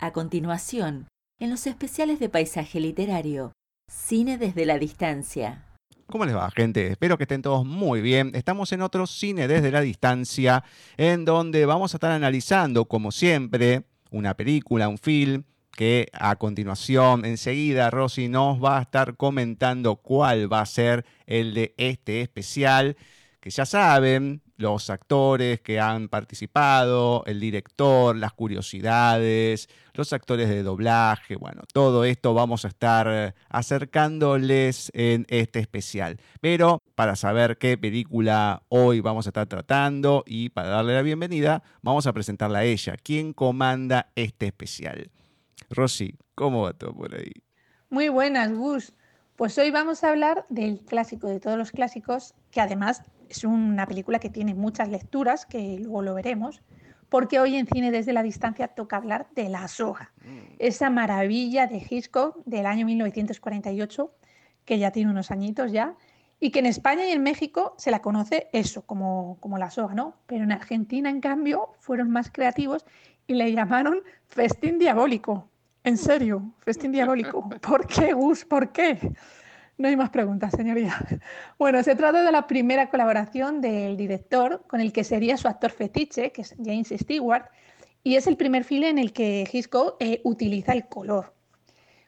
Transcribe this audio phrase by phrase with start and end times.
[0.00, 1.08] A continuación,
[1.40, 3.50] en los especiales de paisaje literario,
[3.90, 5.64] Cine desde la distancia.
[6.06, 6.86] ¿Cómo les va, gente?
[6.86, 8.30] Espero que estén todos muy bien.
[8.34, 10.62] Estamos en otro Cine desde la distancia,
[10.96, 15.42] en donde vamos a estar analizando, como siempre, una película, un film,
[15.72, 21.54] que a continuación, enseguida, Rosy nos va a estar comentando cuál va a ser el
[21.54, 22.96] de este especial,
[23.40, 30.64] que ya saben, los actores que han participado, el director, las curiosidades, los actores de
[30.64, 36.20] doblaje, bueno, todo esto vamos a estar eh, acercándoles en este especial.
[36.40, 41.62] Pero para saber qué película hoy vamos a estar tratando y para darle la bienvenida,
[41.80, 45.10] vamos a presentarla a ella, quien comanda este especial.
[45.70, 47.32] Rosy, ¿cómo va todo por ahí?
[47.90, 48.92] Muy buenas, Gus.
[49.36, 53.86] Pues hoy vamos a hablar del clásico de todos los clásicos, que además es una
[53.86, 56.62] película que tiene muchas lecturas, que luego lo veremos,
[57.08, 60.54] porque hoy en Cine desde la distancia toca hablar de La soga, mm.
[60.58, 64.12] esa maravilla de Hitchcock del año 1948,
[64.64, 65.94] que ya tiene unos añitos ya,
[66.40, 69.94] y que en España y en México se la conoce eso, como, como La soga,
[69.94, 70.14] ¿no?
[70.26, 72.84] Pero en Argentina, en cambio, fueron más creativos
[73.26, 75.48] y le llamaron Festín Diabólico.
[75.84, 77.48] En serio, Festín Diabólico.
[77.48, 78.44] ¿Por qué, Gus?
[78.44, 79.12] ¿Por qué?
[79.78, 80.94] No hay más preguntas, señoría.
[81.58, 85.70] Bueno, se trata de la primera colaboración del director con el que sería su actor
[85.70, 87.46] fetiche, que es James Stewart,
[88.02, 91.32] y es el primer filme en el que Hitchcock eh, utiliza el color.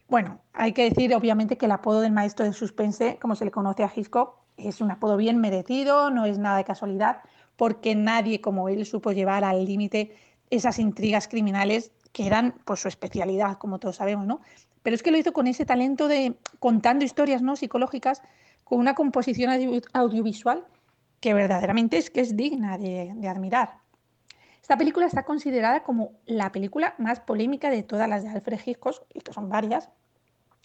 [0.08, 3.52] Bueno, hay que decir obviamente que el apodo del maestro de suspense, como se le
[3.52, 7.22] conoce a Hitchcock, es un apodo bien merecido, no es nada de casualidad,
[7.56, 10.16] porque nadie como él supo llevar al límite
[10.50, 14.40] esas intrigas criminales que eran pues, su especialidad, como todos sabemos, ¿no?
[14.82, 17.56] Pero es que lo hizo con ese talento de contando historias ¿no?
[17.56, 18.22] psicológicas,
[18.64, 19.50] con una composición
[19.92, 20.64] audiovisual
[21.20, 23.78] que verdaderamente es que es digna de, admirar.
[24.60, 29.04] Esta película está considerada como la película más polémica de todas las de Alfred Hitchcock,
[29.12, 29.90] y que son varias,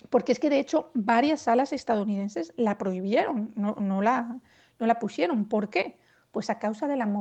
[0.10, 5.46] porque es que de hecho varias salas estadounidenses la prohibieron, no, la, pusieron.
[5.50, 5.98] ¿Por qué?
[6.31, 7.12] Pues a causa de la,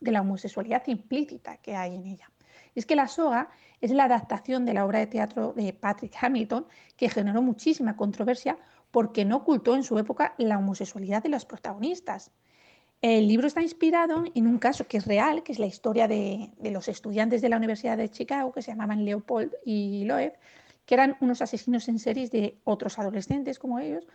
[0.00, 2.30] de la homosexualidad implícita que hay en ella.
[2.74, 6.66] Es que La soga es la adaptación de la obra de teatro de Patrick Hamilton
[6.96, 8.58] que generó muchísima controversia
[8.90, 12.30] porque no ocultó en su época la homosexualidad de los protagonistas.
[13.02, 16.52] El libro está inspirado en un caso que es real, que es la historia de,
[16.62, 20.32] los estudiantes de la Universidad de Chicago, que se llamaban Leopold y Loeb,
[20.86, 24.06] que eran unos asesinos en series de otros adolescentes como ellos,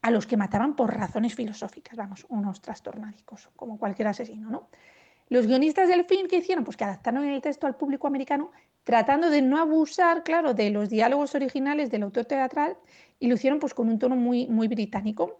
[0.00, 4.68] a los que mataban por razones filosóficas, vamos, unos trastornádicos, como cualquier asesino, ¿no?
[5.30, 6.64] Los guionistas del film, ¿qué hicieron?
[6.64, 8.50] Pues que adaptaron el texto al público americano,
[8.82, 12.76] tratando de no abusar, claro, de los diálogos originales del autor teatral
[13.20, 15.38] y lo hicieron pues con un tono muy, muy británico.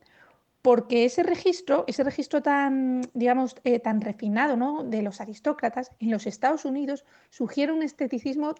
[0.62, 4.84] Porque ese registro, ese registro tan, digamos, eh, tan refinado ¿no?
[4.84, 8.55] de los aristócratas en los Estados Unidos sugiere un esteticismo,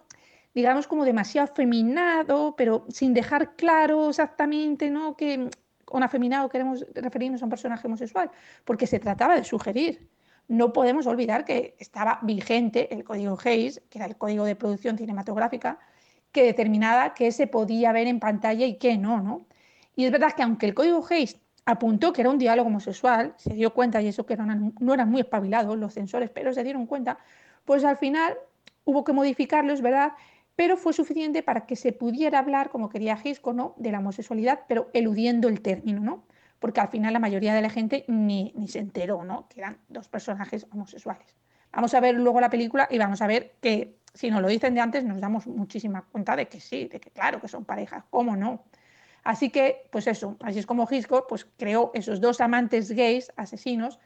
[0.53, 5.17] digamos, como demasiado afeminado, pero sin dejar claro exactamente ¿no?
[5.17, 5.49] que
[5.85, 8.33] con afeminado queremos referirnos a un personaje homosexual,
[8.65, 10.09] porque se trataba de sugerir
[10.51, 14.99] no podemos olvidar que estaba vigente el código Hayes, que era el código de producción
[14.99, 15.79] cinematográfica,
[16.33, 19.47] que determinaba qué se podía ver en pantalla y qué no, ¿no?
[19.95, 23.55] Y es verdad que aunque el código Hayes apuntó que era un diálogo homosexual, se
[23.55, 27.19] dio cuenta, y eso que no eran muy espabilados los censores, pero se dieron cuenta,
[27.65, 28.37] pues al final
[28.85, 30.15] hubo que modificarlo, es verdad,
[30.57, 33.75] pero fue suficiente para que se pudiera hablar, como quería Gisco, ¿no?
[33.77, 36.25] de la homosexualidad, pero eludiendo el término, ¿no?
[36.61, 39.49] Porque al final la mayoría de la gente ni, se enteró, ¿no?
[39.49, 41.35] Que eran dos personajes homosexuales.
[41.73, 44.75] Vamos a ver luego la película y vamos a ver que si nos lo dicen
[44.75, 48.05] de antes nos damos muchísima cuenta de que sí, de que claro que son parejas,
[48.11, 48.63] ¿cómo no?
[49.23, 53.99] Así que, pues eso, así es como Hitchcock pues, creó esos dos amantes gays, asesinos,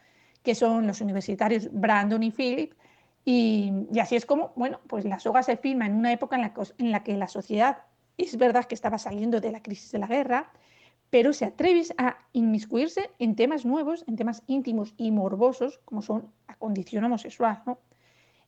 [0.43, 2.75] que son los universitarios Brandon y Philip,
[3.25, 6.53] y, así es como, bueno, pues la soga se filma en una época en la,
[6.79, 7.79] en la que la sociedad
[8.19, 10.51] es verdad que estaba saliendo de la crisis de la guerra,
[11.15, 16.33] pero se atreves a inmiscuirse en temas nuevos, en temas íntimos y morbosos, como son
[16.49, 17.63] la condición homosexual.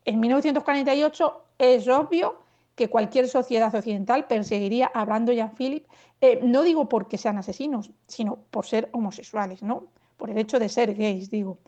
[0.04, 2.41] En 1948 es obvio
[2.75, 5.86] que cualquier sociedad occidental perseguiría a Brandon y a Philip,
[6.21, 9.84] eh, no digo porque sean asesinos, sino por ser homosexuales, ¿no?
[10.16, 11.59] por el hecho de ser gays, digo.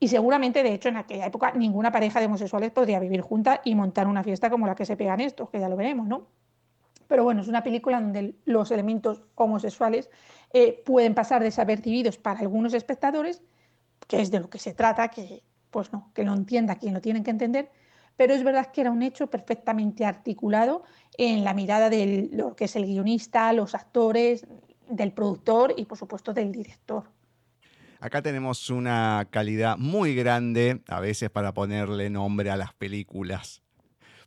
[0.00, 3.74] Y seguramente, de hecho, en aquella época ninguna pareja de homosexuales podría vivir junta y
[3.74, 6.28] montar una fiesta como la que se pegan estos, que ya lo veremos, ¿no?
[7.08, 10.10] Pero bueno, es una película donde los elementos homosexuales
[10.58, 13.42] eh, pueden pasar desapercibidos para algunos espectadores,
[14.08, 17.02] que es de lo que se trata, que pues no, que lo entienda quien lo
[17.02, 17.70] tiene que entender,
[18.16, 20.82] pero es verdad que era un hecho perfectamente articulado
[21.18, 24.46] en la mirada de lo que es el guionista, los actores,
[24.88, 27.04] del productor y por supuesto del director.
[28.00, 33.62] Acá tenemos una calidad muy grande, a veces para ponerle nombre a las películas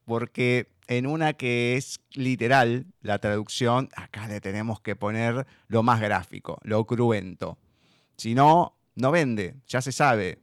[0.10, 6.02] porque en una que es literal, la traducción, acá le tenemos que poner lo más
[6.02, 7.60] gráfico, lo cruento.
[8.18, 10.40] Si no, no vende, ya se sabe.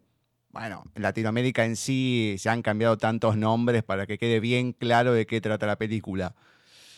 [0.51, 5.13] Bueno, en Latinoamérica en sí se han cambiado tantos nombres para que quede bien claro
[5.13, 6.37] de qué trata la película.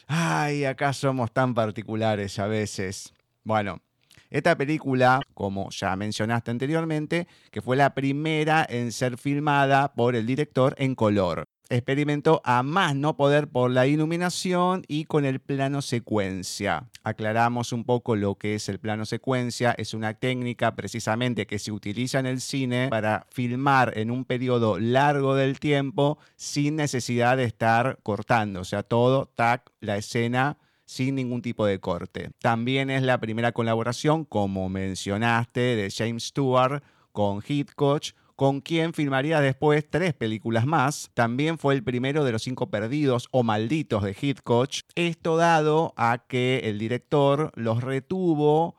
[0.07, 3.15] Ay, acá somos tan particulares a veces.
[3.45, 3.81] Bueno,
[4.29, 10.27] esta película, como ya mencionaste anteriormente, que fue la primera en ser filmada por el
[10.27, 15.83] director en color experimentó a más no poder por la iluminación y con el plano
[15.83, 16.89] secuencia.
[17.03, 19.73] Aclaramos un poco lo que es el plano secuencia.
[19.73, 24.79] Es una técnica precisamente que se utiliza en el cine para filmar en un periodo
[24.79, 28.61] largo del tiempo sin necesidad de estar cortando.
[28.61, 32.31] O sea, todo, tac, la escena sin ningún tipo de corte.
[32.41, 36.83] También es la primera colaboración, como mencionaste, de James Stewart
[37.13, 38.05] con Hitchcock
[38.39, 41.11] con quien filmaría después tres películas más.
[41.13, 44.71] También fue el primero de los cinco perdidos o malditos de Hitchcock.
[44.95, 48.77] Esto dado a que el director los retuvo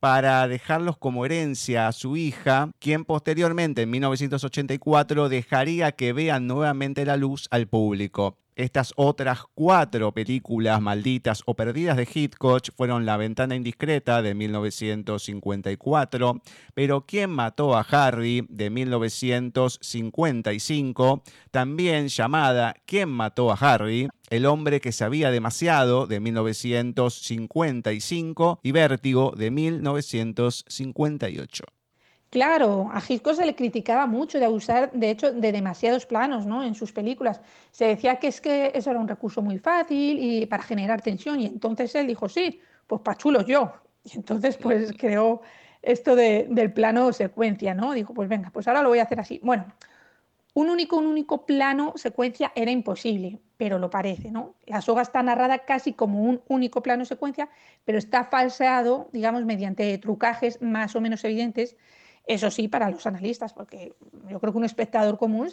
[0.00, 7.06] para dejarlos como herencia a su hija, quien posteriormente en 1984 dejaría que vean nuevamente
[7.06, 8.36] la luz al público.
[8.60, 16.42] Estas otras cuatro películas malditas o perdidas de Hitchcock fueron La ventana indiscreta de 1954,
[16.74, 18.46] Pero ¿Quién mató a Harry?
[18.50, 24.10] de 1955, también llamada ¿Quién mató a Harry?
[24.28, 31.79] El hombre que sabía demasiado de 1955 y Vértigo de 1958.
[32.30, 36.62] Claro, a Hitchcock se le criticaba mucho de abusar, de hecho, de demasiados planos ¿no?
[36.62, 37.40] en sus películas.
[37.72, 41.40] Se decía que es que eso era un recurso muy fácil y para generar tensión.
[41.40, 43.72] Y entonces él dijo, sí, pues pa' chulos yo.
[44.04, 45.42] Y entonces pues creó
[45.82, 47.92] esto del plano secuencia, ¿no?
[47.92, 49.40] Dijo, pues venga, pues ahora lo voy a hacer así.
[49.42, 49.66] Bueno,
[50.54, 54.54] un único, un único plano secuencia era imposible, pero lo parece, ¿no?
[54.66, 57.48] La soga está narrada casi como un único plano secuencia,
[57.84, 61.76] pero está falseado, digamos, mediante trucajes más o menos evidentes
[62.32, 63.94] eso sí, para los analistas, porque
[64.28, 65.48] yo creo que un espectador común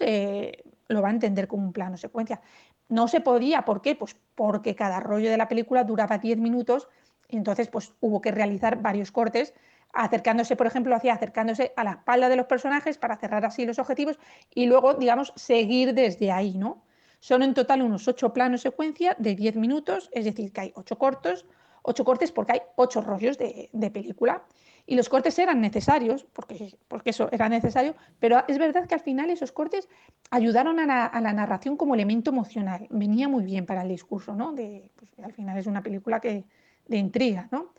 [0.88, 2.42] lo va a entender como un plano secuencia.
[2.90, 3.96] No se podía, ¿por qué?
[3.96, 6.88] Pues porque cada rollo de la película duraba 10 minutos
[7.30, 9.54] entonces pues hubo que realizar varios cortes
[9.94, 13.80] acercándose, por ejemplo, hacia acercándose a la espalda de los personajes para cerrar así los
[13.80, 14.20] objetivos
[14.54, 16.84] y luego, digamos, seguir desde ahí, ¿no?
[17.20, 20.98] Son en total unos ocho planos secuencia de 10 minutos, es decir, que hay ocho
[20.98, 21.46] cortos,
[21.82, 24.44] ocho cortes porque hay ocho rollos de película.
[24.90, 29.02] Y los cortes eran necesarios, porque, porque eso era necesario, pero es verdad que al
[29.02, 29.90] final esos cortes
[30.32, 30.86] ayudaron a
[31.20, 32.88] la, narración como elemento emocional.
[32.90, 34.54] Venía muy bien para el discurso, ¿no?
[34.54, 36.46] De, pues, al final es una película que,
[36.88, 37.74] de intriga, ¿no?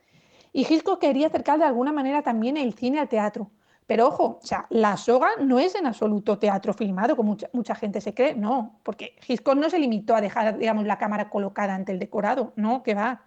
[0.53, 3.51] Y Hitchcock quería acercar de alguna manera también el cine al teatro.
[3.87, 7.75] Pero ojo, o sea, La soga no es en absoluto teatro filmado, como mucha, mucha,
[7.75, 11.75] gente se cree, no, porque Hitchcock no se limitó a dejar, digamos, la cámara colocada
[11.75, 13.23] ante el decorado, no, que va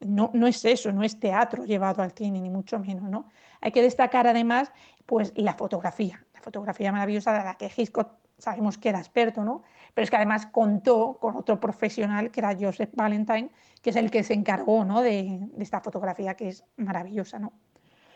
[0.00, 3.28] no, no es eso, no es teatro llevado al cine, ni mucho menos, ¿no?
[3.60, 4.72] Hay que destacar además
[5.06, 9.62] pues, la fotografía, la fotografía maravillosa de la que Hitchcock sabemos que era experto, ¿no?
[9.94, 13.50] Pero es que además contó con otro profesional que era Joseph Valentine,
[13.80, 15.02] que es el que se encargó ¿no?
[15.02, 17.52] de, esta fotografía que es maravillosa, ¿no?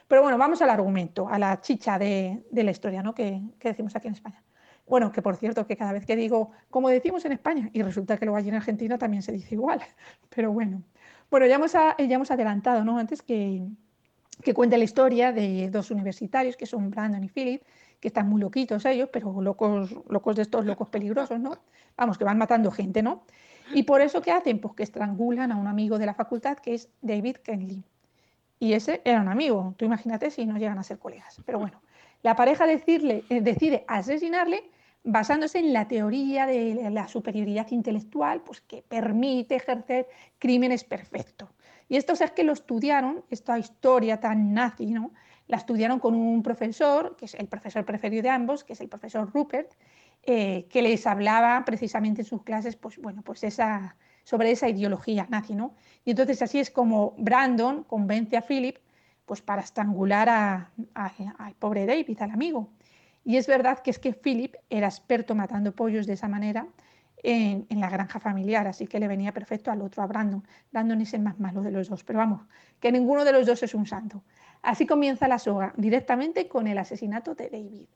[0.08, 3.14] Pero bueno, vamos al argumento, a la chicha de, la historia, ¿no?
[3.14, 4.42] Que, que, decimos aquí en España.
[4.86, 8.16] Bueno, que por cierto, que cada vez que digo, como decimos en España, y resulta
[8.16, 9.82] que luego allí en Argentina también se dice igual,
[10.34, 10.82] pero bueno.
[11.30, 12.98] Bueno, ya hemos, ya hemos adelantado ¿no?
[12.98, 13.66] antes que,
[14.42, 17.62] que cuenta la historia de dos universitarios, que son Brandon y Philip,
[18.00, 21.58] que están muy loquitos ellos, pero locos, locos de estos locos peligrosos, ¿no?
[21.96, 23.24] Vamos, que van matando gente, ¿no?
[23.74, 24.60] Y por eso, ¿qué hacen?
[24.60, 27.82] Pues que estrangulan a un amigo de la facultad, que es David Kenley.
[28.60, 31.40] Y ese era un amigo, tú imagínate si no llegan a ser colegas.
[31.44, 31.80] Pero bueno,
[32.22, 34.70] la pareja eh, decide asesinarle
[35.10, 40.06] basándose en la teoría de la superioridad intelectual, pues que permite ejercer
[40.38, 41.48] crímenes perfectos.
[41.88, 45.12] Y esto es que lo estudiaron, esta historia tan nazi, ¿no?
[45.46, 48.90] La estudiaron con un profesor, que es el profesor preferido de ambos, que es el
[48.90, 49.72] profesor Rupert,
[50.24, 55.26] eh, que les hablaba precisamente en sus clases, pues bueno, pues esa, sobre esa ideología
[55.30, 55.74] nazi, ¿no?
[56.04, 58.76] Y entonces así es como Brandon convence a Philip,
[59.24, 62.68] pues para estrangular al pobre David, al amigo.
[63.24, 66.66] Y es verdad que es que Philip era experto matando pollos de esa manera
[67.22, 70.44] en, la granja familiar, así que le venía perfecto al otro, a Brandon.
[70.70, 72.42] Brandon es el más malo de los dos, pero vamos,
[72.80, 74.22] que ninguno de los dos es un santo.
[74.62, 77.88] Así comienza la soga, directamente con el asesinato de David.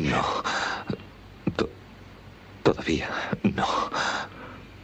[0.00, 0.42] No.
[1.56, 1.70] To-
[2.62, 3.08] todavía
[3.42, 3.66] no.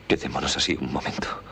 [0.08, 1.42] Quedémonos así un momento.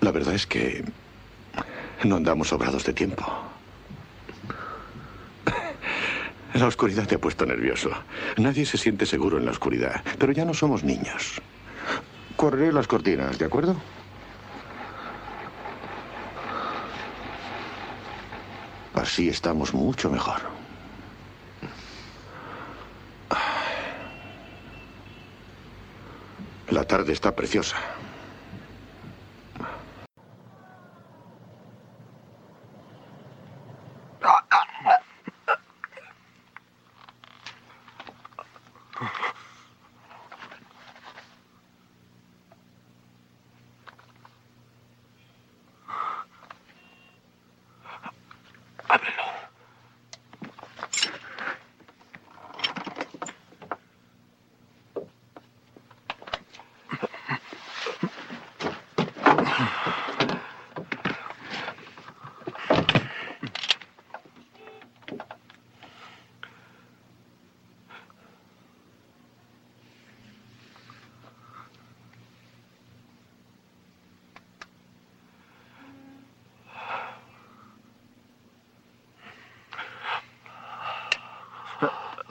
[0.00, 0.84] La verdad es que
[2.04, 3.24] no andamos sobrados de tiempo.
[6.54, 7.90] La oscuridad te ha puesto nervioso.
[8.36, 11.40] Nadie se siente seguro en la oscuridad, pero ya no somos niños.
[12.36, 13.76] Correré las cortinas, ¿de acuerdo?
[18.94, 20.40] Así estamos mucho mejor.
[26.70, 27.76] La tarde está preciosa.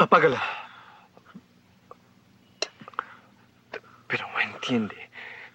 [0.04, 0.42] Apágala.
[4.08, 5.10] Pero entiende.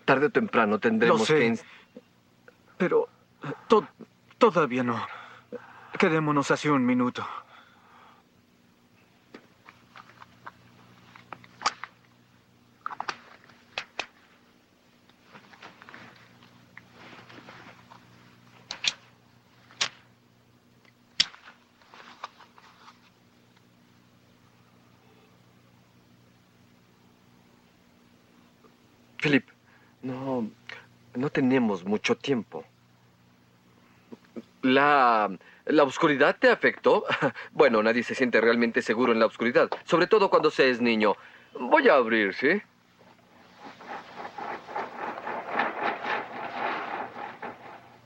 [0.05, 1.39] Tarde o temprano tendremos Lo sé.
[1.39, 1.59] que...
[2.77, 3.09] Pero
[3.69, 3.87] to-
[4.39, 5.07] todavía no.
[5.99, 7.25] Quedémonos así un minuto.
[29.21, 29.45] Philip,
[30.03, 30.49] no,
[31.19, 32.65] no tenemos mucho tiempo.
[34.63, 35.31] ¿La,
[35.67, 37.05] ¿La oscuridad te afectó?
[37.53, 41.15] Bueno, nadie se siente realmente seguro en la oscuridad, sobre todo cuando se es niño.
[41.59, 42.63] Voy a abrir, ¿sí?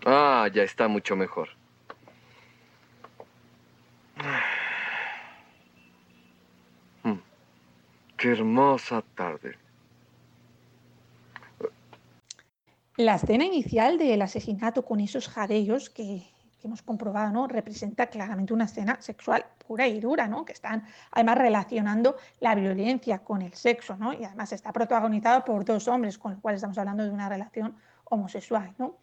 [0.04, 1.49] Ah, ya está mucho mejor.
[7.04, 7.19] Mm,
[8.16, 9.31] Qué hermosa tarde.
[13.02, 16.23] La escena inicial del asesinato con esos jadeos que,
[16.62, 17.49] hemos comprobado, ¿no?
[17.49, 20.44] Representa claramente una escena sexual pura y dura, ¿no?
[20.44, 24.12] Que están además relacionando la violencia con el sexo, ¿no?
[24.12, 27.75] Y además está protagonizado por dos hombres, con lo cual estamos hablando de una relación
[28.04, 28.94] homosexual, ¿no?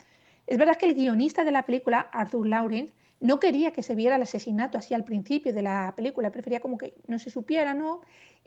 [0.48, 4.16] Es verdad que el guionista de la película, Arthur Lawrence, no quería que se viera
[4.16, 8.00] el asesinato así al principio de la película, prefería como que no se supiera, ¿no?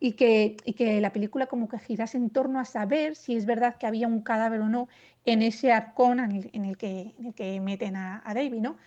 [0.04, 3.46] Y que, y que la película como que girase en torno a saber si es
[3.46, 4.88] verdad que había un cadáver o no
[5.24, 8.60] en ese arcón en el, en el que, en el que meten a, a David,
[8.60, 8.78] ¿no?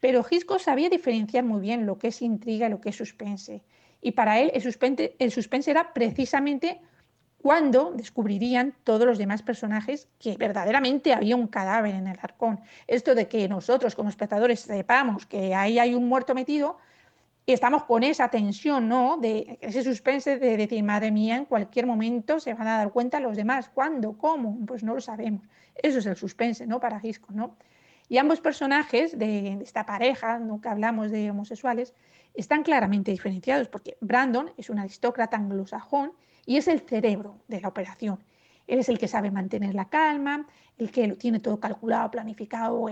[0.00, 3.62] Pero Hitchcock sabía diferenciar muy bien lo que es intriga y lo que es suspense.
[4.02, 6.80] Y para él el suspense, el suspense era precisamente
[7.40, 12.60] cuando descubrirían todos los demás personajes que verdaderamente había un cadáver en el arcón.
[12.86, 16.78] Esto de que nosotros como espectadores sepamos que ahí hay un muerto metido
[17.48, 19.16] y estamos con esa tensión, ¿no?
[19.16, 23.20] De ese suspense de decir, madre mía, en cualquier momento se van a dar cuenta
[23.20, 23.70] los demás.
[23.70, 24.18] ¿Cuándo?
[24.18, 24.58] ¿Cómo?
[24.66, 25.40] Pues no lo sabemos.
[25.74, 26.78] Eso es el suspense, ¿no?
[26.78, 27.56] Para Hitchcock, ¿no?
[28.06, 30.60] Y ambos personajes de, esta pareja, ¿no?
[30.60, 31.94] que hablamos de homosexuales,
[32.34, 36.12] están claramente diferenciados porque Brandon es un aristócrata anglosajón
[36.44, 38.22] y es el cerebro de la operación.
[38.66, 42.90] Él es el que sabe mantener la calma, el que lo tiene todo calculado, planificado,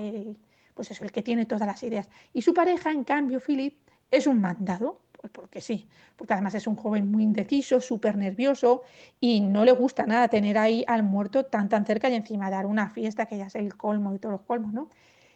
[0.72, 2.08] pues eso, el que tiene todas las ideas.
[2.32, 3.76] Y su pareja, en cambio, Philip,
[4.10, 8.82] es un mandado Pues porque sí, porque además es un joven muy indeciso, súper nervioso
[9.20, 12.66] y no le gusta nada tener ahí al muerto tan tan cerca y encima dar
[12.66, 14.88] una fiesta que ya es el colmo de todos los colmos, ¿no?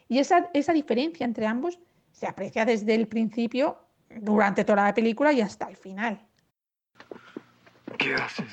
[0.09, 1.79] Y esa, esa diferencia entre ambos
[2.13, 3.79] se aprecia desde el principio,
[4.21, 6.21] durante toda la película y hasta el final.
[7.99, 8.51] ¿Qué haces?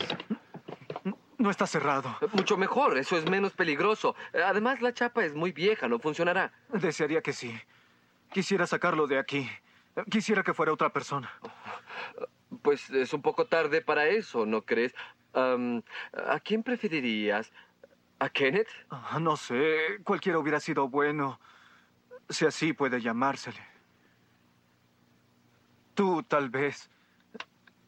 [1.38, 2.16] No está cerrado.
[2.34, 4.16] Mucho mejor, eso es menos peligroso.
[4.34, 6.52] Además, la chapa es muy vieja, no funcionará.
[6.74, 7.54] Desearía que sí.
[8.32, 9.48] Quisiera sacarlo de aquí.
[10.10, 11.32] Quisiera que fuera otra persona.
[12.62, 14.94] Pues es un poco tarde para eso, ¿no crees?
[15.34, 17.52] ¿A quién preferirías?
[18.20, 18.70] ¿A Kenneth?
[18.90, 21.40] Ah, No sé, cualquiera hubiera sido bueno,
[22.30, 23.60] si así puede llamársele.
[25.94, 26.90] Tú tal vez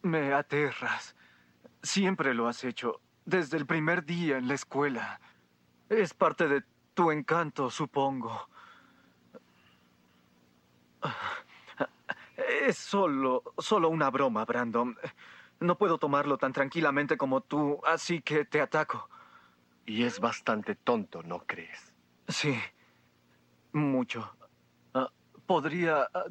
[0.02, 1.16] me aterras.
[1.82, 5.20] Siempre lo has hecho, desde el primer día en la escuela.
[5.88, 6.62] Es parte de
[6.94, 8.48] tu encanto, supongo.
[12.60, 14.96] Es solo, solo una broma, Brandon.
[15.60, 19.08] No puedo tomarlo tan tranquilamente como tú, así que te ataco.
[19.86, 21.94] Y es bastante tonto, ¿no crees?
[22.28, 22.54] Sí,
[23.72, 24.36] mucho.
[24.92, 25.10] Ah,
[25.46, 26.24] ¿Podría ah,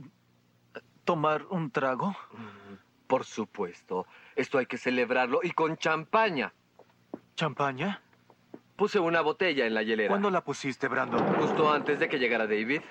[1.03, 2.09] tomar un trago?
[2.31, 2.75] Mm,
[3.07, 4.05] Por supuesto.
[4.35, 6.53] Esto hay que celebrarlo y con champaña.
[7.35, 8.01] ¿Champaña?
[8.75, 10.09] Puse una botella en la hielera.
[10.09, 11.25] ¿Cuándo la pusiste, Brandon?
[11.35, 12.81] Justo antes de que llegara David.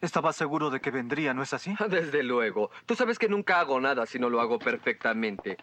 [0.00, 1.74] Estaba seguro de que vendría, ¿no es así?
[1.88, 2.70] Desde luego.
[2.86, 5.58] Tú sabes que nunca hago nada si no lo hago perfectamente.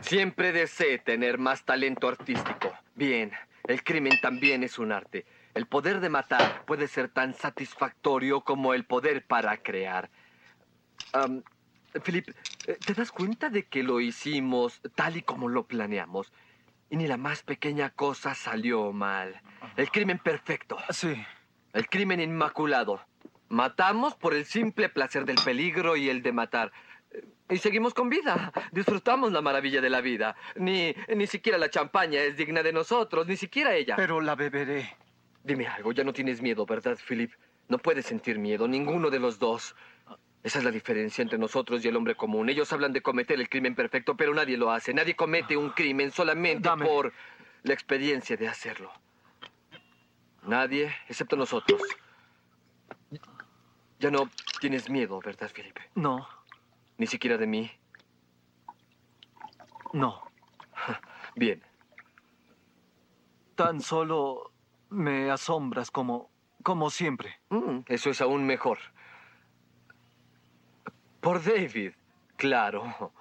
[0.00, 2.72] Siempre deseé tener más talento artístico.
[2.94, 3.32] Bien,
[3.64, 5.26] el crimen también es un arte.
[5.54, 10.10] El poder de matar puede ser tan satisfactorio como el poder para crear.
[12.04, 12.28] Philip,
[12.66, 16.32] eh, ¿te das cuenta de que lo hicimos tal y como lo planeamos?
[16.88, 19.42] Y ni la más pequeña cosa salió mal.
[19.76, 20.78] El crimen perfecto.
[20.90, 21.14] Sí.
[21.72, 23.00] El crimen inmaculado.
[23.52, 26.72] Matamos por el simple placer del peligro y el de matar.
[27.50, 28.50] Y seguimos con vida.
[28.72, 30.34] Disfrutamos la maravilla de la vida.
[30.56, 33.94] Ni, ni siquiera la champaña es digna de nosotros, ni siquiera ella.
[33.96, 34.96] Pero la beberé.
[35.44, 37.30] Dime algo, ya no tienes miedo, ¿verdad, Philip?
[37.68, 39.76] No puedes sentir miedo, ninguno de los dos.
[40.42, 42.48] Esa es la diferencia entre nosotros y el hombre común.
[42.48, 44.94] Ellos hablan de cometer el crimen perfecto, pero nadie lo hace.
[44.94, 46.86] Nadie comete un crimen solamente Dame.
[46.86, 47.12] por
[47.64, 48.90] la experiencia de hacerlo.
[50.42, 51.82] Nadie, excepto nosotros.
[54.02, 54.28] Ya no
[54.60, 55.78] tienes miedo, ¿verdad, Philip?
[55.94, 56.26] No,
[56.98, 57.70] Ni siquiera de mí.
[59.92, 60.20] no.
[61.36, 61.62] Bien.
[63.54, 64.54] Tan solo
[64.88, 66.32] me asombras como,
[66.64, 67.38] como siempre.
[67.50, 68.78] Mm, eso es aún mejor.
[71.20, 71.92] Por David,
[72.36, 73.12] claro.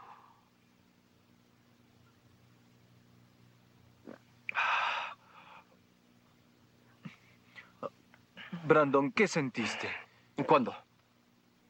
[8.65, 10.00] Brandon, ¿qué sentiste
[10.47, 10.75] ¿Cuándo?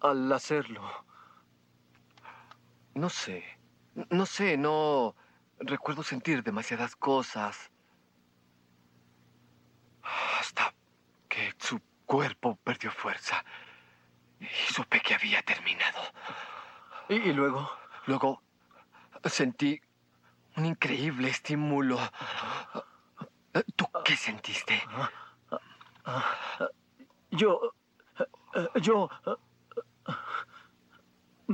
[0.01, 0.81] al hacerlo?
[2.95, 3.43] No sé.
[4.09, 5.15] No sé, no
[5.59, 7.69] recuerdo sentir demasiadas cosas.
[10.39, 10.73] Hasta
[11.29, 13.45] que su cuerpo perdió fuerza.
[14.39, 16.01] Y supe que había terminado.
[17.09, 17.69] Y, y luego,
[18.07, 18.41] Luego
[19.25, 19.79] sentí
[20.57, 21.99] un increíble estímulo.
[23.75, 24.81] ¿Tú qué sentiste?
[27.29, 27.73] yo,
[28.55, 29.09] eh, yo...
[29.25, 30.13] eh,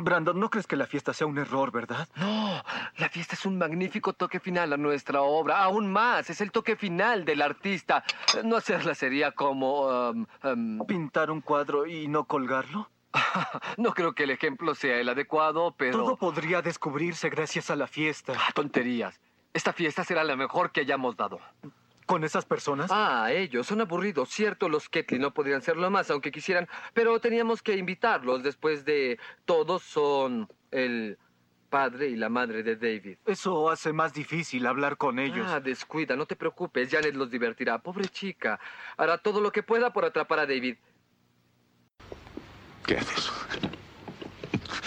[0.03, 2.07] Brandon, ¿no crees que la fiesta sea un error, verdad?
[2.15, 2.61] No,
[2.97, 5.63] la fiesta es un magnífico toque final a nuestra obra.
[5.63, 8.03] Aún más, es el toque final del artista.
[8.43, 9.87] No hacerla sería como...
[9.87, 12.89] um, um, ¿Pintar un cuadro y no colgarlo?
[13.77, 15.97] no creo que el ejemplo sea el adecuado, pero...
[15.97, 18.33] Todo podría descubrirse gracias a la fiesta.
[18.35, 19.19] Ah, tonterías.
[19.53, 21.39] Esta fiesta será la mejor que hayamos dado.
[22.07, 22.89] ¿Con esas personas?
[22.89, 24.29] Ah, ellos son aburridos.
[24.29, 28.43] Cierto, los Ketley no podrían serlo más, aunque quisieran, pero teníamos que invitarlos.
[28.43, 31.17] Después de todos son el
[31.69, 33.17] padre y la madre de David.
[33.25, 35.45] Eso hace más difícil hablar con ellos.
[35.49, 36.89] Ah, descuida, no te preocupes.
[36.89, 37.77] Janet los divertirá.
[37.79, 38.57] Pobre chica.
[38.95, 40.77] Hará todo lo que pueda por atrapar a David.
[42.85, 43.29] ¿Qué haces?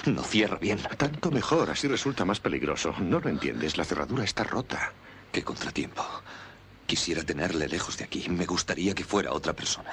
[0.06, 0.78] No cierra bien.
[0.96, 2.94] Tanto mejor, así resulta más peligroso.
[2.98, 4.94] No lo entiendes, la cerradura está rota.
[5.30, 6.02] Qué contratiempo.
[6.90, 8.29] Quisiera tenerle lejos de aquí.
[8.29, 9.92] Me gustaría que fuera otra persona.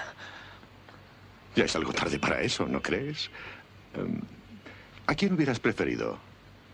[1.56, 3.30] Ya es algo tarde para eso, ¿no crees?
[3.94, 4.20] Em,
[5.06, 6.18] ¿A quién hubieras preferido?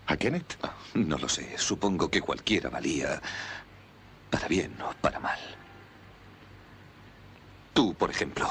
[0.06, 0.56] ¿A Kenneth?
[0.62, 1.58] Ah, No lo sé.
[1.58, 3.20] Supongo que cualquiera valía
[4.30, 5.38] para bien o para mal.
[7.74, 8.48] Tú, por ejemplo,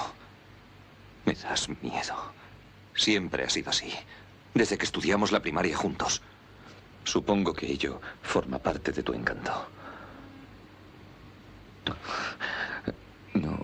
[1.26, 2.34] me das miedo.
[2.94, 3.92] Siempre ha sido así.
[4.54, 6.22] Desde que estudiamos la primaria juntos.
[7.04, 9.73] Supongo que ello forma parte de tu encanto.
[13.34, 13.60] No,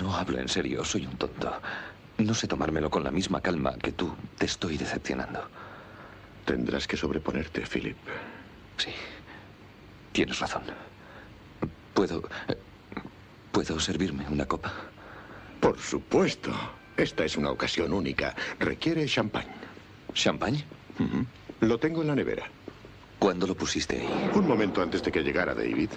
[0.00, 0.84] no hablo en serio.
[0.84, 1.52] Soy un tonto.
[2.18, 4.14] No sé tomármelo con la misma calma que tú.
[4.38, 5.40] Te estoy decepcionando.
[6.44, 7.96] Tendrás que sobreponerte, Philip.
[8.78, 8.90] Sí.
[10.12, 10.62] Tienes razón.
[11.94, 12.22] ¿Puedo...
[13.52, 14.72] ¿Puedo servirme una copa?
[15.60, 16.52] Por supuesto.
[16.96, 18.34] Esta es una ocasión única.
[18.58, 19.46] Requiere champán.
[20.14, 20.64] ¿Champagne?
[20.98, 21.26] Ujú.
[21.60, 22.46] Lo tengo en la nevera.
[23.18, 24.30] ¿Cuándo lo pusiste ahí?
[24.34, 25.90] Un momento antes de que llegara David.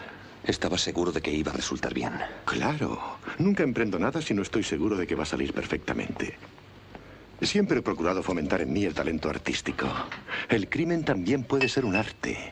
[0.49, 2.12] Estaba seguro de que iba a resultar bien.
[2.43, 3.19] Claro.
[3.38, 6.39] Nunca emprendo nada si no estoy seguro de que va a salir perfectamente.
[7.39, 9.88] Siempre he procurado fomentar en mí el talento artístico.
[10.49, 12.51] El crimen también puede ser un arte.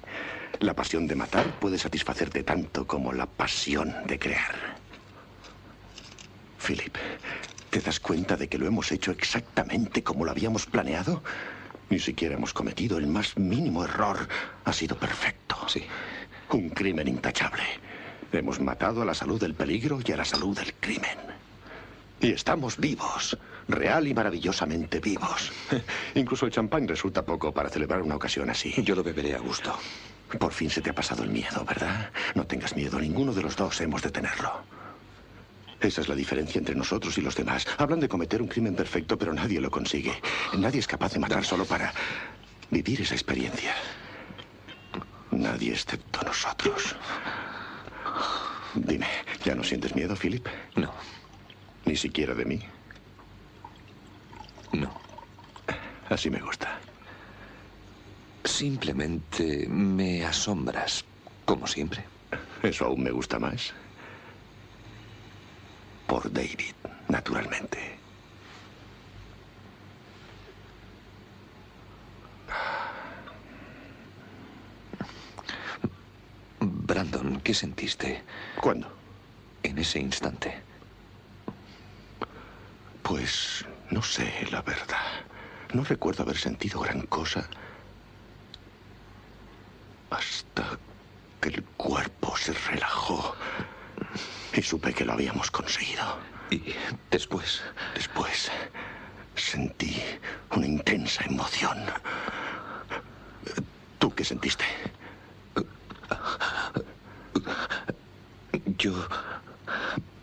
[0.60, 4.78] La pasión de matar puede satisfacerte tanto como la pasión de crear.
[6.60, 6.96] Philip,
[7.72, 11.24] ¿te das cuenta de que lo hemos hecho exactamente como lo habíamos planeado?
[11.90, 14.28] Ni siquiera hemos cometido el más mínimo error.
[14.66, 15.68] Ha sido perfecto.
[15.68, 15.84] Sí.
[16.52, 17.87] Un crimen intachable.
[18.32, 21.18] Hemos matado a la salud del peligro y a la salud del crimen.
[22.20, 23.38] Y estamos vivos,
[23.68, 25.52] real y maravillosamente vivos.
[26.16, 28.74] Incluso el champán resulta poco para celebrar una ocasión así.
[28.84, 29.78] Yo lo beberé a gusto.
[30.40, 32.12] Por fin se te ha pasado el miedo, ¿verdad?
[32.36, 34.52] No tengas miedo, ninguno de los dos hemos de tenerlo.
[35.80, 37.66] Esa es la diferencia entre nosotros y los demás.
[37.78, 40.14] Hablan de cometer un crimen perfecto, pero nadie lo consigue.
[40.58, 41.94] Nadie es capaz de matar solo para
[42.72, 43.76] vivir esa experiencia.
[45.32, 46.96] Nadie excepto nosotros.
[48.76, 49.08] Dime,
[49.44, 50.48] ¿ya no sientes miedo, Philip?
[50.76, 50.94] No,
[51.86, 52.60] Ni siquiera de mí.
[54.74, 54.92] no.
[56.10, 56.80] Así me gusta.
[58.44, 61.04] Simplemente me asombras,
[61.46, 62.06] como siempre.
[62.64, 63.74] Eso aún me gusta más.
[66.08, 66.76] Por David,
[67.10, 67.97] naturalmente.
[76.88, 78.24] Brandon, ¿qué sentiste
[78.62, 78.88] ¿Cuándo?
[79.64, 80.54] en ese instante?
[83.04, 85.26] Pues no sé, la verdad.
[85.74, 87.48] No recuerdo haber sentido gran cosa
[90.10, 90.80] hasta
[91.42, 93.36] que el cuerpo se relajó
[94.54, 96.18] y supe que lo habíamos conseguido.
[96.50, 96.74] Y
[97.12, 97.62] después,
[97.94, 98.50] Después
[99.36, 100.02] sentí
[100.52, 101.78] una intensa emoción.
[104.00, 104.64] ¿Tú qué sentiste?
[108.78, 108.94] Yo...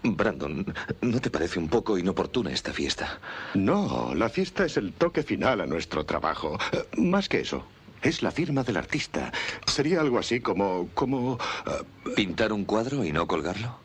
[0.07, 0.67] Brandon,
[1.01, 3.19] ¿no te parece un poco inoportuna esta fiesta?
[3.55, 6.59] No, la fiesta es el toque final a nuestro trabajo.
[6.73, 7.65] Eh, Más que eso,
[8.03, 9.33] es la firma del artista.
[9.67, 10.89] Sería algo así como...
[10.95, 11.39] como...
[11.67, 13.79] eh, ¿Pintar un cuadro y no colgarlo?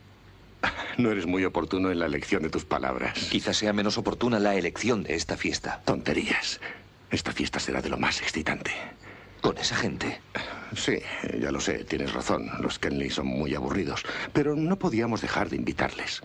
[0.98, 3.13] no eres muy oportuno en la elección de tus palabras.
[3.32, 5.82] Quizás sea menos oportuna la elección de esta fiesta.
[5.86, 6.60] Tonterías.
[7.12, 8.72] Esta fiesta será de lo más excitante.
[9.41, 10.21] Con esa gente.
[10.75, 10.99] Sí,
[11.39, 12.49] ya lo sé, tienes razón.
[12.60, 14.04] Los Kenley son muy aburridos.
[14.34, 16.21] Pero no podíamos dejar de invitarles.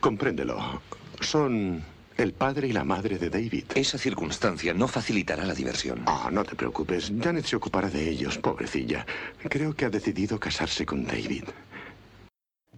[0.00, 0.82] Compréndelo.
[1.20, 1.82] Son
[2.16, 3.64] el padre y la madre de David.
[3.74, 6.02] Esa circunstancia no facilitará la diversión.
[6.06, 7.12] Ah, no te preocupes.
[7.18, 9.06] Janet se ocupará de ellos, pobrecilla.
[9.48, 11.44] Creo que ha decidido casarse con David.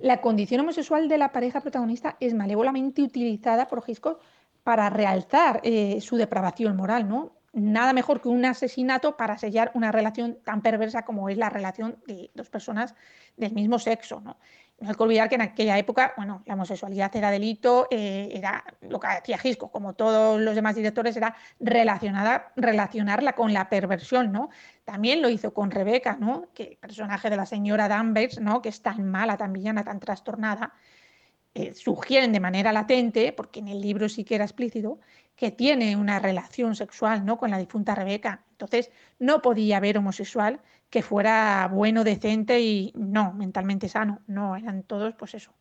[0.00, 4.20] La condición homosexual de la pareja protagonista es malévolamente utilizada por Hitchcock
[4.62, 7.32] para realzar eh, su depravación moral, ¿no?
[7.52, 11.98] Nada mejor que un asesinato para sellar una relación tan perversa como es la relación
[12.06, 12.94] de dos personas
[13.36, 14.38] del mismo sexo, ¿no?
[14.80, 18.64] No hay que olvidar que en aquella época, bueno, la homosexualidad era delito, eh, era
[18.80, 24.48] lo que hacía Hitchcock, como todos los demás directores, era relacionarla con la perversión, ¿no?
[24.84, 26.48] También lo hizo con Rebeca, ¿no?
[26.52, 28.60] Que personaje de la señora Danvers, ¿no?
[28.60, 30.72] Que es tan mala, tan villana, tan trastornada,
[31.54, 34.98] eh, sugieren de manera latente, porque en el libro sí que era explícito,
[35.36, 37.38] que tiene una relación sexual ¿no?
[37.38, 38.44] con la difunta Rebeca.
[38.52, 44.20] Entonces, no podía haber homosexual que fuera bueno, decente y no, mentalmente sano.
[44.26, 45.52] No, eran todos, pues eso,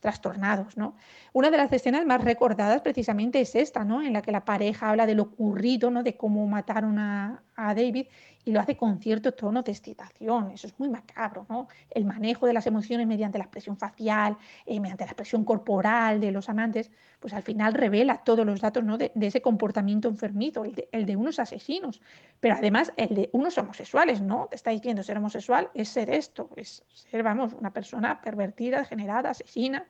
[0.00, 0.96] trastornados, ¿no?
[1.32, 4.02] Una de las escenas más recordadas precisamente es esta, ¿no?
[4.02, 6.02] En la que la pareja habla de lo ocurrido, ¿no?
[6.02, 8.06] De cómo mataron a, a David
[8.44, 10.52] y lo hace con cierto tono de excitación.
[10.52, 11.66] Eso es muy macabro, ¿no?
[11.90, 16.30] El manejo de las emociones mediante la expresión facial, eh, mediante la expresión corporal de
[16.30, 18.98] los amantes, pues al final revela todos los datos ¿no?
[18.98, 22.00] de, ese comportamiento enfermizo, el de, el de unos asesinos,
[22.38, 24.46] pero además el de unos homosexuales, ¿no?
[24.48, 29.30] Te está diciendo ser homosexual es ser esto, es ser, vamos, una persona pervertida, degenerada,
[29.30, 29.86] asesina.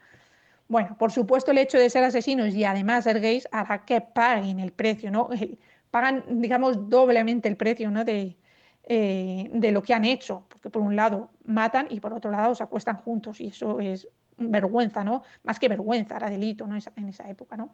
[0.69, 4.61] Bueno, por supuesto el hecho de ser asesinos y además ser gays hará que paguen
[4.61, 5.29] el precio, ¿no?
[5.33, 5.59] El-
[5.97, 8.05] pagan, digamos, doblemente el precio, ¿no?
[8.05, 8.37] De,
[8.85, 12.55] eh, de lo que han hecho, porque por un lado matan y por otro lado
[12.55, 14.07] se acuestan juntos y eso es
[14.37, 15.23] vergüenza, ¿no?
[15.43, 16.77] Más que vergüenza, era delito, ¿no?
[16.97, 17.71] En esa época, ¿no?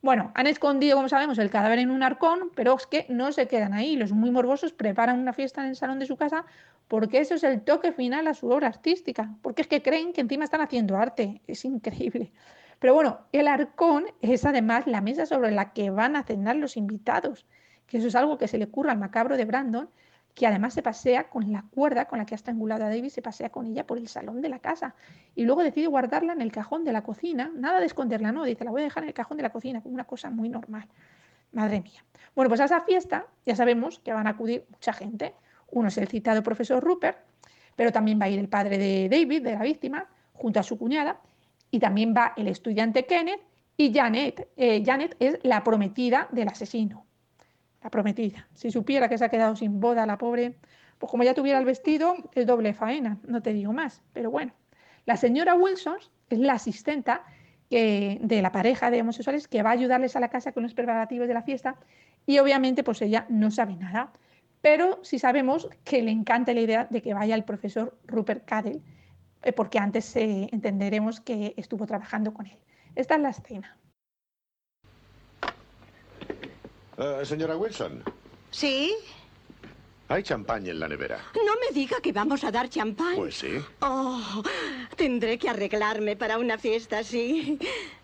[0.00, 3.48] Bueno, han escondido, como sabemos, el cadáver en un arcón, pero es que no se
[3.48, 3.96] quedan ahí.
[3.96, 6.44] Los muy morbosos preparan una fiesta en el salón de su casa
[6.86, 10.20] porque eso es el toque final a su obra artística, porque es que creen que
[10.20, 11.42] encima están haciendo arte.
[11.48, 12.30] Es increíble.
[12.78, 16.76] Pero bueno, el arcón es además la mesa sobre la que van a cenar los
[16.76, 17.46] invitados.
[17.86, 19.88] Que eso es algo que se le ocurre al macabro de Brandon,
[20.36, 23.22] que además se pasea con la cuerda con la que ha estrangulado a David, se
[23.22, 24.94] pasea con ella por el salón de la casa
[25.34, 28.62] y luego decide guardarla en el cajón de la cocina, nada de esconderla, no, dice,
[28.62, 30.86] la voy a dejar en el cajón de la cocina, como una cosa muy normal.
[31.52, 32.04] Madre mía.
[32.34, 35.34] Bueno, pues a esa fiesta ya sabemos que van a acudir mucha gente.
[35.70, 37.16] Uno es el citado profesor Rupert,
[37.74, 40.76] pero también va a ir el padre de David, de la víctima, junto a su
[40.76, 41.18] cuñada,
[41.70, 43.40] y también va el estudiante Kenneth
[43.78, 44.48] y Janet.
[44.58, 47.05] Eh, Janet es la prometida del asesino.
[47.90, 48.48] Prometida.
[48.54, 50.56] Si supiera que se ha quedado sin boda la pobre,
[50.98, 54.02] pues como ya tuviera el vestido, es doble faena, no te digo más.
[54.12, 54.52] Pero bueno,
[55.04, 55.98] la señora Wilson
[56.30, 57.24] es la asistenta
[57.70, 61.26] de la pareja de homosexuales que va a ayudarles a la casa con los preparativos
[61.26, 61.76] de la fiesta
[62.24, 64.12] y obviamente pues ella no sabe nada.
[64.60, 68.82] Pero sí sabemos que le encanta la idea de que vaya el profesor Rupert Cadell,
[69.42, 72.58] eh, porque antes eh, entenderemos que estuvo trabajando con él.
[72.94, 73.76] Esta es la escena.
[76.98, 78.02] Eh, señora Wilson,
[78.50, 78.94] ¿Sí?
[80.08, 81.18] hay champán en la nevera.
[81.34, 83.16] No me diga que vamos a dar champán.
[83.16, 83.58] Pues sí.
[83.80, 84.42] Oh,
[84.96, 87.58] tendré que arreglarme para una fiesta así.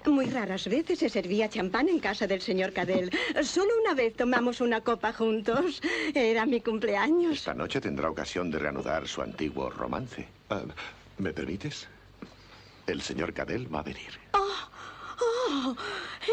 [0.04, 3.10] Muy raras veces se servía champán en casa del señor Cadell.
[3.44, 5.80] Solo una vez tomamos una copa juntos.
[6.14, 7.34] Era mi cumpleaños.
[7.38, 10.26] Esta noche tendrá ocasión de reanudar su antiguo romance.
[10.50, 10.62] Ah,
[11.18, 11.86] ¿Me permites?
[12.86, 14.10] El señor Cadell va a venir.
[14.32, 14.48] Oh,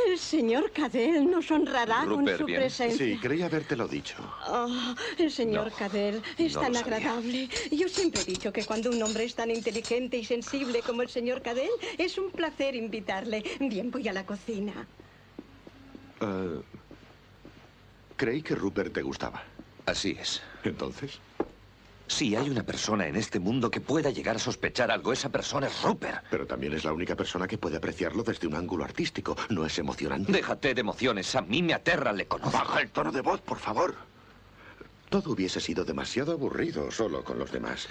[0.08, 2.62] el señor Cadell nos honrará con su bien.
[2.62, 3.06] presencia.
[3.06, 4.16] Sí, creí habértelo dicho.
[4.48, 7.50] Oh, el señor No, Cadell es no tan agradable.
[7.72, 11.10] Yo siempre he dicho que cuando un hombre es tan inteligente y sensible como el
[11.10, 13.44] señor Cadell, es un placer invitarle.
[13.60, 14.88] Bien, voy a la cocina.
[16.22, 16.62] Ah,
[18.16, 19.44] creí que Rupert te gustaba.
[19.86, 20.42] Así es.
[20.64, 21.20] Entonces,
[22.10, 25.68] Si hay una persona en este mundo que pueda llegar a sospechar algo, esa persona
[25.68, 26.26] es Rupert.
[26.32, 29.38] pero también es la única persona que puede apreciarlo desde un ángulo artístico.
[29.50, 30.32] ¿No es emocionante?
[30.32, 31.36] Déjate de emociones.
[31.36, 32.58] A mí me aterra, le conozco.
[32.58, 33.94] Baja el tono de voz, por favor.
[35.10, 37.88] Todo hubiese sido demasiado aburrido solo con los demás.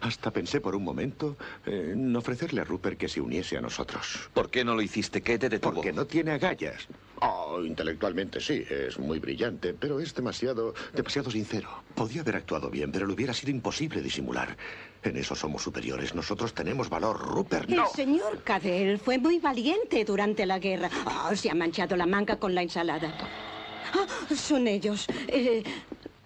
[0.00, 4.28] Hasta pensé por un momento en ofrecerle a Rupert que se uniese a nosotros.
[4.34, 5.22] ¿Por qué no lo hiciste?
[5.22, 5.74] ¿Qué te detuvo?
[5.74, 6.86] Porque no tiene agallas.
[7.20, 11.70] Oh, intelectualmente sí, es muy brillante, pero es demasiado, demasiado sincero.
[11.94, 14.56] Podía haber actuado bien, pero le hubiera sido imposible disimular.
[15.02, 16.14] En eso somos superiores.
[16.14, 17.18] Nosotros tenemos valor.
[17.18, 17.86] Rupert, El no.
[17.88, 20.90] señor Cadell fue muy valiente durante la guerra.
[21.06, 23.14] Oh, se ha manchado la manga con la ensalada.
[23.94, 25.06] Ah, son ellos.
[25.28, 25.62] Eh,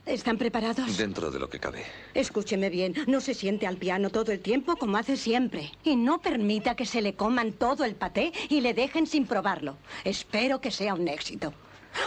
[0.06, 0.96] ¿Están preparados?
[0.96, 1.84] Dentro de lo que cabe.
[2.14, 5.72] Escúcheme bien, no se siente al piano todo el tiempo como hace siempre.
[5.84, 9.76] Y no permita que se le coman todo el paté y le dejen sin probarlo.
[10.04, 11.52] Espero que sea un éxito.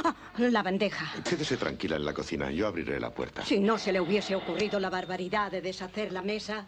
[0.03, 1.05] Ah, la bandeja.
[1.23, 2.49] Quédese tranquila en la cocina.
[2.51, 3.45] Yo abriré la puerta.
[3.45, 6.65] Si no se le hubiese ocurrido la barbaridad de deshacer la mesa.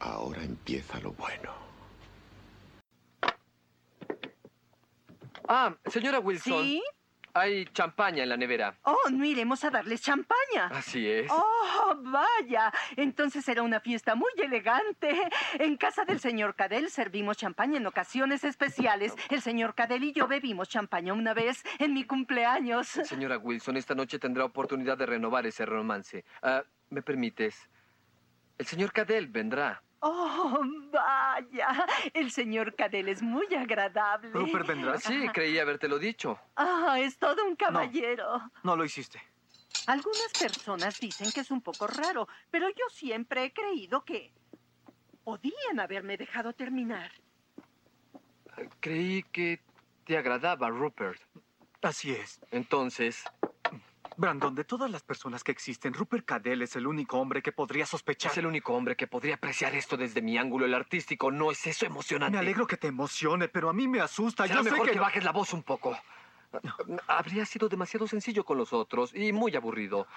[0.00, 1.52] Ahora empieza lo bueno.
[5.48, 6.62] Ah, señora Wilson.
[6.62, 6.82] ¿Sí?
[7.34, 8.78] Hay champaña en la nevera.
[8.82, 10.66] Oh, no iremos a darles champaña.
[10.70, 11.30] Así es.
[11.30, 12.72] Oh, vaya.
[12.96, 15.16] Entonces será una fiesta muy elegante.
[15.58, 19.14] En casa del señor Cadell servimos champaña en ocasiones especiales.
[19.30, 22.88] El señor Cadell y yo bebimos champaña una vez en mi cumpleaños.
[22.88, 26.24] Señora Wilson, esta noche tendrá oportunidad de renovar ese romance.
[26.42, 27.68] Ah, ¿Me permites?
[28.56, 29.82] El señor Cadell vendrá.
[30.00, 30.60] Oh,
[30.92, 31.86] vaya.
[32.14, 34.30] El señor Cadell es muy agradable.
[34.30, 34.98] Rupert vendrá.
[34.98, 36.38] Sí, creí habértelo dicho.
[36.56, 38.40] Ah, es todo un caballero.
[38.62, 39.20] No lo hiciste.
[39.86, 44.32] Algunas personas dicen que es un poco raro, pero yo siempre he creído que
[45.24, 47.10] podían haberme dejado terminar.
[48.80, 49.60] Creí que
[50.04, 51.20] te agradaba, Rupert.
[51.82, 52.40] Así es.
[52.50, 53.24] Entonces,
[54.18, 57.86] Brandon, de todas las personas que existen, Rupert Cadell es el único hombre que podría
[57.86, 58.32] sospechar.
[58.32, 61.30] es el único hombre que podría apreciar esto desde mi ángulo, el artístico.
[61.30, 62.32] ¿No es eso emocionante?
[62.32, 64.48] Me alegro que te emocione, pero a mí me asusta.
[64.48, 64.94] Será Yo sé mejor que...
[64.94, 64.98] que...
[64.98, 65.96] bajes la voz un poco.
[67.06, 70.08] Habría sido demasiado sencillo con los otros y muy aburrido.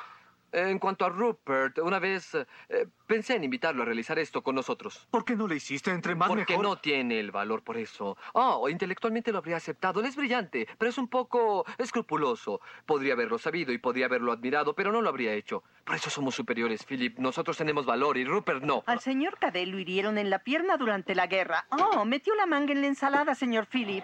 [0.51, 5.07] En cuanto a Rupert, una vez eh, pensé en invitarlo a realizar esto con nosotros.
[5.09, 5.91] ¿Por qué no lo hiciste?
[5.91, 6.65] Entre más Porque mejor.
[6.65, 8.17] no tiene el valor por eso.
[8.33, 10.01] Oh, intelectualmente lo habría aceptado.
[10.01, 12.59] Él es brillante, pero es un poco escrupuloso.
[12.85, 15.63] Podría haberlo sabido y podría haberlo admirado, pero no lo habría hecho.
[15.85, 17.17] Por eso somos superiores, Philip.
[17.17, 18.83] Nosotros tenemos valor y Rupert no.
[18.87, 21.65] Al señor Cadell lo hirieron en la pierna durante la guerra.
[21.69, 24.03] Oh, metió la manga en la ensalada, señor Philip.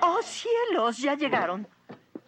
[0.00, 1.66] Oh, cielos, ya llegaron.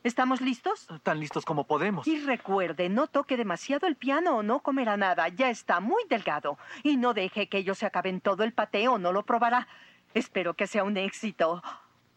[0.05, 0.87] ¿Estamos listos?
[1.03, 2.07] Tan listos como podemos.
[2.07, 5.29] Y recuerde, no toque demasiado el piano o no comerá nada.
[5.29, 6.59] Ya está muy delgado.
[6.83, 9.67] Y no deje que ellos se acaben todo el paté o no lo probará.
[10.13, 11.63] Espero que sea un éxito.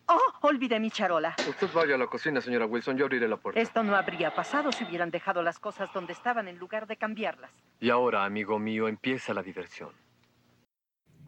[0.06, 1.38] Oh, olvidé mi charola.
[1.48, 2.98] Usted vaya a la cocina, señora Wilson.
[2.98, 3.62] Yo abriré la puerta.
[3.62, 7.52] Esto no habría pasado si hubieran dejado las cosas donde estaban en lugar de cambiarlas.
[7.80, 9.92] Y ahora, amigo mío, empieza la diversión.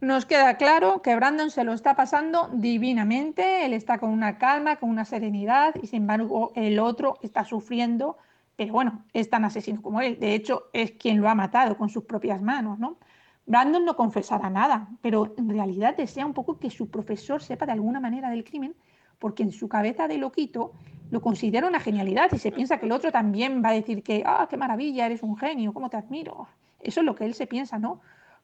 [0.02, 4.78] Nos queda claro que Brandon se lo está pasando divinamente, él está con una calma,
[4.78, 8.18] con una serenidad y sin embargo el otro está sufriendo,
[8.56, 10.18] pero bueno, es tan asesino como él.
[10.18, 12.98] De hecho, es quien lo ha matado con sus propias manos, ¿no?
[13.46, 17.74] Brandon no confesará nada, pero en realidad desea un poco que su profesor sepa de
[17.74, 18.76] alguna manera del crimen,
[19.18, 20.72] porque en su cabeza de loquito
[21.12, 24.24] lo considera una genialidad y se piensa que el otro también va a decir que,
[24.26, 26.48] ah, qué maravilla, eres un genio, cómo te admiro.
[26.80, 28.00] Eso es lo que él se piensa, ¿no?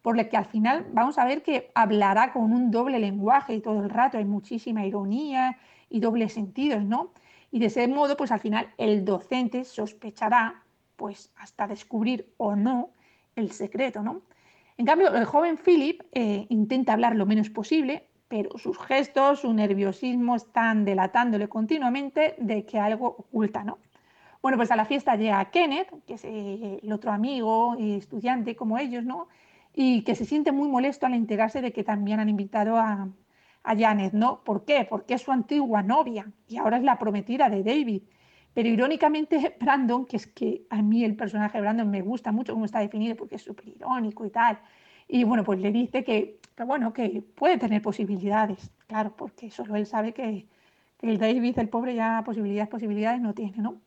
[0.06, 3.82] Por lo que al final vamos a ver que hablará con un doble lenguaje todo
[3.84, 5.58] el rato hay muchísima ironía
[5.90, 7.10] y dobles sentidos, ¿no?
[7.50, 10.62] Y de ese modo, pues al final el docente sospechará,
[10.96, 12.92] pues hasta descubrir o no
[13.36, 14.22] el secreto, ¿no?
[14.78, 19.52] En cambio, el joven Philip eh, intenta hablar lo menos posible, pero sus gestos, su
[19.54, 23.80] nerviosismo están delatándole continuamente de que algo oculta, ¿no?
[24.44, 28.56] Bueno, pues a la fiesta llega Kenneth, que es eh, el otro amigo y estudiante
[28.56, 29.30] como ellos, ¿no?
[29.76, 33.10] Y que se siente muy molesto al enterarse de que también han invitado a,
[33.64, 34.44] a Janet, ¿no?
[34.44, 34.88] ¿Por qué?
[34.90, 38.04] Porque es su antigua novia y ahora es la prometida de David.
[38.54, 42.54] Pero irónicamente, Brandon, que es que a mí el personaje de Brandon me gusta mucho
[42.54, 44.60] cómo está definido porque es súper irónico y tal.
[45.08, 49.86] Y bueno, pues le dice que, bueno, que puede tener posibilidades, claro, porque solo él
[49.86, 50.48] sabe que,
[51.02, 53.82] el David, el pobre, ya posibilidades, posibilidades no tiene, ¿no?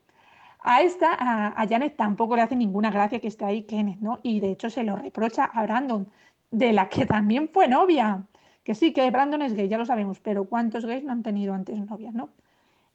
[0.61, 4.21] A esta, a, Janet tampoco le hace ninguna gracia que esté ahí Kenneth, ¿no?
[4.23, 6.09] Y de hecho se lo reprocha a Brandon,
[6.51, 8.25] de la que también fue novia.
[8.65, 11.55] Que sí, que Brandon es gay, ya lo sabemos, pero ¿cuántos gays no han tenido
[11.55, 12.31] antes novias, no?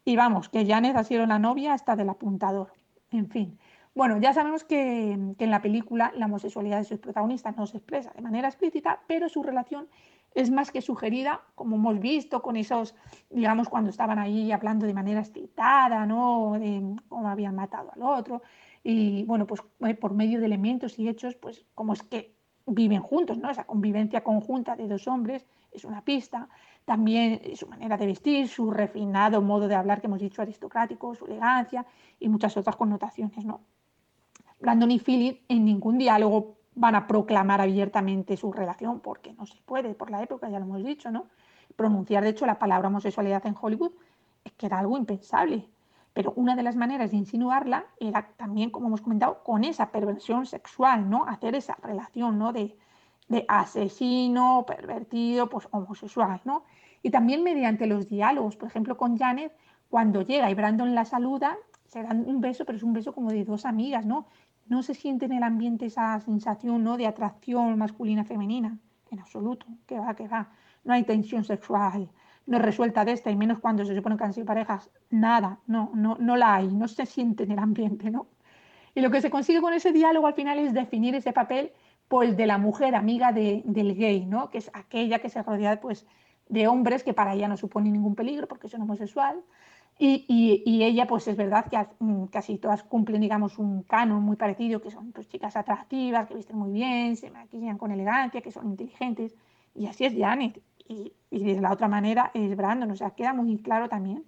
[0.05, 2.73] Y vamos, que Janet ha sido la novia hasta del apuntador.
[3.11, 3.57] En fin.
[3.95, 8.11] Bueno, ya sabemos que, en la película la homosexualidad de sus protagonistas no se expresa
[8.15, 9.87] de manera explícita, pero su relación
[10.33, 12.95] es más que sugerida, como hemos visto con esos,
[13.29, 16.53] digamos, cuando estaban ahí hablando de manera excitada, ¿no?
[16.59, 18.41] De cómo habían matado al otro.
[18.83, 23.01] Y bueno, pues eh, por medio de elementos y hechos, pues como es que viven
[23.01, 23.51] juntos, ¿no?
[23.51, 26.49] Esa convivencia conjunta de dos hombres es una pista
[26.85, 31.25] también su manera de vestir, su refinado modo de hablar que hemos dicho aristocrático, su
[31.25, 31.85] elegancia
[32.19, 33.45] y muchas otras connotaciones.
[33.45, 33.61] ¿no?
[34.63, 39.61] Brandon y Philip en ningún diálogo van a proclamar abiertamente su relación porque no se
[39.65, 41.25] puede por la época, ya lo hemos dicho, ¿no?
[41.75, 43.91] Pronunciar, de hecho, la palabra homosexualidad en Hollywood
[44.45, 45.67] es que era algo impensable.
[46.13, 50.45] Pero una de las maneras de insinuarla era también, como hemos comentado, con esa perversión
[50.45, 51.25] sexual, ¿no?
[51.25, 52.53] Hacer esa relación, ¿no?
[52.53, 52.77] De,
[53.27, 56.63] de asesino, pervertido, pues homosexual, ¿no?
[57.01, 59.51] Y también mediante los diálogos, por ejemplo, con Janet,
[59.89, 61.57] cuando llega y Brandon la saluda,
[61.93, 64.25] se dan un beso, pero es un beso como de dos amigas, ¿no?
[64.67, 66.97] No se siente en el ambiente esa sensación, ¿no?
[66.97, 68.77] De atracción masculina-femenina,
[69.11, 70.49] en absoluto, que va, que va.
[70.83, 72.09] No hay tensión sexual,
[72.45, 75.91] no resuelta de esta, y menos cuando se supone que han sido parejas, nada, no,
[75.93, 78.27] no, no la hay, no se siente en el ambiente, ¿no?
[78.95, 81.71] Y lo que se consigue con ese diálogo al final es definir ese papel
[82.07, 84.49] pues de la mujer amiga del gay, ¿no?
[84.49, 86.05] que es aquella que se rodea pues,
[86.47, 89.41] de hombres que para ella no supone ningún peligro porque son homosexual.
[89.99, 90.25] Y,
[90.65, 94.81] y, ella, pues es verdad que mm, casi todas cumplen, digamos, un canon muy parecido,
[94.81, 98.67] que son pues, chicas atractivas, que visten muy bien, se maquillan con elegancia, que son
[98.67, 99.35] inteligentes.
[99.75, 100.61] Y así es Janet.
[100.87, 102.89] Y, y de la otra manera es Brandon.
[102.91, 104.25] O sea, queda muy claro también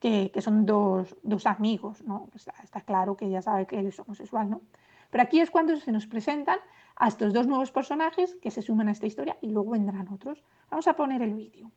[0.00, 2.28] que, que son dos, dos, amigos, ¿no?
[2.34, 4.62] Está, está, claro que ella sabe que él es homosexual, ¿no?
[5.10, 6.58] Pero aquí es cuando se nos presentan
[6.96, 10.42] a estos dos nuevos personajes que se suman a esta historia y luego vendrán otros.
[10.70, 11.70] Vamos a poner el vídeo.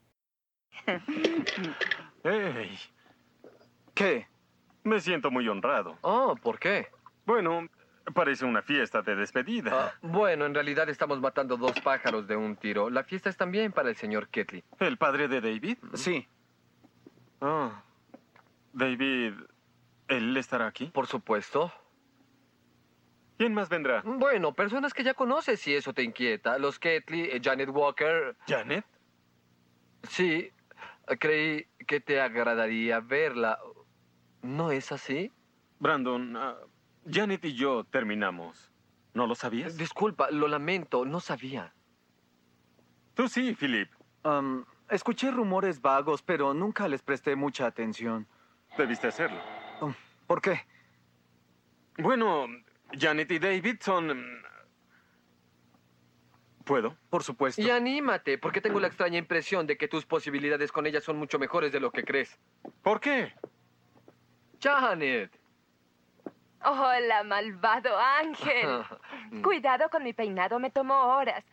[2.24, 2.78] ¡Hey!
[3.94, 4.28] ¿Qué?
[4.84, 5.98] Me siento muy honrado.
[6.02, 6.88] Oh, ¿por qué?
[7.26, 7.68] Bueno,
[8.14, 9.72] parece una fiesta de despedida.
[9.74, 12.90] Ah, bueno, en realidad estamos matando dos pájaros de un tiro.
[12.90, 14.64] La fiesta es también para el señor Ketley.
[14.80, 15.78] ¿El padre de David?
[15.94, 16.28] Sí.
[17.40, 17.72] Oh.
[18.74, 19.34] David,
[20.08, 20.88] ¿él estará aquí?
[20.88, 21.72] Por supuesto.
[23.38, 24.02] ¿Quién más vendrá?
[24.06, 26.58] Bueno, personas que ya conoces, si eso te inquieta.
[26.58, 28.36] Los Ketley, eh, Janet Walker.
[28.48, 28.86] ¿Janet?
[30.10, 30.52] Sí,
[31.20, 33.60] creí que te agradaría verla.
[34.44, 35.32] ¿No es así?
[35.80, 36.58] Brandon, ah,
[37.10, 38.72] Janet y yo terminamos.
[39.14, 39.78] ¿No lo sabías?
[39.78, 41.74] Disculpa, lo lamento, no sabía.
[43.14, 43.90] Tú sí, Philip.
[44.90, 48.28] escuché rumores vagos, pero nunca les presté mucha atención.
[48.78, 49.40] Debiste hacerlo.
[49.82, 49.94] Um,
[50.28, 50.62] ¿Por qué?
[51.98, 52.48] Bueno,
[52.92, 54.08] Janet y David son...
[54.08, 54.44] Mm,
[56.66, 56.98] ¿Puedo?
[57.10, 57.62] Por supuesto.
[57.62, 61.38] Y anímate, porque tengo la extraña impresión de que tus posibilidades con ella son mucho
[61.38, 62.40] mejores de lo que crees.
[62.82, 63.34] ¿Por qué?
[64.64, 65.30] Janet.
[66.64, 68.84] Hola, malvado ángel.
[69.44, 71.44] Cuidado con mi peinado, me tomó horas.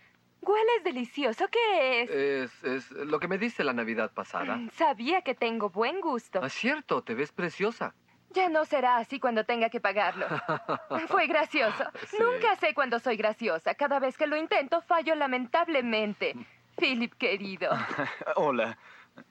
[0.43, 2.11] Hueles delicioso, ¿qué es?
[2.11, 2.65] es?
[2.65, 4.61] Es lo que me diste la Navidad pasada.
[4.73, 6.43] Sabía que tengo buen gusto.
[6.45, 7.95] Es cierto, te ves preciosa.
[8.31, 10.27] Ya no será así cuando tenga que pagarlo.
[11.09, 11.85] Fue gracioso.
[12.07, 12.17] Sí.
[12.21, 13.75] Nunca sé cuándo soy graciosa.
[13.75, 16.37] Cada vez que lo intento, fallo lamentablemente.
[16.79, 17.71] Philip, querido.
[18.37, 18.79] Hola.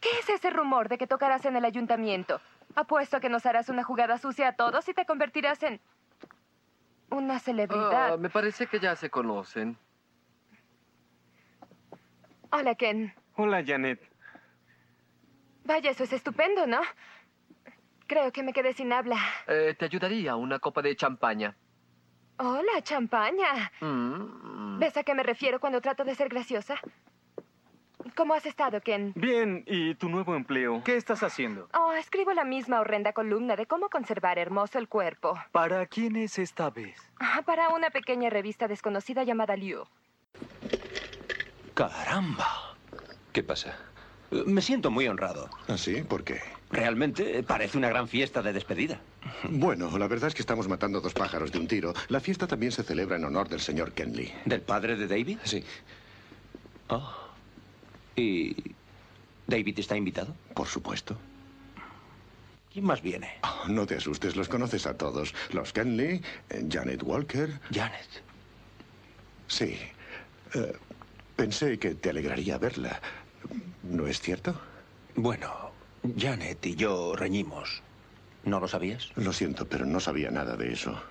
[0.02, 2.42] ¿Qué es ese rumor de que tocarás en el ayuntamiento?
[2.76, 5.82] Apuesto a que nos harás una jugada sucia a todos y te convertirás en
[7.10, 8.14] una celebridad.
[8.14, 9.78] Ah, me parece que ya se conocen.
[12.52, 13.14] Hola, Ken.
[13.36, 14.02] Hola, Janet.
[15.66, 16.82] Vaya, eso es estupendo, ¿no?
[18.08, 19.18] Creo que me quedé sin habla.
[19.48, 21.56] Eh, te ayudaría una copa de champaña.
[22.38, 23.72] Hola, champaña.
[23.82, 24.80] Mm.
[24.80, 26.80] ¿Ves a qué me refiero cuando trato de ser graciosa?
[28.16, 29.12] ¿Cómo has estado, Ken?
[29.16, 30.82] Bien, ¿y tu nuevo empleo?
[30.84, 31.68] ¿Qué estás haciendo?
[31.74, 35.38] Oh, escribo la misma horrenda columna de cómo conservar hermoso el cuerpo.
[35.52, 36.96] ¿Para quién es esta vez?
[37.20, 39.84] Ah, Para una pequeña revista desconocida llamada Liu.
[41.74, 42.48] Caramba.
[43.34, 43.78] ¿Qué pasa?
[44.32, 45.50] Me siento muy honrado.
[45.68, 46.02] ¿Ah, sí?
[46.04, 46.40] ¿Por qué?
[46.72, 49.02] Realmente eh, parece una gran fiesta de despedida.
[49.50, 51.94] Bueno, la verdad es que estamos matando dos pájaros de un tiro.
[52.10, 54.34] La fiesta también se celebra en honor del señor Kenley.
[54.46, 55.40] ¿Del padre de David?
[55.44, 55.64] Sí.
[56.90, 57.29] Oh.
[58.20, 58.76] ¿Y
[59.48, 60.36] David está invitado?
[60.54, 61.18] Por supuesto.
[62.72, 63.40] ¿Quién más viene?
[63.44, 65.34] Oh, no te asustes, los conoces a todos.
[65.52, 67.60] Los Kenley, eh, Janet Walker.
[67.72, 68.08] Janet.
[69.48, 69.78] Sí.
[70.54, 70.74] Eh,
[71.36, 73.02] pensé que te alegraría verla.
[73.84, 74.60] ¿No es cierto?
[75.16, 75.72] Bueno,
[76.18, 77.82] Janet y yo reñimos.
[78.44, 79.12] ¿No lo sabías?
[79.16, 81.02] Lo siento, pero no sabía nada de eso.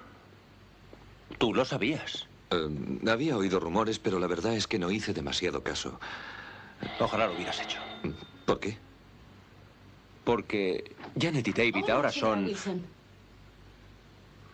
[1.39, 2.29] Tú lo sabías.
[2.51, 2.69] Eh,
[3.09, 5.99] había oído rumores, pero la verdad es que no hice demasiado caso.
[7.01, 7.79] Ojalá lo hubieras hecho.
[8.45, 8.77] ¿Por qué?
[10.25, 12.53] Porque Janet y David ahora son...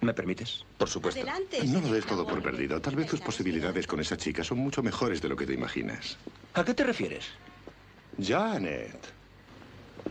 [0.01, 0.65] ¿Me permites?
[0.77, 1.25] Por supuesto.
[1.65, 2.81] No lo des todo por perdido.
[2.81, 6.19] Tal vez tus posibilidades con esa chica son mucho mejores de lo que te imaginas.
[6.53, 7.31] ¿A qué te refieres?
[8.21, 9.13] Janet.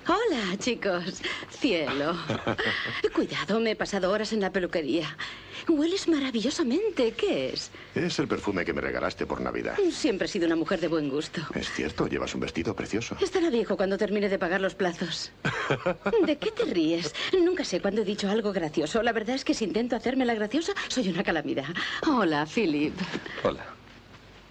[0.07, 1.21] Hola, chicos.
[1.49, 2.15] Cielo.
[3.13, 5.15] Cuidado, me he pasado horas en la peluquería.
[5.67, 7.13] Hueles maravillosamente.
[7.13, 7.71] ¿Qué es?
[7.95, 9.77] Es el perfume que me regalaste por Navidad.
[9.91, 11.41] Siempre he sido una mujer de buen gusto.
[11.55, 13.15] Es cierto, llevas un vestido precioso.
[13.21, 15.31] Estará viejo cuando termine de pagar los plazos.
[16.25, 17.13] ¿De qué te ríes?
[17.41, 19.01] Nunca sé cuándo he dicho algo gracioso.
[19.03, 21.73] La verdad es que si intento hacerme la graciosa, soy una calamidad.
[22.07, 22.93] Hola, Philip.
[23.43, 23.65] Hola.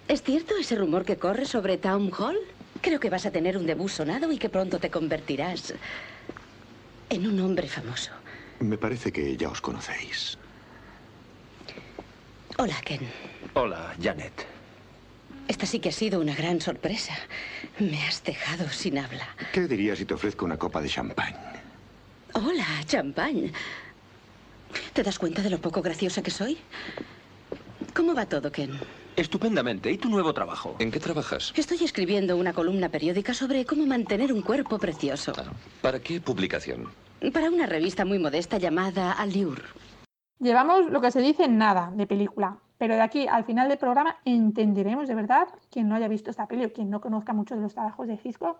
[0.07, 2.37] ¿Es cierto ese rumor que corre sobre Town Hall?
[2.83, 5.73] Creo que vas a tener un debut sonado y que pronto te convertirás
[7.09, 8.11] en un hombre famoso.
[8.59, 10.37] Me parece que ya os conocéis.
[12.57, 12.99] Hola, Ken.
[13.53, 14.45] Hola, Janet.
[15.47, 17.13] Esta sí que ha sido una gran sorpresa.
[17.79, 19.29] Me has dejado sin habla.
[19.53, 21.33] ¿Qué dirías si te ofrezco una copa de champán?
[22.33, 23.49] Hola, champán.
[24.91, 26.57] ¿Te das cuenta de lo poco graciosa que soy?
[27.93, 28.77] ¿Cómo va todo, Ken?
[29.15, 29.91] Estupendamente.
[29.91, 30.75] ¿Y tu nuevo trabajo?
[30.79, 31.53] ¿En qué trabajas?
[31.55, 35.33] Estoy escribiendo una columna periódica sobre cómo mantener un cuerpo precioso.
[35.81, 36.89] ¿Para qué publicación?
[37.31, 39.61] Para una revista muy modesta llamada Allure.
[40.39, 44.17] Llevamos lo que se dice nada de película, pero de aquí al final del programa
[44.25, 47.61] entenderemos de verdad, quien no haya visto esta peli o quien no conozca mucho de
[47.61, 48.57] los trabajos de Hitchcock,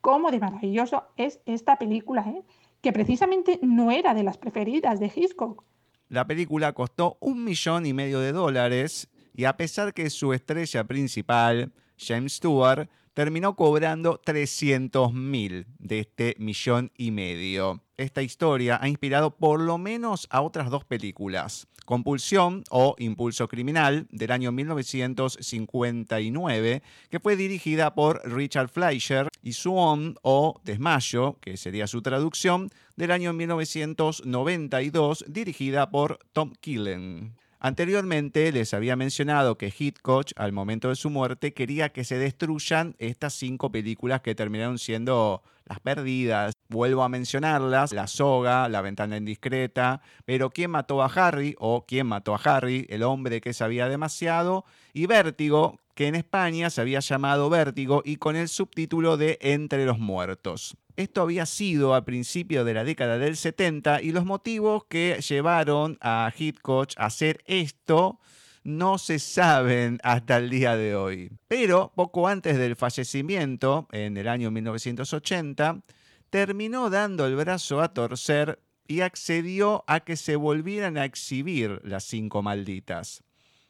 [0.00, 2.42] cómo de maravilloso es esta película, ¿eh?
[2.80, 5.64] que precisamente no era de las preferidas de Hitchcock.
[6.08, 10.84] La película costó un millón y medio de dólares y a pesar que su estrella
[10.84, 17.82] principal, James Stewart, terminó cobrando 300 mil de este millón y medio.
[17.96, 21.66] Esta historia ha inspirado por lo menos a otras dos películas.
[21.86, 30.16] Compulsión o Impulso Criminal del año 1959, que fue dirigida por Richard Fleischer, y Swan
[30.22, 37.36] o Desmayo, que sería su traducción, del año 1992, dirigida por Tom Killen.
[37.58, 42.94] Anteriormente les había mencionado que Hitchcock, al momento de su muerte, quería que se destruyan
[42.98, 46.52] estas cinco películas que terminaron siendo las perdidas.
[46.68, 51.56] Vuelvo a mencionarlas, La soga, La ventana indiscreta, pero ¿Quién mató a Harry?
[51.58, 52.86] o ¿Quién mató a Harry?
[52.90, 58.16] El hombre que sabía demasiado, y Vértigo, que en España se había llamado Vértigo y
[58.16, 60.76] con el subtítulo de Entre los Muertos.
[60.94, 65.96] Esto había sido a principios de la década del 70 y los motivos que llevaron
[66.02, 68.20] a Hitchcock a hacer esto
[68.62, 71.30] no se saben hasta el día de hoy.
[71.48, 75.80] Pero poco antes del fallecimiento, en el año 1980,
[76.28, 82.04] terminó dando el brazo a torcer y accedió a que se volvieran a exhibir las
[82.04, 83.22] cinco malditas.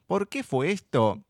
[0.09, 1.23] ¿Por qué fue esto?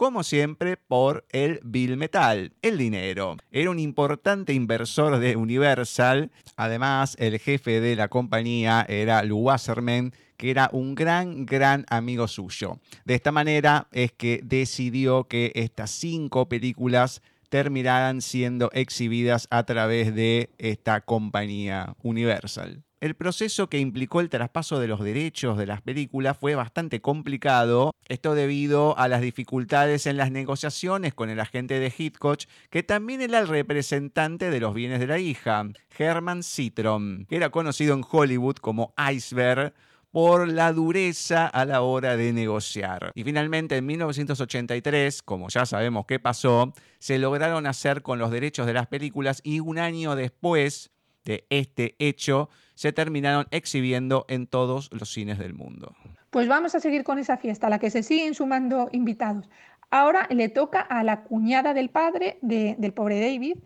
[0.00, 3.36] Como siempre, por el Bill Metal, el dinero.
[3.52, 6.30] Era un importante inversor de Universal.
[6.56, 12.28] Además, el jefe de la compañía era Lou Wasserman, que era un gran, gran amigo
[12.28, 12.78] suyo.
[13.04, 17.20] De esta manera es que decidió que estas cinco películas
[17.50, 22.84] terminaran siendo exhibidas a través de esta compañía Universal.
[23.00, 27.94] El proceso que implicó el traspaso de los derechos de las películas fue bastante complicado,
[28.08, 33.22] esto debido a las dificultades en las negociaciones con el agente de Hitchcock, que también
[33.22, 38.04] era el representante de los bienes de la hija, Herman Citron, que era conocido en
[38.06, 39.72] Hollywood como Iceberg
[40.10, 43.12] por la dureza a la hora de negociar.
[43.14, 48.66] Y finalmente en 1983, como ya sabemos qué pasó, se lograron hacer con los derechos
[48.66, 50.90] de las películas y un año después
[51.24, 52.48] de este hecho
[52.80, 55.94] se terminaron exhibiendo en todos los cines del mundo.
[56.30, 59.50] Pues vamos a seguir con esa fiesta, a la que se siguen sumando invitados.
[59.90, 63.58] Ahora le toca a la cuñada del padre del pobre David,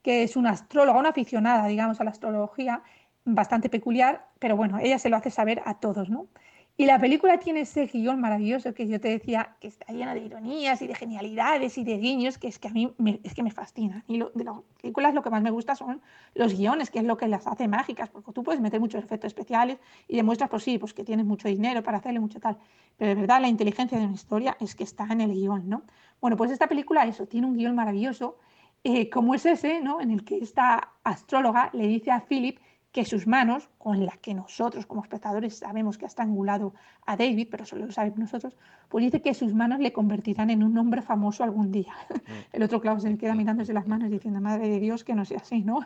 [0.00, 2.82] que es una astróloga, una aficionada, digamos, a la astrología,
[3.26, 6.28] bastante peculiar, pero bueno, ella se lo hace saber a todos, ¿no?
[6.74, 10.20] Y la película tiene ese guion maravilloso que yo te decía, que está llena de
[10.20, 13.42] ironías y de genialidades y de guiños, que es que a mí me, es que
[13.42, 14.04] me fascina.
[14.08, 16.00] Y de las películas lo que más me gusta son
[16.34, 19.28] los guiones, que es lo que las hace mágicas, porque tú puedes meter muchos efectos
[19.28, 22.56] especiales y demuestras, pues sí, pues que tienes mucho dinero para hacerle mucho tal.
[22.96, 25.82] Pero de verdad la inteligencia de una historia es que está en el guion, ¿no?
[26.22, 28.38] Bueno, pues esta película, eso, tiene un guion maravilloso,
[28.82, 30.00] eh, como es ese, ¿no?
[30.00, 32.58] En el que esta astróloga le dice a Philip
[32.92, 36.74] que sus manos, con las que nosotros como espectadores sabemos que ha estrangulado
[37.06, 38.54] a David, pero solo lo sabemos nosotros,
[38.90, 41.92] pues dice que sus manos le convertirán en un hombre famoso algún día.
[42.10, 42.14] Mm.
[42.52, 45.24] El otro, claro, se le queda mirándose las manos diciendo, madre de Dios, que no
[45.24, 45.80] sea así, ¿no?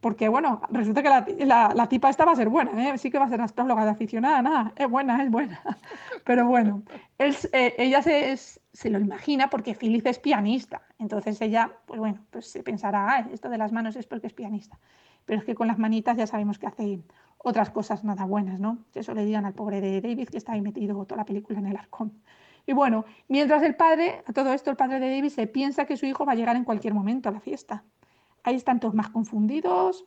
[0.00, 2.98] Porque, bueno, resulta que la, la, tipa esta va a ser buena, ¿eh?
[2.98, 5.60] sí que va a ser astróloga de aficionada, nada, es buena, es buena.
[6.24, 6.82] Pero bueno,
[7.18, 8.36] él, eh, ella se,
[8.76, 13.28] se, lo imagina porque Phyllis es pianista, entonces ella, pues bueno, pues se pensará, ah,
[13.32, 14.78] esto de las manos es porque es pianista
[15.26, 17.00] pero es que con las manitas ya sabemos que hace
[17.38, 18.78] otras cosas nada buenas, ¿no?
[18.94, 21.66] Eso le digan al pobre de David que está ahí metido toda la película en
[21.66, 22.12] el arcón.
[22.66, 25.96] Y bueno, mientras el padre, a todo esto, el padre de David se piensa que
[25.96, 27.84] su hijo va a llegar en cualquier momento a la fiesta.
[28.42, 30.04] Ahí están todos más confundidos.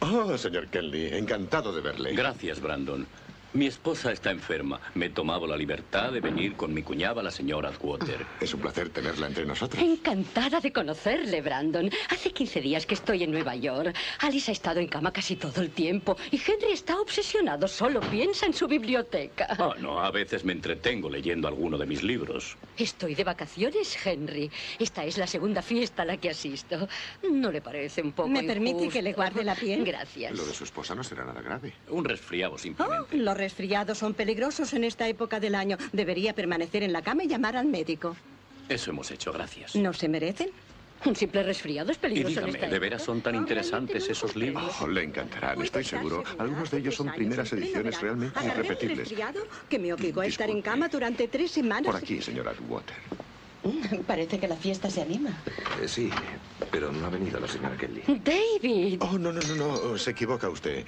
[0.00, 2.14] Oh, señor Kelly, encantado de verle.
[2.14, 3.06] Gracias, Brandon.
[3.52, 4.80] Mi esposa está enferma.
[4.94, 8.24] Me he tomado la libertad de venir con mi cuñada, la señora Atwater.
[8.40, 9.82] Es un placer tenerla entre nosotros.
[9.82, 11.90] Encantada de conocerle, Brandon.
[12.10, 13.92] Hace 15 días que estoy en Nueva York.
[14.20, 17.66] Alice ha estado en cama casi todo el tiempo y Henry está obsesionado.
[17.66, 19.48] Solo piensa en su biblioteca.
[19.58, 22.56] Oh, no, a veces me entretengo leyendo alguno de mis libros.
[22.76, 24.48] Estoy de vacaciones, Henry.
[24.78, 26.88] Esta es la segunda fiesta a la que asisto.
[27.28, 29.84] ¿No le parece un poco ¿Me permite que le guarde la piel?
[29.84, 30.38] Gracias.
[30.38, 31.72] Lo de su esposa no será nada grave.
[31.88, 33.08] Un resfriado, simplemente.
[33.10, 35.76] Oh, resfriados son peligrosos en esta época del año.
[35.92, 38.16] Debería permanecer en la cama y llamar al médico.
[38.68, 39.74] Eso hemos hecho, gracias.
[39.74, 40.50] ¿No se merecen?
[41.04, 42.42] Un simple resfriado es peligroso.
[42.42, 44.70] Y dígame, ¿de veras son tan interesantes esos libros?
[44.82, 46.22] Oh, le encantarán, estoy seguro.
[46.38, 48.98] Algunos de ellos son primeras ediciones realmente irrepetibles.
[48.98, 51.86] resfriado que me obligó a estar en cama durante tres semanas?
[51.86, 52.96] Por aquí, señora Water.
[54.06, 55.30] Parece que la fiesta se anima.
[55.82, 56.10] Eh, sí,
[56.70, 58.02] pero no ha venido la señora Kelly.
[58.06, 59.00] David.
[59.02, 59.98] Oh, no, no, no, no.
[59.98, 60.84] Se equivoca usted.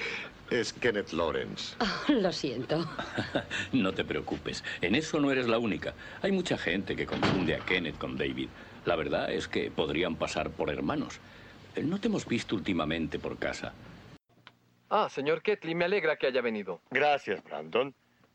[0.50, 1.76] Es Kenneth Lawrence.
[1.80, 2.86] Oh, lo siento.
[3.72, 4.62] no te preocupes.
[4.80, 5.94] En eso no eres la única.
[6.20, 8.48] Hay mucha gente que confunde a Kenneth con David.
[8.84, 11.20] La verdad es que podrían pasar por hermanos.
[11.74, 13.72] Eh, no te hemos visto últimamente por casa.
[14.90, 16.82] Ah, señor Ketley, me alegra que haya venido.
[16.90, 17.94] Gracias, Brandon.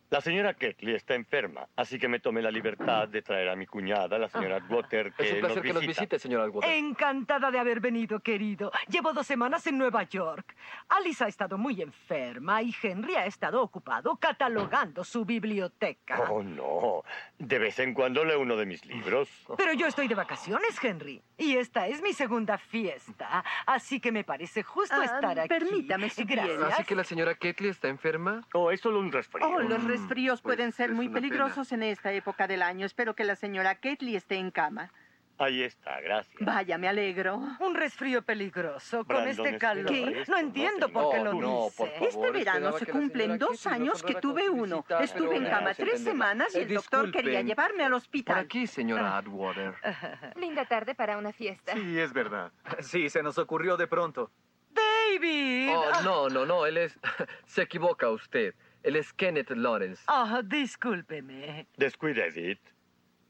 [0.10, 3.66] La señora Ketley está enferma, así que me tomé la libertad de traer a mi
[3.66, 6.02] cuñada, la señora Atwater, que Es un placer nos que nos visita.
[6.02, 6.70] visite, señora Atwater.
[6.72, 8.72] Encantada de haber venido, querido.
[8.88, 10.56] Llevo dos semanas en Nueva York.
[10.88, 16.22] Alice ha estado muy enferma y Henry ha estado ocupado catalogando su biblioteca.
[16.32, 17.04] Oh, no.
[17.38, 19.28] De vez en cuando leo uno de mis libros.
[19.58, 21.22] Pero yo estoy de vacaciones, Henry.
[21.38, 23.44] Y esta es mi segunda fiesta.
[23.66, 25.50] Así que me parece justo Ah, estar aquí.
[25.50, 26.64] permítame, si Gracias.
[26.64, 28.42] ¿Así que la señora Ketley está enferma?
[28.54, 29.46] Oh, es solo un resfrío.
[29.46, 31.16] Oh, los resfríos Pues, pueden ser muy pena.
[31.22, 32.86] peligrosos en esta época del año.
[32.86, 34.92] Espero que la señora Ketley esté en cama.
[35.40, 36.36] Ahí está, gracias.
[36.44, 37.40] Vaya, me alegro.
[37.60, 39.92] Un resfrío peligroso con este calor.
[39.92, 41.76] esto, No entiendo por qué No, lo no, dice.
[41.92, 42.08] favor.
[42.08, 44.84] Este verano se cumplen dos años que tuve uno.
[45.00, 48.40] Estuve en cama tres semanas y Eh, el doctor quería llevarme al Por hospital.
[48.40, 49.76] aquí, señora Atwater.
[50.38, 51.74] Linda tarde para una fiesta.
[51.74, 52.52] Sí, es verdad.
[52.82, 54.32] Sí, se nos ocurrió de pronto.
[54.72, 55.70] David.
[55.70, 57.00] Oh, no, no, no, él es...
[57.46, 58.56] Se equivoca usted.
[58.84, 60.04] Él es Kenneth Lawrence.
[60.08, 61.68] Ah, discúlpeme.
[61.78, 62.60] Descuide, Edith.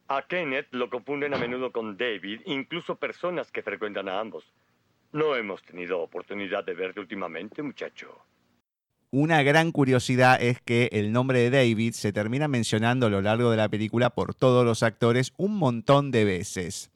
[0.08, 4.46] A Kenneth lo confunden a menudo con David, incluso personas que frecuentan a ambos.
[5.12, 8.26] No hemos tenido oportunidad de verte últimamente, muchacho.
[9.10, 13.52] Una gran curiosidad es que el nombre de David se termina mencionando a lo largo
[13.52, 16.92] de la película por todos los actores un montón de veces.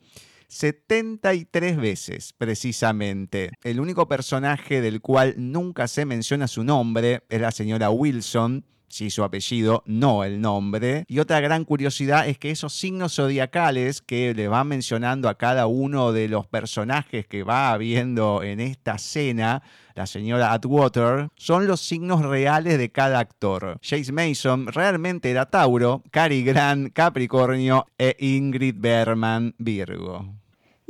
[0.51, 3.51] 73 veces, precisamente.
[3.63, 9.09] El único personaje del cual nunca se menciona su nombre es la señora Wilson, sí
[9.09, 11.05] su apellido, no el nombre.
[11.07, 15.67] Y otra gran curiosidad es que esos signos zodiacales que le van mencionando a cada
[15.67, 19.63] uno de los personajes que va viendo en esta escena,
[19.95, 23.79] la señora Atwater, son los signos reales de cada actor.
[23.81, 30.40] Jace Mason realmente era Tauro, Cary Grant Capricornio e Ingrid Berman Virgo.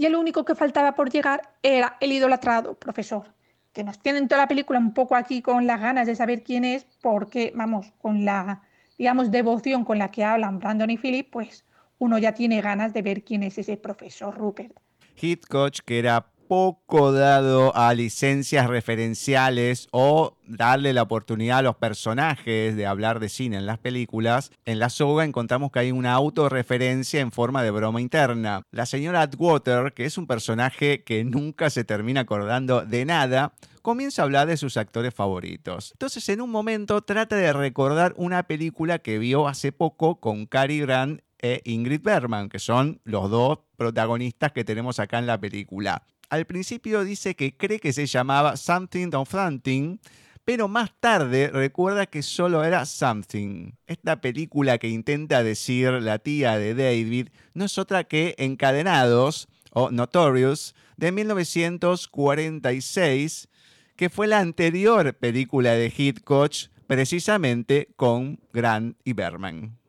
[0.02, 3.36] Y el único que faltaba por llegar era el idolatrado profesor,
[3.72, 6.66] que nos tienen toda la película un poco aquí con las ganas de saber quién
[6.66, 8.64] es, porque, vamos, con la,
[8.97, 11.66] digamos, devoción con la que hablan Brandon y Philip, pues
[11.99, 14.74] uno ya tiene ganas de ver quién es ese profesor Rupert.
[15.22, 22.76] Hitchcock, que era poco dado a licencias referenciales o darle la oportunidad a los personajes
[22.76, 27.22] de hablar de cine en las películas, en la soga encontramos que hay una autorreferencia
[27.22, 28.64] en forma de broma interna.
[28.72, 34.22] La señora Atwater, que es un personaje que nunca se termina acordando de nada, comienza
[34.22, 35.93] a hablar de sus actores favoritos.
[35.93, 40.82] Entonces, en un momento, trata de recordar una película que vio hace poco con Cary
[40.82, 46.04] Grant e Ingrid Bergman, que son los dos protagonistas que tenemos acá en la película.
[46.32, 49.97] Al principio dice que cree que se llamaba Something of Something,
[50.45, 53.73] pero más tarde recuerda que solo era Something.
[53.86, 59.91] Esta película que intenta decir la tía de David no es otra que Encadenados o
[59.91, 63.49] Notorious de 1946,
[63.97, 66.53] que fue la anterior película de Hitchcock
[66.88, 69.80] precisamente con Grant y Berman.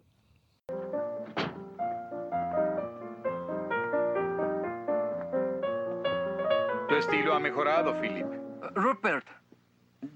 [6.92, 8.26] Tu estilo ha mejorado, Philip.
[8.74, 9.26] Rupert,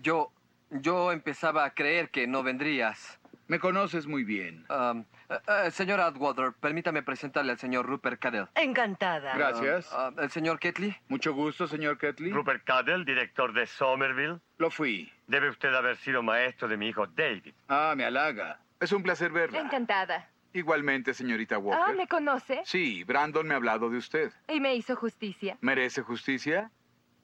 [0.02, 0.30] yo,
[0.68, 3.18] yo empezaba a creer que no vendrías.
[3.48, 4.66] Me conoces muy bien.
[4.68, 8.48] Um, eh, eh, señor Atwater, permítame presentarle al señor Rupert Cadell.
[8.54, 9.34] Encantada.
[9.38, 9.90] Gracias.
[9.90, 10.94] Uh, uh, el señor Ketley.
[11.08, 12.30] Mucho gusto, señor Ketley.
[12.30, 14.40] Rupert Cadell, director de Somerville.
[14.58, 15.10] Lo fui.
[15.28, 17.54] Debe usted haber sido maestro de mi hijo David.
[17.68, 18.60] Ah, me halaga.
[18.80, 19.60] Es un placer verla.
[19.60, 20.28] Encantada.
[20.56, 21.96] Igualmente, señorita Ah, Walker.
[21.96, 22.62] ¿me conoce?
[22.64, 24.32] Sí, Brandon me ha hablado de usted.
[24.48, 25.58] Y me hizo justicia.
[25.60, 26.70] ¿Merece justicia?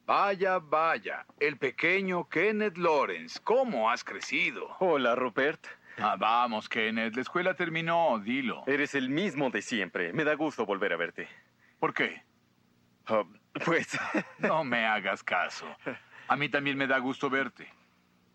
[0.05, 1.24] Vaya, vaya.
[1.41, 3.41] El pequeño Kenneth Lawrence.
[3.43, 4.76] ¿Cómo has crecido?
[4.80, 5.66] Hola, Rupert.
[5.99, 7.14] Ah, vamos, Kenneth.
[7.14, 8.18] La escuela terminó.
[8.18, 8.64] Dilo.
[8.66, 10.12] Eres el mismo de siempre.
[10.12, 11.26] Me da gusto volver a verte.
[11.80, 12.22] ¿Por qué?
[13.07, 13.24] Ah,
[13.64, 13.99] pues...
[14.41, 15.66] No me hagas caso.
[16.28, 17.66] A mí también me da gusto verte.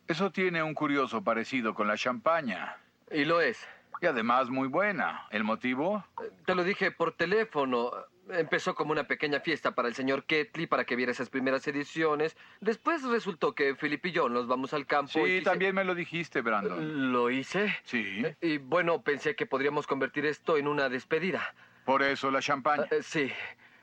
[0.07, 2.77] Eso tiene un curioso parecido con la champaña.
[3.11, 3.67] Y lo es.
[4.01, 5.25] Y además muy buena.
[5.31, 6.03] ¿El motivo?
[6.45, 7.91] Te lo dije por teléfono.
[8.29, 12.35] Empezó como una pequeña fiesta para el señor Ketley para que viera esas primeras ediciones.
[12.59, 15.13] Después resultó que Philip y yo nos vamos al campo.
[15.13, 17.11] Sí, y quise- también me lo dijiste, Brandon.
[17.13, 17.73] ¿Lo hice?
[17.83, 18.23] Sí.
[18.41, 21.53] Y bueno, pensé que podríamos convertir esto en una despedida.
[21.85, 22.83] Por eso la champaña.
[22.91, 23.31] Eh, sí.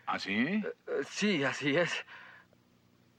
[0.06, 0.32] ¿Así?
[0.36, 0.62] Eh,
[1.08, 2.04] sí, así es.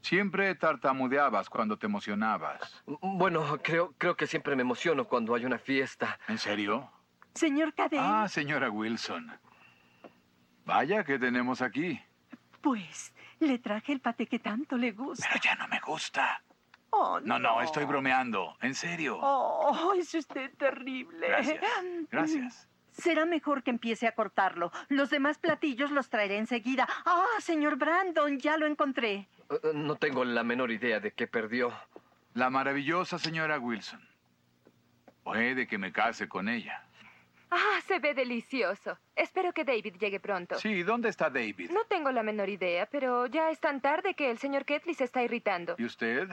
[0.09, 2.83] Siempre tartamudeabas cuando te emocionabas.
[2.85, 6.19] Bueno, creo, creo que siempre me emociono cuando hay una fiesta.
[6.27, 6.91] ¿En serio?
[7.33, 9.31] Señor Cadell, Ah, señora Wilson.
[10.63, 11.99] Vaya, ¿qué tenemos aquí?
[12.61, 15.27] pues le traje el paté que tanto le gusta.
[15.27, 16.43] Pero ya no me gusta.
[16.91, 18.55] Oh, No, no, estoy bromeando.
[18.61, 19.17] En serio.
[19.19, 21.27] Oh, es usted terrible.
[21.27, 21.63] Gracias.
[22.11, 22.69] Gracias.
[22.97, 24.71] Será mejor que empiece a cortarlo.
[24.89, 26.87] Los demás platillos los traeré enseguida.
[27.05, 29.27] Ah, señor Brandon, ya lo encontré.
[29.49, 31.73] Eh, No tengo la menor idea de qué perdió.
[32.33, 34.01] La maravillosa señora Wilson.
[35.23, 36.83] Puede que me case con ella.
[37.51, 38.97] Ah, se ve delicioso.
[39.15, 40.59] Espero que David llegue pronto.
[40.59, 41.71] Sí, ¿dónde está David?
[41.71, 45.03] No tengo la menor idea, pero ya es tan tarde que el señor Ketley se
[45.05, 45.75] está irritando.
[45.77, 46.27] ¿Y usted?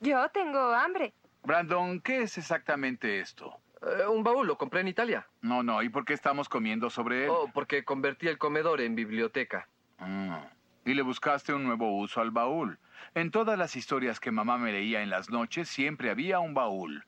[0.00, 1.12] Yo tengo hambre.
[1.42, 3.56] Brandon, ¿qué es exactamente esto?
[3.86, 5.26] Eh, un baúl lo compré en Italia.
[5.42, 7.30] No, no, ¿y por qué estamos comiendo sobre él?
[7.30, 9.68] Oh, porque convertí el comedor en biblioteca.
[9.98, 10.48] Ah,
[10.84, 12.78] Y le buscaste un nuevo uso al baúl.
[13.14, 17.04] En todas las historias que mamá me leía en las noches siempre había un baúl.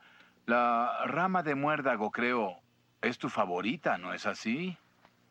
[0.46, 2.60] La rama de muérdago, creo,
[3.00, 4.76] es tu favorita, ¿no es así?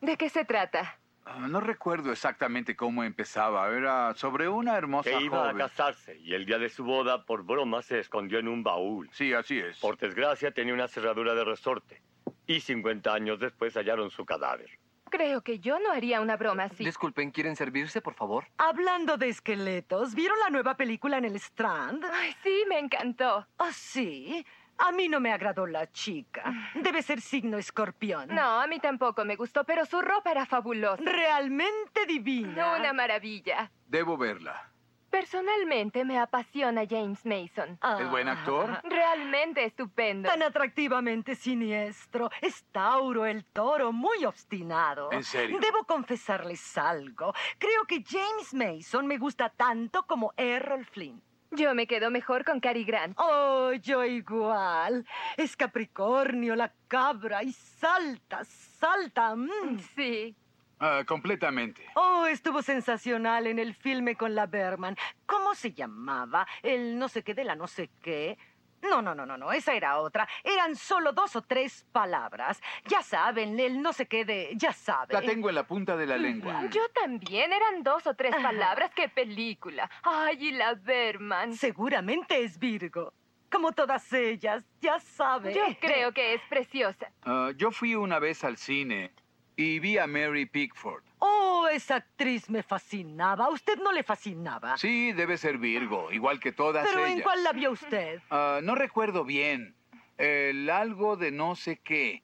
[0.00, 0.98] ¿De qué se trata?
[1.28, 3.68] Ah, No recuerdo exactamente cómo empezaba.
[3.68, 5.56] Era sobre una hermosa Que iba joven.
[5.56, 9.08] a casarse y el día de su boda, por broma, se escondió en un baúl.
[9.12, 9.78] Sí, así es.
[9.78, 12.00] Por desgracia, tenía una cerradura de resorte.
[12.46, 14.70] Y 50 años después hallaron su cadáver.
[15.10, 16.84] Creo que yo no haría una broma así.
[16.84, 18.44] Disculpen, ¿quieren servirse, por favor?
[18.58, 22.04] Hablando de esqueletos, ¿vieron la nueva película en el Strand?
[22.12, 23.46] Ay, sí, me encantó.
[23.58, 24.44] ¿Ah, sí?
[24.78, 26.52] A mí no me agradó la chica.
[26.74, 28.28] Debe ser signo escorpión.
[28.28, 31.02] No, a mí tampoco me gustó, pero su ropa era fabulosa.
[31.02, 32.76] Realmente divina.
[32.76, 33.70] Una maravilla.
[33.86, 34.70] Debo verla.
[35.10, 37.78] Personalmente me apasiona James Mason.
[38.00, 38.80] ¿Es buen actor?
[38.84, 40.28] Realmente estupendo.
[40.28, 42.30] Tan atractivamente siniestro.
[42.42, 45.10] Es Tauro, el toro, muy obstinado.
[45.12, 45.58] ¿En serio?
[45.58, 47.32] Debo confesarles algo.
[47.58, 51.22] Creo que James Mason me gusta tanto como Errol Flynn.
[51.50, 53.16] Yo me quedo mejor con Cary Grant.
[53.18, 55.06] Oh, yo igual.
[55.36, 59.34] Es Capricornio, la cabra, y salta, salta.
[59.36, 59.78] mm.
[59.94, 60.36] Sí.
[60.78, 61.82] Ah, completamente.
[61.94, 64.96] Oh, estuvo sensacional en el filme con la Berman.
[65.24, 66.46] ¿Cómo se llamaba?
[66.62, 68.36] El no sé qué de la no sé qué.
[68.82, 70.28] No, no, no, no, no, esa era otra.
[70.44, 72.60] Eran solo dos o tres palabras.
[72.86, 74.52] Ya saben, el no sé qué de...
[74.54, 75.14] Ya saben.
[75.14, 76.66] La tengo en la punta de la lengua.
[76.70, 77.52] Yo también.
[77.52, 78.90] Eran dos o tres palabras.
[78.94, 79.90] ¡Qué película!
[80.02, 81.54] ¡Ay, y la Berman!
[81.54, 83.12] Seguramente es Virgo.
[83.50, 85.54] Como todas ellas, ya sabe.
[85.54, 87.10] Yo creo que es preciosa.
[87.22, 89.12] Ah, yo fui una vez al cine
[89.56, 91.02] y vi a Mary Pickford.
[91.28, 93.46] Oh, esa actriz me fascinaba.
[93.46, 94.76] ¿A usted no le fascinaba?
[94.78, 97.16] Sí, debe ser Virgo, igual que todas ¿Pero ellas.
[97.18, 98.20] en cuál la vio usted?
[98.30, 99.74] Ah, no recuerdo bien.
[100.18, 102.22] El algo de no sé qué.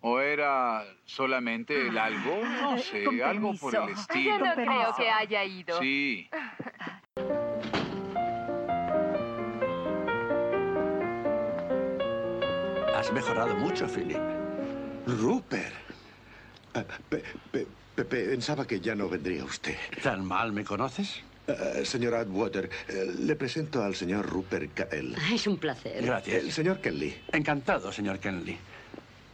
[0.00, 2.42] ¿O era solamente el algo?
[2.44, 4.00] No sé, Con algo por el permiso.
[4.00, 4.38] estilo.
[4.38, 5.78] Yo no creo que haya ido.
[5.80, 6.28] Sí.
[12.94, 14.20] Has mejorado mucho, Philip.
[15.06, 15.74] Rupert.
[17.08, 19.76] Pe- pe- pe- pensaba que ya no vendría usted.
[20.02, 21.20] ¿Tan mal me conoces?
[21.48, 25.16] Ah, señor Atwater, eh, le presento al señor Rupert Caell.
[25.32, 26.04] Es un placer.
[26.04, 26.36] Gracias.
[26.42, 27.14] El señor Kelly.
[27.32, 28.56] Encantado, señor Kenley.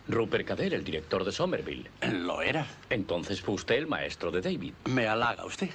[0.08, 1.90] Rupert Cadell, el director de Somerville.
[2.12, 2.66] Lo era.
[2.88, 4.72] Entonces fue usted el maestro de David.
[4.86, 5.68] Me halaga usted.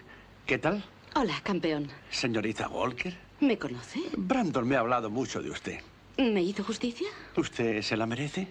[0.48, 0.84] ¿Qué tal?
[1.16, 1.88] Hola, campeón.
[2.10, 3.16] Señorita Walker.
[3.42, 4.00] ¿Me conoce?
[4.18, 5.80] Brandon me ha hablado mucho de usted.
[6.18, 7.08] ¿Me hizo justicia?
[7.38, 8.48] ¿Usted se la merece?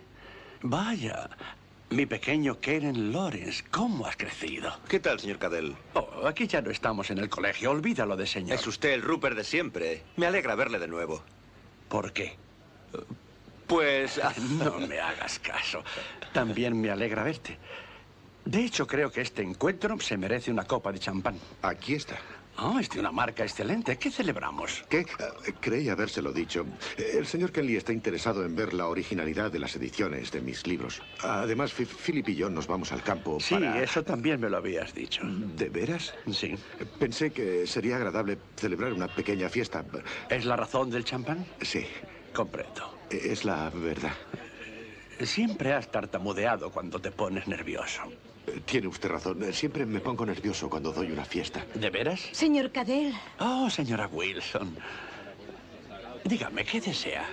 [0.63, 1.29] Vaya,
[1.93, 4.73] mi pequeño Karen Lawrence, ¿cómo has crecido?
[4.89, 5.77] ¿Qué tal, señor Cadell?
[5.95, 8.59] Oh, aquí ya no estamos en el colegio, olvídalo de señor.
[8.59, 10.03] Es usted el Rupert de siempre.
[10.17, 11.23] Me alegra verle de nuevo.
[11.89, 12.37] ¿Por qué?
[13.67, 14.21] Pues...
[14.59, 15.85] No me hagas caso.
[16.33, 17.59] También me alegra verte.
[18.45, 21.39] De hecho, creo que este encuentro se merece una copa de champán.
[21.63, 22.19] Aquí está.
[22.59, 23.97] Oh, es de una marca excelente.
[23.97, 24.85] ¿Qué celebramos?
[24.89, 25.07] ¿Qué?
[25.19, 26.67] Ah, creí habérselo dicho.
[26.99, 30.67] Eh, El señor Kelly está interesado en ver la originalidad de las ediciones de mis
[30.67, 31.01] libros.
[31.23, 33.83] Además, Philip y yo nos vamos al campo Sí, para...
[33.83, 35.23] eso también me lo habías dicho.
[35.25, 36.15] ¿De veras?
[36.31, 36.55] Sí.
[36.99, 39.85] Pensé que sería agradable celebrar una pequeña fiesta.
[40.29, 41.45] ¿Es la razón del champán?
[41.63, 41.87] Sí.
[42.35, 42.99] Comprendo.
[43.11, 44.13] Es la verdad.
[45.21, 48.03] Siempre has tartamudeado cuando te pones nervioso.
[48.65, 49.53] Tiene usted razón.
[49.53, 51.65] Siempre me pongo nervioso cuando doy una fiesta.
[51.75, 52.21] ¿De veras?
[52.33, 54.77] Señor Cadell, Oh, señora Wilson.
[56.25, 57.25] Dígame, ¿qué desea?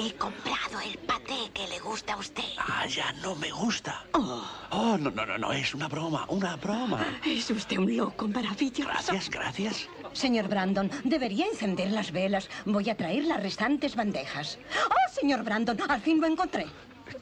[0.00, 2.44] he comprado el paté que le gusta a usted.
[2.56, 4.04] Ah, ya no me gusta.
[4.12, 7.04] Oh, no, no, no, no, es una broma, una broma.
[7.26, 8.88] Es usted un loco maravilloso.
[8.88, 9.88] Gracias, gracias.
[10.12, 12.48] Señor Brandon, debería encender las velas.
[12.64, 14.58] Voy a traer las restantes bandejas.
[14.88, 15.76] ¡Oh, señor Brandon!
[15.88, 16.66] Al fin lo encontré.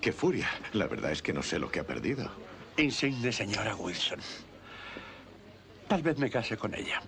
[0.02, 0.48] ¡Qué furia!
[0.74, 2.30] La verdad es que no sé lo que ha perdido.
[2.78, 4.20] Insigne señora Wilson.
[5.88, 7.00] Tal vez me case con ella.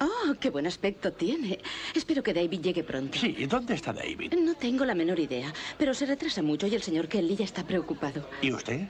[0.00, 1.58] Oh, qué buen aspecto tiene.
[1.94, 3.18] Espero que David llegue pronto.
[3.18, 4.32] Sí, ¿dónde está David?
[4.34, 7.64] No tengo la menor idea, pero se retrasa mucho y el señor Kelly ya está
[7.64, 8.28] preocupado.
[8.42, 8.86] ¿Y usted?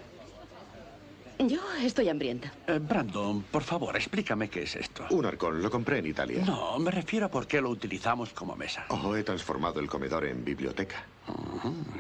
[1.39, 2.53] Yo estoy hambrienta.
[2.67, 5.07] Eh, Brandon, por favor, explícame qué es esto.
[5.11, 5.63] Un arcón.
[5.63, 6.43] Lo compré en Italia.
[6.45, 8.85] No, me refiero a por qué lo utilizamos como mesa.
[8.89, 11.05] Oh, he transformado el comedor en biblioteca.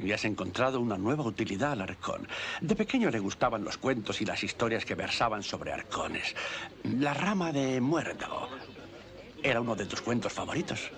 [0.02, 2.26] Y has encontrado una nueva utilidad al arcón.
[2.60, 6.34] De pequeño le gustaban los cuentos y las historias que versaban sobre arcones.
[6.84, 8.48] La rama de muérdago.
[9.42, 10.90] Era uno de tus cuentos favoritos.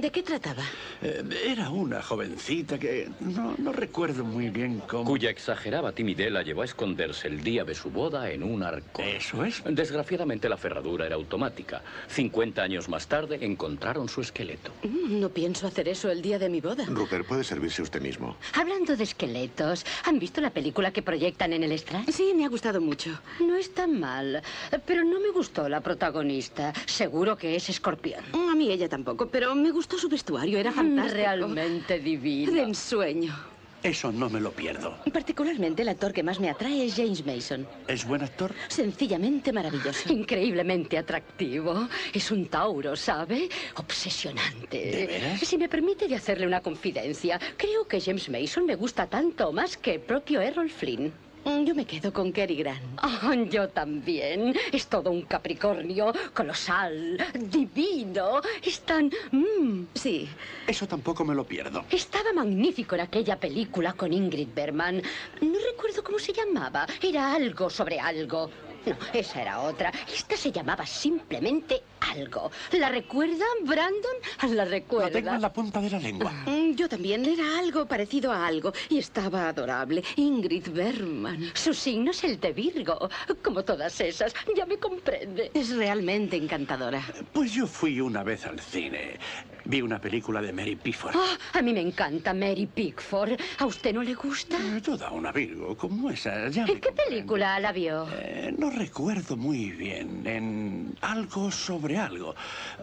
[0.00, 0.62] ¿De qué trataba?
[1.00, 5.04] Eh, era una jovencita que no, no recuerdo muy bien cómo.
[5.04, 9.06] Cuya exagerada timidez la llevó a esconderse el día de su boda en un arcón.
[9.06, 9.62] Eso es.
[9.64, 11.82] Desgraciadamente la ferradura era automática.
[12.08, 14.70] 50 años más tarde encontraron su esqueleto.
[14.82, 16.84] Mm, No pienso hacer eso el día de mi boda.
[16.86, 18.36] Rupert, puede servirse usted mismo.
[18.52, 22.10] Hablando de esqueletos, ¿han visto la película que proyectan en el Strand?
[22.10, 23.18] Sí, me ha gustado mucho.
[23.40, 24.42] No está mal,
[24.84, 26.74] pero no me gustó la protagonista.
[26.84, 28.22] Seguro que es escorpión.
[28.34, 31.16] A mí ella tampoco, pero me gustó su vestuario, era fantástico.
[31.16, 32.52] Realmente divino.
[32.52, 33.34] De ensueño.
[33.82, 34.96] Eso no me lo pierdo.
[35.12, 37.66] Particularmente el actor que más me atrae es James Mason.
[37.86, 38.52] ¿Es buen actor?
[38.66, 40.12] Sencillamente maravilloso.
[40.12, 41.88] Increíblemente atractivo.
[42.12, 43.48] Es un Tauro, ¿sabe?
[43.76, 44.76] Obsesionante.
[44.76, 45.40] ¿De veras?
[45.40, 49.76] Si me permite de hacerle una confidencia, creo que James Mason me gusta tanto más
[49.76, 51.12] que el propio Errol Flynn.
[51.46, 52.82] Mm, Yo me quedo con Cary Grant.
[52.98, 54.52] Ah, yo también.
[54.72, 58.40] Es todo un Capricornio, colosal, divino.
[58.62, 59.06] Es tan...
[59.30, 60.28] mm, sí.
[60.66, 61.84] Eso tampoco me lo pierdo.
[61.90, 65.00] Estaba magnífico en aquella película con Ingrid Bergman.
[65.40, 66.84] No recuerdo cómo se llamaba.
[67.00, 68.50] Era algo sobre algo.
[68.86, 69.92] No, esa era otra.
[70.12, 72.50] Esta se llamaba simplemente algo.
[72.72, 74.54] ¿La recuerda, Brandon?
[74.54, 75.08] ¿La recuerda?
[75.08, 76.32] La tengo en la punta de la lengua.
[76.46, 80.02] Mm, Yo también era algo parecido a algo y estaba adorable.
[80.16, 81.50] Ingrid Bergman.
[81.54, 83.08] Su signo es el de Virgo,
[83.42, 84.34] como todas esas.
[84.56, 85.50] Ya me comprende.
[85.54, 87.02] Es realmente encantadora.
[87.32, 89.18] Pues yo fui una vez al cine.
[89.64, 91.12] Vi una película de Mary Pickford.
[91.16, 93.32] Ah, a mí me encanta Mary Pickford.
[93.58, 94.56] ¿A usted no le gusta?
[94.56, 96.48] Eh, Toda una Virgo, como esa.
[96.48, 98.06] Ya ¿En qué película la vio?
[98.12, 100.26] Eh, no recuerdo muy bien.
[100.26, 102.34] En algo sobre algo.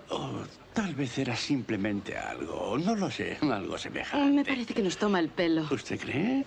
[0.09, 2.77] O tal vez era simplemente algo.
[2.77, 3.37] No lo sé.
[3.41, 4.35] Algo semejante.
[4.35, 5.65] Me parece que nos toma el pelo.
[5.71, 6.45] ¿Usted cree?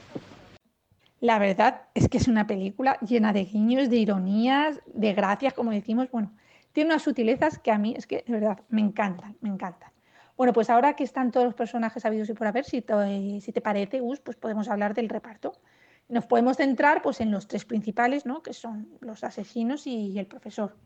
[1.21, 5.71] La verdad es que es una película llena de guiños, de ironías, de gracias, como
[5.71, 6.11] decimos.
[6.11, 6.33] Bueno,
[6.73, 9.91] tiene unas sutilezas que a mí es que de verdad me encantan, me encantan.
[10.37, 13.53] Bueno, pues ahora que están todos los personajes sabidos y por haber, si te, si
[13.53, 15.55] te parece, Gus, pues podemos hablar del reparto.
[16.09, 18.43] Nos podemos centrar pues, en los tres principales, ¿no?
[18.43, 20.77] que son los asesinos y el profesor.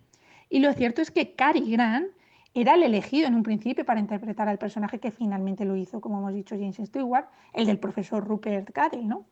[0.49, 2.09] Y lo cierto es que Cary Grant
[2.53, 6.19] era el elegido en un principio para interpretar al personaje que finalmente lo hizo, como
[6.19, 9.27] hemos dicho, James Stewart, el del profesor Rupert Cadell, ¿no?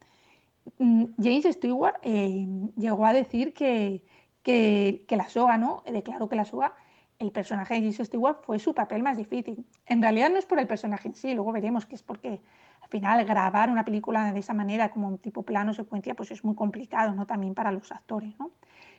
[0.79, 4.05] Mm, James Stewart eh, llegó a decir que,
[4.43, 5.83] que, que la soga, ¿no?
[5.91, 6.75] Declaró que la soga,
[7.19, 9.67] el personaje de James Stewart fue su papel más difícil.
[9.87, 12.41] En realidad no es por el personaje en sí, luego veremos que es porque
[12.89, 16.43] al final grabar una película de esa manera, como un tipo plano secuencia, pues es
[16.43, 17.27] muy complicado, ¿no?
[17.27, 18.53] También para los actores, ¿no?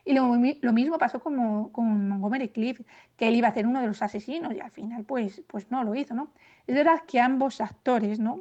[0.05, 1.35] Y lo, lo mismo pasó con
[2.07, 2.81] Montgomery Cliff,
[3.17, 5.83] que él iba a ser uno de los asesinos y al final pues, pues no
[5.83, 6.31] lo hizo, ¿no?
[6.67, 8.37] Es verdad que ambos actores, ¿no?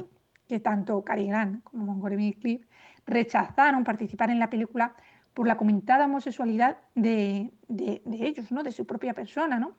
[0.47, 2.67] Que tanto Cary Grant como Montgomery Cliff
[3.07, 4.95] rechazaron participar en la película
[5.33, 8.63] por la comentada homosexualidad de, de, de ellos, ¿no?
[8.63, 9.77] De su propia persona, ¿no?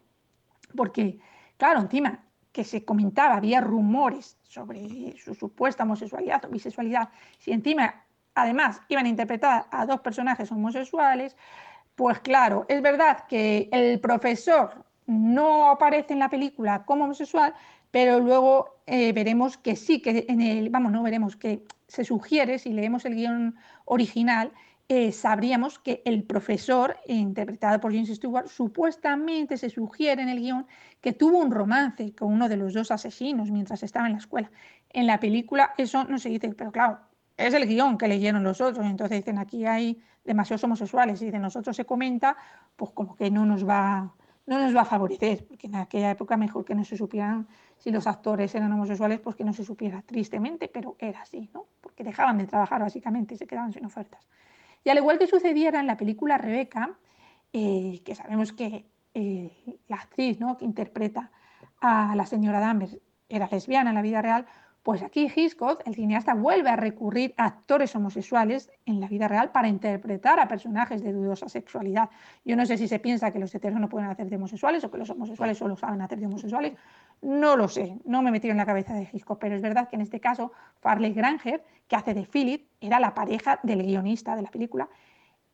[0.76, 1.20] Porque,
[1.57, 8.03] claro, encima que se comentaba, había rumores sobre su supuesta homosexualidad o bisexualidad, si encima
[8.35, 11.35] además iban a interpretar a dos personajes homosexuales,
[11.95, 17.53] pues claro, es verdad que el profesor no aparece en la película como homosexual,
[17.91, 22.59] pero luego eh, veremos que sí, que en el, vamos, no veremos que se sugiere,
[22.59, 24.51] si leemos el guion original,
[24.91, 30.65] eh, sabríamos que el profesor, interpretado por James Stewart, supuestamente se sugiere en el guion
[30.99, 34.49] que tuvo un romance con uno de los dos asesinos mientras estaba en la escuela.
[34.89, 36.99] En la película eso no se dice, pero claro,
[37.37, 41.37] es el guion que leyeron los otros, entonces dicen aquí hay demasiados homosexuales y de
[41.37, 42.35] nosotros se comenta,
[42.75, 44.11] pues como que no nos va,
[44.47, 47.91] no nos va a favorecer, porque en aquella época mejor que no se supieran si
[47.91, 51.67] los actores eran homosexuales, pues que no se supiera tristemente, pero era así, ¿no?
[51.79, 54.27] Porque dejaban de trabajar básicamente y se quedaban sin ofertas.
[54.89, 56.97] Y al igual que sucediera en la película Rebeca,
[57.53, 60.57] eh, que sabemos que eh, la actriz ¿no?
[60.57, 61.29] que interpreta
[61.79, 62.97] a la señora Danvers
[63.29, 64.47] era lesbiana en la vida real,
[64.84, 69.51] pues aquí Hitchcock, el cineasta, vuelve a recurrir a actores homosexuales en la vida real
[69.51, 72.09] para interpretar a personajes de dudosa sexualidad.
[72.45, 74.91] Yo no sé si se piensa que los heteros no pueden hacer de homosexuales o
[74.91, 76.73] que los homosexuales solo saben hacer de homosexuales.
[77.21, 79.89] No lo sé, no me he metido en la cabeza de Hitchcock, pero es verdad
[79.89, 84.36] que en este caso Farley Granger, que hace de Philip, era la pareja del guionista
[84.36, 84.88] de la película,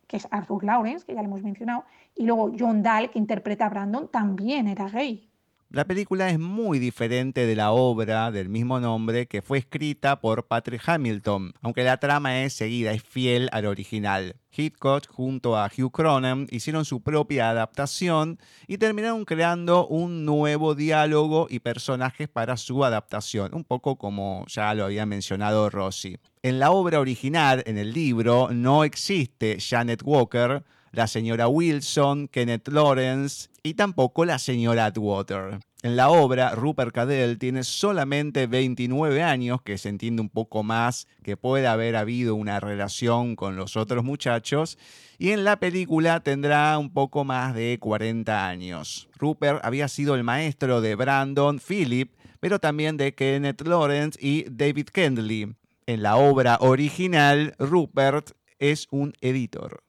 [0.08, 3.66] que es Arthur Lawrence, que ya lo hemos mencionado, y luego John Dahl, que interpreta
[3.66, 5.28] a Brandon, también era gay.
[5.76, 10.48] La película es muy diferente de la obra del mismo nombre que fue escrita por
[10.48, 14.38] Patrick Hamilton, aunque la trama es seguida, es fiel al original.
[14.56, 21.48] Hitchcock junto a Hugh Cronin hicieron su propia adaptación y terminaron creando un nuevo diálogo
[21.50, 26.16] y personajes para su adaptación, un poco como ya lo había mencionado Rossi.
[26.42, 30.64] En la obra original, en el libro, no existe Janet Walker,
[30.96, 35.60] la señora Wilson, Kenneth Lawrence y tampoco la señora Atwater.
[35.84, 41.08] En la obra, Rupert Cadell tiene solamente 29 años, que se entiende un poco más
[41.22, 44.80] que puede haber habido una relación con los otros muchachos,
[45.20, 49.10] y en la película tendrá un poco más de 40 años.
[49.18, 54.88] Rupert había sido el maestro de Brandon Phillip, pero también de Kenneth Lawrence y David
[54.88, 55.56] Kendley.
[55.86, 59.85] En la obra original, Rupert es un editor.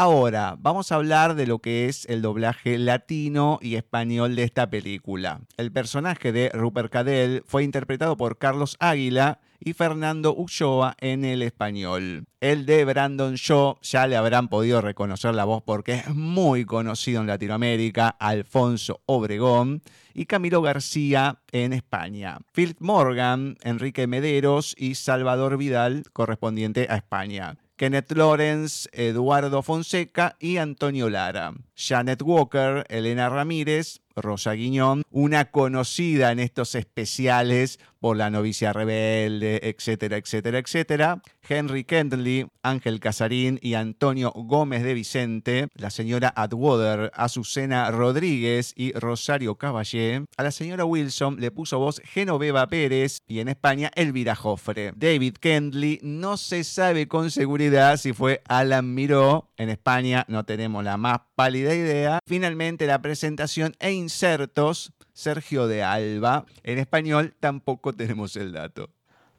[0.00, 4.70] Ahora, vamos a hablar de lo que es el doblaje latino y español de esta
[4.70, 5.40] película.
[5.56, 11.42] El personaje de Rupert Cadell fue interpretado por Carlos Águila y Fernando Ulloa en el
[11.42, 12.26] español.
[12.40, 17.20] El de Brandon Shaw ya le habrán podido reconocer la voz porque es muy conocido
[17.20, 19.82] en Latinoamérica, Alfonso Obregón
[20.14, 22.38] y Camilo García en España.
[22.52, 27.56] Phil Morgan, Enrique Mederos y Salvador Vidal correspondiente a España.
[27.78, 31.54] Kenneth Lawrence, Eduardo Fonseca y Antonio Lara.
[31.76, 39.60] Janet Walker, Elena Ramírez, Rosa Guiñón, una conocida en estos especiales por La novicia rebelde,
[39.62, 41.22] etcétera, etcétera, etcétera.
[41.48, 48.92] Henry Kendley, Ángel Casarín y Antonio Gómez de Vicente, la señora Atwater, Azucena Rodríguez y
[48.92, 50.24] Rosario Caballé.
[50.36, 54.92] A la señora Wilson le puso voz Genoveva Pérez y en España Elvira Joffre.
[54.96, 59.48] David Kendley no se sabe con seguridad si fue Alan Miró.
[59.56, 62.18] En España no tenemos la más pálida idea.
[62.26, 66.46] Finalmente la presentación e insertos Sergio de Alba.
[66.62, 68.90] En español tampoco tenemos el dato.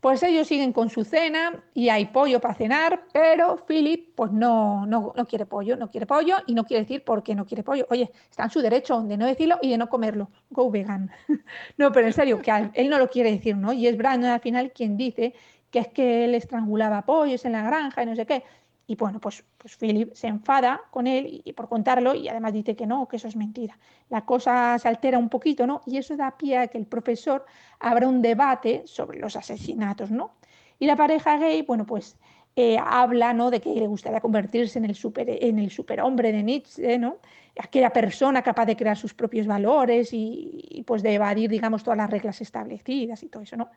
[0.02, 4.86] Pues ellos siguen con su cena y hay pollo para cenar, pero Philip pues no,
[4.86, 7.64] no, no, quiere pollo, no quiere pollo y no quiere decir por qué no quiere
[7.64, 7.88] pollo.
[7.90, 10.30] Oye, está en su derecho de no decirlo y de no comerlo.
[10.50, 11.12] Go vegan.
[11.78, 13.72] no, pero en serio, que él no lo quiere decir, ¿no?
[13.72, 15.34] Y es Brandon al final quien dice
[15.72, 18.44] que es que él estrangulaba pollos en la granja y no sé qué.
[18.90, 22.76] Y bueno, pues, pues Philip se enfada con él y, por contarlo y además dice
[22.76, 23.78] que no, que eso es mentira.
[24.10, 25.84] La cosa se altera un poquito, ¿no?
[25.86, 27.46] Y eso da pie a que el profesor
[27.80, 30.32] abra un debate sobre los asesinatos, ¿no?
[30.80, 32.18] Y la pareja gay, bueno, pues
[32.56, 33.52] eh, habla, ¿no?
[33.52, 37.18] De que le gustaría convertirse en el, super, en el superhombre de Nietzsche, ¿no?
[37.60, 41.98] Aquella persona capaz de crear sus propios valores y, y pues de evadir, digamos, todas
[41.98, 43.70] las reglas establecidas y todo eso, ¿no?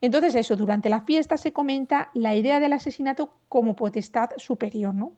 [0.00, 5.12] Entonces, eso, durante la fiesta se comenta la idea del asesinato como potestad superior, ¿no?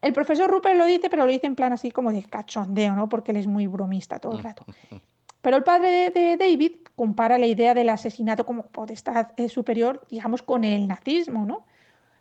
[0.00, 3.08] El profesor Rupert lo dice, pero lo dice en plan así como de cachondeo, ¿no?
[3.08, 4.64] Porque él es muy bromista todo el rato.
[5.40, 10.42] Pero el padre de, David compara la idea del asesinato como potestad eh, superior, digamos,
[10.42, 11.64] con el nazismo, ¿no?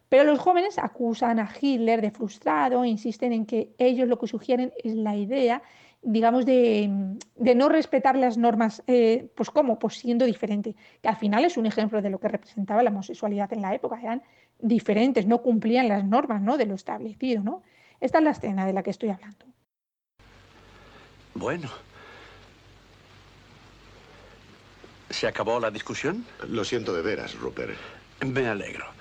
[0.08, 4.72] Pero los jóvenes acusan a Hitler de frustrado, insisten en que ellos lo que sugieren
[4.84, 5.62] es la idea
[6.02, 6.90] digamos, de,
[7.38, 9.80] no respetar las normas, eh, pues ¿cómo?
[9.80, 13.52] Pues siendo diferente, que al final es un ejemplo de lo que representaba la homosexualidad
[13.54, 14.24] en la época, eran
[14.60, 16.58] diferentes, no cumplían las normas ¿no?
[16.58, 17.44] de lo establecido.
[17.44, 17.64] ¿no?
[18.00, 19.46] Esta es la escena de la que estoy hablando.
[21.34, 21.70] Bueno.
[25.10, 26.26] ¿Se acabó la discusión?
[26.50, 27.78] Lo siento de veras, Rupert.
[28.26, 28.97] Me alegro.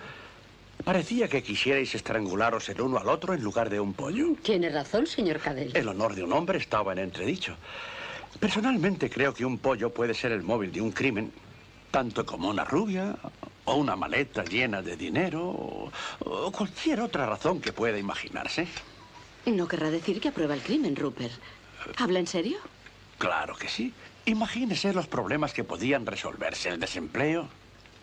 [0.87, 4.37] Parecía que quisierais estrangularos el uno al otro en lugar de un pollo.
[4.41, 5.76] Tiene razón, señor Cadell.
[5.76, 7.57] El honor de un hombre estaba en entredicho.
[8.39, 11.32] Personalmente creo que un pollo puede ser el móvil de un crimen,
[11.91, 13.16] tanto como una rubia,
[13.64, 18.68] o una maleta llena de dinero, o, cualquier otra razón que pueda imaginarse.
[19.45, 21.34] No querrá decir que aprueba el crimen, Rupert.
[21.97, 22.59] ¿Habla en serio?
[23.18, 23.93] Claro que sí.
[24.24, 26.68] Imagínese los problemas que podían resolverse.
[26.68, 27.49] El desempleo,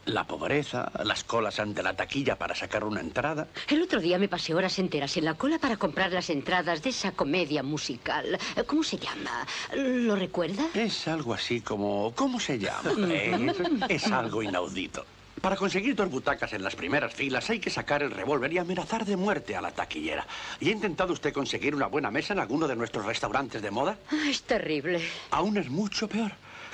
[0.06, 3.48] la pobreza, las colas ante la taquilla para sacar una entrada.
[3.70, 6.90] El otro día me pasé horas enteras en la cola para comprar las entradas de
[6.90, 8.38] esa comedia musical.
[8.68, 9.46] ¿Cómo se llama?
[9.76, 10.68] ¿Lo recuerda?
[10.74, 12.14] Es algo así como...
[12.16, 12.92] ¿Cómo se llama?
[13.08, 13.54] ¿Eh?
[13.90, 15.06] es algo inaudito.
[15.42, 19.04] Para conseguir dos butacas en las primeras filas hay que sacar el revólver y amenazar
[19.04, 20.26] de muerte a la taquillera.
[20.62, 23.98] ¿Y ha intentado usted conseguir una buena mesa en alguno de nuestros restaurantes de moda?
[24.26, 25.02] Es terrible.
[25.32, 26.32] Aún es mucho peor.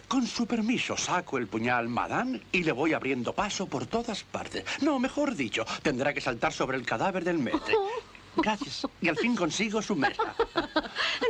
[0.10, 4.66] Con su permiso, saco el puñal, madame, y le voy abriendo paso por todas partes.
[4.82, 7.76] No, mejor dicho, tendrá que saltar sobre el cadáver del metre.
[8.36, 8.88] Gracias.
[9.02, 10.34] Y al fin consigo su mesa.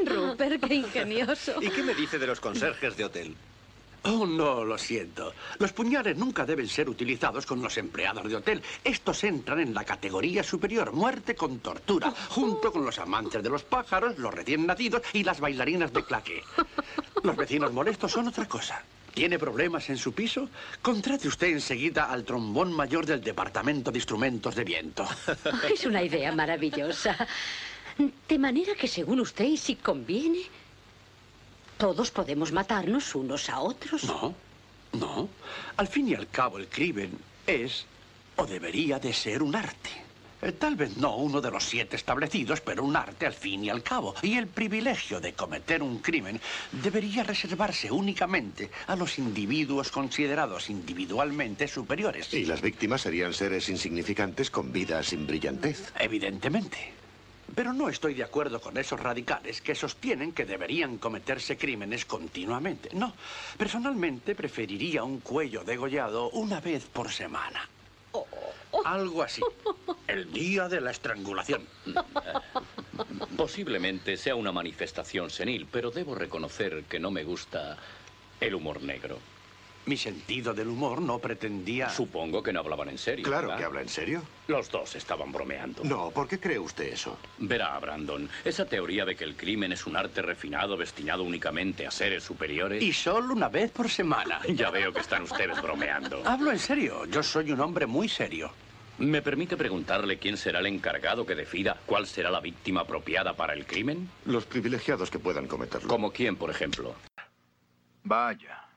[0.05, 1.61] Rupert, qué ingenioso.
[1.61, 3.35] ¿Y qué me dice de los conserjes de hotel?
[4.03, 5.33] Oh, no, lo siento.
[5.57, 8.61] Los puñales nunca deben ser utilizados con los empleados de hotel.
[8.83, 13.63] Estos entran en la categoría superior, muerte con tortura, junto con los amantes de los
[13.63, 16.43] pájaros, los recién nacidos y las bailarinas de claque.
[17.23, 18.81] Los vecinos molestos son otra cosa.
[19.13, 20.49] ¿Tiene problemas en su piso?
[20.81, 25.05] Contrate usted enseguida al trombón mayor del Departamento de Instrumentos de Viento.
[25.73, 27.27] Es una idea maravillosa.
[28.27, 30.43] De manera que según usted, y si conviene,
[31.79, 34.03] todos podemos matarnos unos a otros.
[34.03, 34.35] No,
[34.91, 35.29] no.
[35.77, 37.17] Al fin y al cabo, el crimen
[37.47, 37.85] es
[38.35, 39.89] o debería de ser un arte.
[40.41, 43.69] Eh, tal vez no uno de los siete establecidos, pero un arte al fin y
[43.69, 44.13] al cabo.
[44.21, 46.39] Y el privilegio de cometer un crimen
[46.71, 52.33] debería reservarse únicamente a los individuos considerados individualmente superiores.
[52.33, 55.93] Y las víctimas serían seres insignificantes con vidas sin brillantez.
[55.97, 56.98] Evidentemente.
[57.55, 62.89] Pero no estoy de acuerdo con esos radicales que sostienen que deberían cometerse crímenes continuamente.
[62.93, 63.13] No,
[63.57, 67.67] personalmente preferiría un cuello degollado una vez por semana.
[68.85, 69.41] Algo así.
[70.07, 71.65] El día de la estrangulación.
[73.37, 77.77] Posiblemente sea una manifestación senil, pero debo reconocer que no me gusta
[78.39, 79.19] el humor negro.
[79.89, 81.89] Mi sentido del humor no pretendía...
[81.89, 83.25] Supongo que no hablaban en serio.
[83.25, 83.57] Claro ¿verdad?
[83.57, 84.21] que habla en serio.
[84.45, 85.83] Los dos estaban bromeando.
[85.83, 87.17] No, ¿por qué cree usted eso?
[87.39, 91.89] Verá, Brandon, esa teoría de que el crimen es un arte refinado destinado únicamente a
[91.89, 92.83] seres superiores...
[92.83, 94.39] Y solo una vez por semana.
[94.49, 96.21] Ya veo que están ustedes bromeando.
[96.23, 97.05] Hablo en serio.
[97.05, 98.51] Yo soy un hombre muy serio.
[98.99, 103.53] ¿Me permite preguntarle quién será el encargado que decida cuál será la víctima apropiada para
[103.53, 104.07] el crimen?
[104.25, 105.89] Los privilegiados que puedan cometerlo.
[105.89, 106.93] ¿Como quién, por ejemplo?
[108.03, 108.68] Vaya.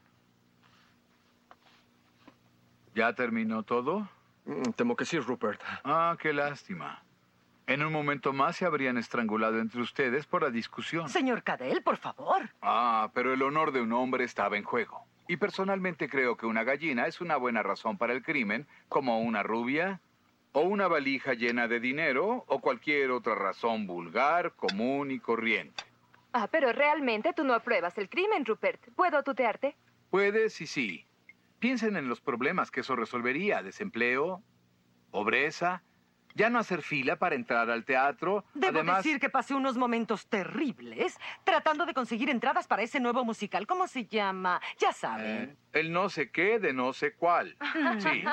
[2.95, 4.09] ¿Ya terminó todo?
[4.45, 5.61] Mm, Temo que sí, Rupert.
[5.85, 7.03] Ah, qué lástima.
[7.67, 11.09] En un momento más se habrían estrangulado entre ustedes por la discusión.
[11.09, 12.51] Señor Cadell, por favor.
[12.61, 15.07] Ah, pero el honor de un hombre estaba en juego.
[15.29, 19.43] Y personalmente creo que una gallina es una buena razón para el crimen, como una
[19.43, 20.01] rubia,
[20.51, 25.85] o una valija llena de dinero, o cualquier otra razón vulgar, común y corriente.
[26.33, 28.83] Ah, pero realmente tú no apruebas el crimen, Rupert.
[28.97, 29.77] ¿Puedo tutearte?
[30.11, 31.07] Puedes y sí.
[31.63, 33.63] Piensen en los problemas que eso resolvería.
[33.63, 34.43] Desempleo,
[35.13, 35.85] pobreza,
[36.35, 38.45] ya no hacer fila para entrar al teatro.
[38.53, 43.25] Debo Además, decir que pasé unos momentos terribles tratando de conseguir entradas para ese nuevo
[43.25, 43.69] musical.
[43.69, 44.61] ¿Cómo se llama?
[44.77, 45.51] Ya saben.
[45.51, 47.57] eh, el no sé qué de no sé cuál.
[48.01, 48.25] Sí.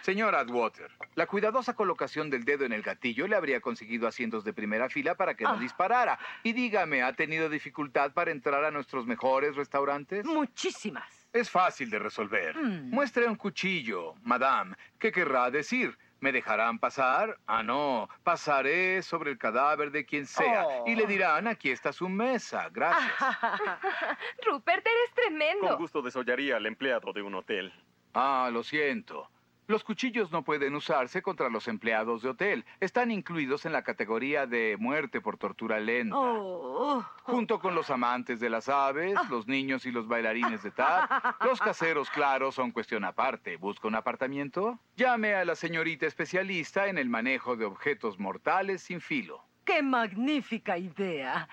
[0.00, 4.54] Señor Atwater, la cuidadosa colocación del dedo en el gatillo le habría conseguido asientos de
[4.54, 5.58] primera fila para que no Ah.
[5.58, 6.18] disparara.
[6.44, 10.24] Y dígame, ¿ha tenido dificultad para entrar a nuestros mejores restaurantes?
[10.24, 11.19] Muchísimas.
[11.32, 12.56] Es fácil de resolver.
[12.56, 12.90] Mm.
[12.90, 14.74] Muestre un cuchillo, madame.
[14.98, 15.96] ¿Qué querrá decir?
[16.20, 17.38] ¿Me dejarán pasar?
[17.46, 18.08] Ah, no.
[18.24, 20.66] Pasaré sobre el cadáver de quien sea.
[20.66, 20.84] Oh.
[20.86, 22.68] Y le dirán, aquí está su mesa.
[22.70, 23.10] Gracias.
[24.46, 25.68] Rupert, eres tremendo.
[25.68, 27.72] Con gusto desollaría al empleado de un hotel.
[28.12, 29.30] Ah, lo siento.
[29.70, 32.64] Los cuchillos no pueden usarse contra los empleados de hotel.
[32.80, 36.16] Están incluidos en la categoría de muerte por tortura lenta.
[36.18, 37.04] Oh.
[37.22, 41.60] Junto con los amantes de las aves, los niños y los bailarines de tap, los
[41.60, 43.58] caseros, claro, son cuestión aparte.
[43.58, 44.80] ¿Busca un apartamento?
[44.96, 49.44] Llame a la señorita especialista en el manejo de objetos mortales sin filo.
[49.64, 51.48] ¡Qué magnífica idea!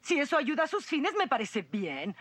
[0.00, 2.16] Si eso ayuda a sus fines, me parece bien.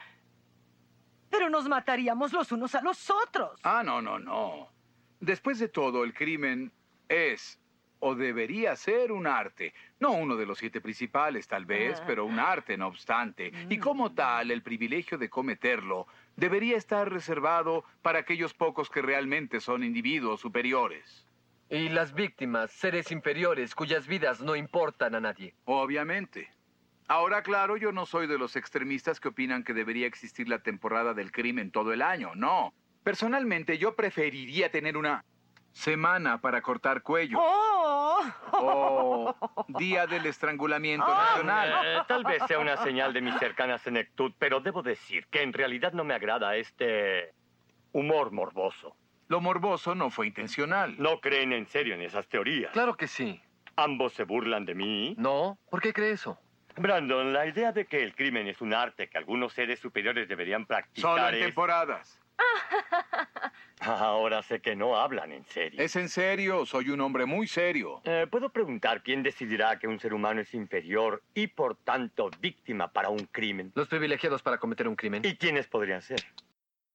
[1.32, 3.60] Pero nos mataríamos los unos a los otros.
[3.64, 4.77] Ah, no, no, no.
[5.20, 6.72] Después de todo, el crimen
[7.10, 7.60] es
[8.00, 9.74] o debería ser un arte.
[10.00, 12.04] No uno de los siete principales, tal vez, Ah.
[12.06, 13.52] pero un arte, no obstante.
[13.70, 16.06] Y como tal, el privilegio de cometerlo
[16.36, 21.26] debería estar reservado para aquellos pocos que realmente son individuos superiores.
[21.72, 25.56] Y las víctimas, seres inferiores cuyas vidas no importan a nadie.
[25.66, 26.50] Obviamente.
[27.08, 31.14] Ahora, claro, yo no soy de los extremistas que opinan que debería existir la temporada
[31.16, 32.36] del crimen todo el año.
[32.36, 32.74] No.
[33.12, 35.24] Personalmente, yo preferiría tener una
[35.72, 37.38] semana para cortar cuello.
[37.40, 38.20] ¡Oh!
[38.52, 39.36] O
[39.80, 41.86] día del estrangulamiento nacional.
[41.86, 45.54] Eh, tal vez sea una señal de mi cercana senectud, pero debo decir que en
[45.54, 47.32] realidad no me agrada este
[47.94, 48.98] humor morboso.
[49.30, 50.96] Lo morboso no fue intencional.
[50.98, 52.74] ¿No creen en serio en esas teorías?
[52.74, 53.40] Claro que sí.
[53.78, 55.16] ¿Ambos se burlan de mí?
[55.18, 56.38] No, ¿por qué cree eso?
[56.76, 60.66] Brandon, la idea de que el crimen es un arte que algunos seres superiores deberían
[60.66, 62.22] practicar Solo en es- temporadas.
[63.80, 65.82] Ahora sé que no hablan en serio.
[65.82, 68.02] Es en serio, soy un hombre muy serio.
[68.04, 72.92] Eh, ¿Puedo preguntar quién decidirá que un ser humano es inferior y por tanto víctima
[72.92, 73.72] para un crimen?
[73.76, 75.22] Los privilegiados para cometer un crimen.
[75.26, 76.22] ¿Y quiénes podrían ser?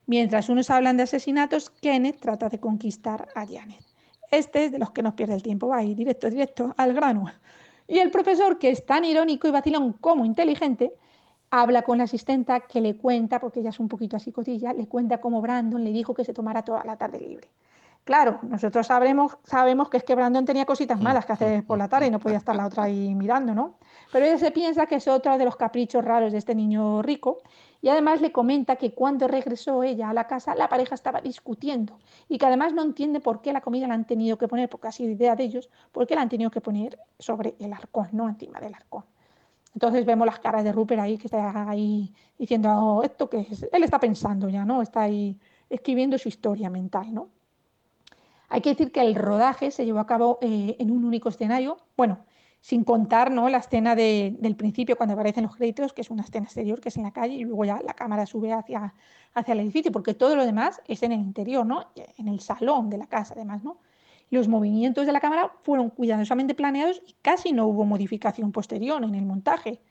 [0.07, 3.85] Mientras unos hablan de asesinatos, Kenneth trata de conquistar a Janet.
[4.31, 7.27] Este es de los que nos pierde el tiempo, va ahí directo, directo al grano.
[7.87, 10.93] Y el profesor, que es tan irónico y vacilón como inteligente,
[11.53, 14.89] habla con la asistenta que le cuenta, porque ella es un poquito así cotilla, le
[14.89, 17.47] cuenta cómo Brandon le dijo que se tomara toda la tarde libre.
[18.05, 21.89] Claro, nosotros sabremos, sabemos que es que Brandon tenía cositas malas que hacer por la
[21.89, 23.75] tarde y no podía estar la otra ahí mirando, ¿no?
[24.11, 27.39] Pero ella se piensa que es otro de los caprichos raros de este niño rico
[27.83, 31.99] y además le comenta que cuando regresó ella a la casa la pareja estaba discutiendo
[32.31, 34.89] y que además no entiende por qué la comida la han tenido que poner, porque
[34.89, 38.09] ha sido idea de ellos, por qué la han tenido que poner sobre el arcón,
[38.13, 39.05] no encima del arcón.
[39.75, 43.67] Entonces vemos las caras de Rupert ahí que está ahí diciendo "Oh, esto que es.
[43.73, 44.83] Él está pensando ya, ¿no?
[44.83, 45.39] Está ahí
[45.71, 47.29] escribiendo su historia mental, ¿no?
[48.49, 51.79] Hay que decir que el rodaje se llevó a cabo eh, en un único escenario,
[51.97, 52.19] bueno,
[52.61, 53.49] sin contar ¿no?
[53.49, 56.91] la escena de- del principio cuando aparecen los créditos, que es una escena exterior, que
[56.91, 58.93] es en la calle, y luego ya la cámara sube hacia,
[59.35, 61.87] hacia el edificio, porque todo lo demás es en el interior, ¿no?
[62.19, 63.79] En el salón de la casa, además, ¿no?
[64.33, 69.15] Los movimientos de la cámara fueron cuidadosamente planeados y casi no hubo modificación posterior en
[69.15, 69.83] el montaje.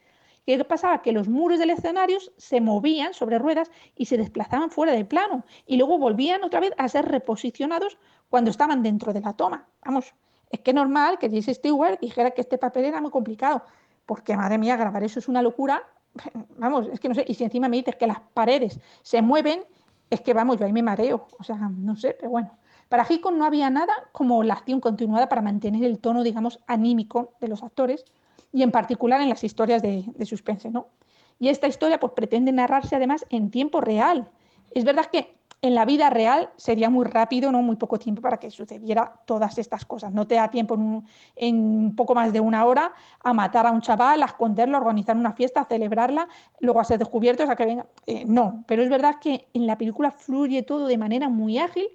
[0.48, 1.04] ¿Qué pasaba?
[1.04, 5.46] Que los muros del escenario se movían sobre ruedas y se desplazaban fuera del plano
[5.68, 8.00] y luego volvían otra vez a ser reposicionados
[8.32, 9.68] cuando estaban dentro de la toma.
[9.86, 10.12] Vamos,
[10.50, 13.64] es que normal que Jesse Stewart dijera que este papel era muy complicado,
[14.08, 15.84] porque madre mía, grabar eso es una locura.
[16.58, 19.64] Vamos, es que no sé, y si encima me dices que las paredes se mueven,
[20.10, 22.58] es que vamos, yo ahí me mareo, o sea, no sé, pero bueno.
[22.92, 27.36] Para Hitchcock no había nada como la acción continuada para mantener el tono, digamos, anímico
[27.40, 28.04] de los actores
[28.52, 30.88] y en particular en las historias de, de suspense, ¿no?
[31.40, 34.30] Y esta historia pues pretende narrarse además en tiempo real.
[34.72, 38.42] Es verdad que en la vida real sería muy rápido, no muy poco tiempo para
[38.42, 40.12] que sucediera todas estas cosas.
[40.12, 40.76] No te da tiempo
[41.38, 42.92] en un, poco más de una hora
[43.24, 46.28] a matar a un chaval, a esconderlo, a organizar una fiesta, a celebrarla,
[46.60, 47.86] luego a ser descubiertos, a que venga.
[48.06, 51.88] Eh, no, pero es verdad que en la película fluye todo de manera muy ágil,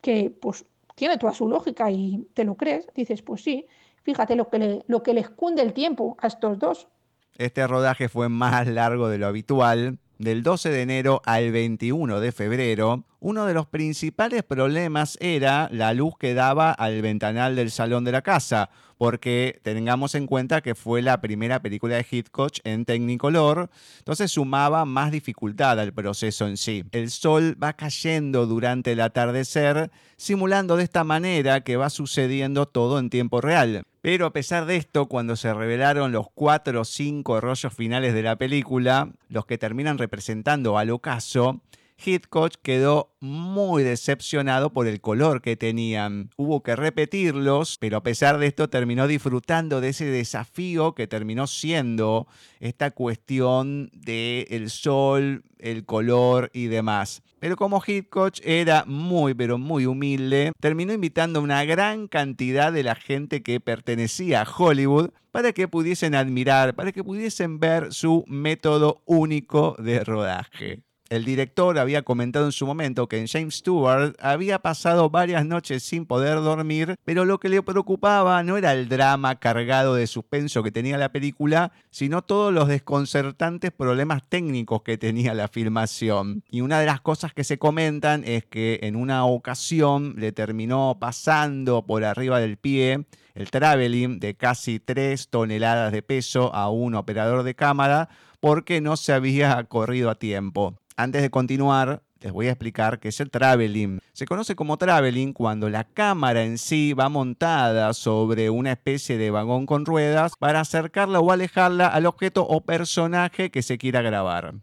[0.00, 0.64] que pues
[0.94, 2.86] tiene toda su lógica y te lo crees.
[2.94, 3.66] Dices, pues sí,
[4.02, 6.88] fíjate lo que, le, lo que les cunde el tiempo a estos dos.
[7.36, 12.32] Este rodaje fue más largo de lo habitual, del 12 de enero al 21 de
[12.32, 18.04] febrero, uno de los principales problemas era la luz que daba al ventanal del salón
[18.04, 18.68] de la casa,
[19.00, 24.84] porque tengamos en cuenta que fue la primera película de Hitchcock en Technicolor, entonces sumaba
[24.84, 26.84] más dificultad al proceso en sí.
[26.92, 32.98] El sol va cayendo durante el atardecer, simulando de esta manera que va sucediendo todo
[32.98, 33.84] en tiempo real.
[34.02, 38.22] Pero a pesar de esto, cuando se revelaron los cuatro o cinco rollos finales de
[38.22, 41.62] la película, los que terminan representando al ocaso,
[42.04, 46.30] Hitchcock quedó muy decepcionado por el color que tenían.
[46.36, 51.46] Hubo que repetirlos, pero a pesar de esto terminó disfrutando de ese desafío que terminó
[51.46, 52.26] siendo
[52.60, 57.22] esta cuestión del el sol, el color y demás.
[57.38, 62.82] Pero como Hitchcock era muy, pero muy humilde, terminó invitando a una gran cantidad de
[62.82, 68.24] la gente que pertenecía a Hollywood para que pudiesen admirar, para que pudiesen ver su
[68.26, 70.82] método único de rodaje.
[71.10, 75.82] El director había comentado en su momento que en James Stewart había pasado varias noches
[75.82, 80.62] sin poder dormir, pero lo que le preocupaba no era el drama cargado de suspenso
[80.62, 86.44] que tenía la película, sino todos los desconcertantes problemas técnicos que tenía la filmación.
[86.48, 90.98] Y una de las cosas que se comentan es que en una ocasión le terminó
[91.00, 93.04] pasando por arriba del pie
[93.34, 98.08] el traveling de casi 3 toneladas de peso a un operador de cámara
[98.38, 100.79] porque no se había corrido a tiempo.
[101.00, 104.00] Antes de continuar, les voy a explicar qué es el traveling.
[104.12, 109.30] Se conoce como traveling cuando la cámara en sí va montada sobre una especie de
[109.30, 114.56] vagón con ruedas para acercarla o alejarla al objeto o personaje que se quiera grabar.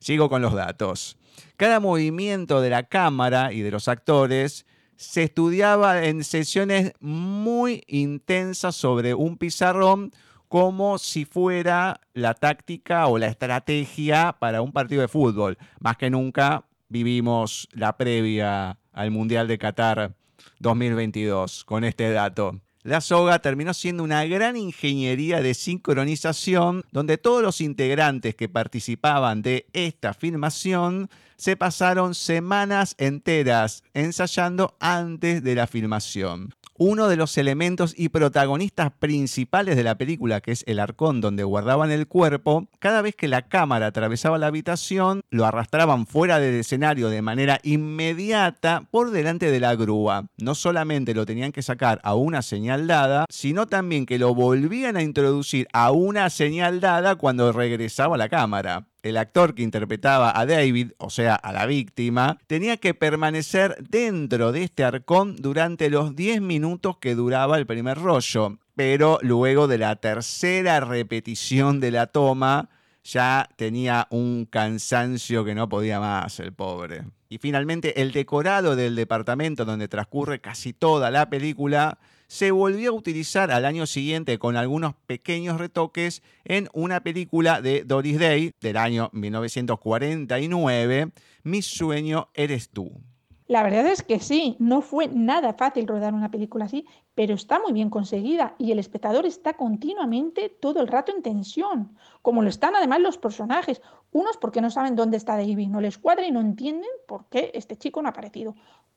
[0.00, 1.18] Sigo con los datos.
[1.58, 4.64] Cada movimiento de la cámara y de los actores
[4.96, 10.10] se estudiaba en sesiones muy intensas sobre un pizarrón
[10.52, 15.56] como si fuera la táctica o la estrategia para un partido de fútbol.
[15.80, 20.14] Más que nunca vivimos la previa al Mundial de Qatar
[20.58, 22.60] 2022 con este dato.
[22.82, 29.40] La soga terminó siendo una gran ingeniería de sincronización donde todos los integrantes que participaban
[29.40, 37.38] de esta filmación se pasaron semanas enteras ensayando antes de la filmación uno de los
[37.38, 42.66] elementos y protagonistas principales de la película, que es el arcón donde guardaban el cuerpo,
[42.80, 47.60] cada vez que la cámara atravesaba la habitación, lo arrastraban fuera del escenario de manera
[47.62, 50.26] inmediata por delante de la grúa.
[50.38, 54.96] No solamente lo tenían que sacar a una señal dada, sino también que lo volvían
[54.96, 60.46] a introducir a una señal dada cuando regresaba la cámara el actor que interpretaba a
[60.46, 66.14] David, o sea, a la víctima, tenía que permanecer dentro de este arcón durante los
[66.14, 68.58] 10 minutos que duraba el primer rollo.
[68.74, 72.70] Pero luego de la tercera repetición de la toma,
[73.04, 77.04] ya tenía un cansancio que no podía más el pobre.
[77.28, 81.98] Y finalmente, el decorado del departamento donde transcurre casi toda la película
[82.32, 87.84] se volvió a utilizar al año siguiente con algunos pequeños retoques en una película de
[87.84, 93.02] Doris Day del año 1949, Mi sueño eres tú.
[93.48, 97.60] La verdad es que sí, no fue nada fácil rodar una película así, pero está
[97.60, 102.48] muy bien conseguida y el espectador está continuamente todo el rato en tensión, como lo
[102.48, 106.32] están además los personajes, unos porque no saben dónde está David, no les cuadra y
[106.32, 108.54] no entienden por qué este chico no ha aparecido,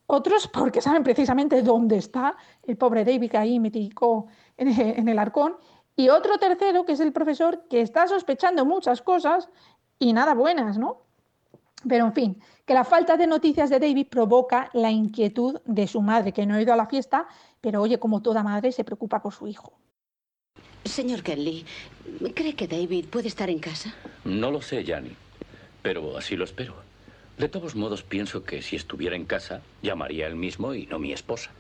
[0.07, 4.27] otros porque saben precisamente dónde está el pobre David que ahí metió
[4.57, 4.67] en,
[4.99, 5.55] en el arcón,
[5.95, 9.49] y otro tercero que es el profesor que está sospechando muchas cosas
[9.97, 11.03] y nada buenas, ¿no?
[11.87, 16.01] Pero en fin, que la falta de noticias de David provoca la inquietud de su
[16.01, 17.27] madre, que no ha ido a la fiesta,
[17.61, 19.73] pero oye, como toda madre, se preocupa por su hijo.
[20.83, 21.65] Señor Kelly,
[22.33, 23.93] ¿cree que David puede estar en casa?
[24.23, 25.15] No lo sé, Janny,
[25.81, 26.75] pero así lo espero.
[27.37, 31.11] De todos modos, pienso que si estuviera en casa, llamaría él mismo y no mi
[31.11, 31.51] esposa.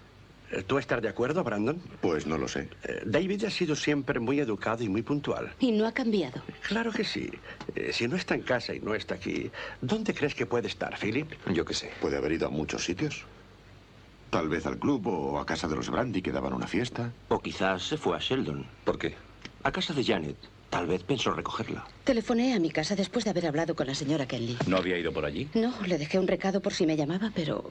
[0.51, 1.81] Eh, ¿Tú estás de acuerdo, Brandon?
[2.01, 2.69] Pues no lo sé.
[2.83, 5.51] Eh, David ha sido siempre muy educado y muy puntual.
[5.59, 6.41] Y no ha cambiado.
[6.67, 7.29] Claro que sí.
[7.75, 10.97] Eh, si no está en casa y no está aquí, ¿dónde crees que puede estar,
[10.97, 11.31] Philip?
[11.53, 11.91] Yo qué sé.
[11.99, 13.25] Puede haber ido a muchos sitios.
[14.29, 17.11] Tal vez al club o a casa de los Brandy que daban una fiesta.
[17.29, 18.65] O quizás se fue a Sheldon.
[18.85, 19.15] ¿Por qué?
[19.63, 20.37] A casa de Janet.
[20.75, 21.85] Tal vez pensó recogerla.
[22.03, 24.57] Telefoné a mi casa después de haber hablado con la señora Kelly.
[24.67, 25.47] ¿No había ido por allí?
[25.53, 27.63] No, le dejé un recado por si me llamaba, pero...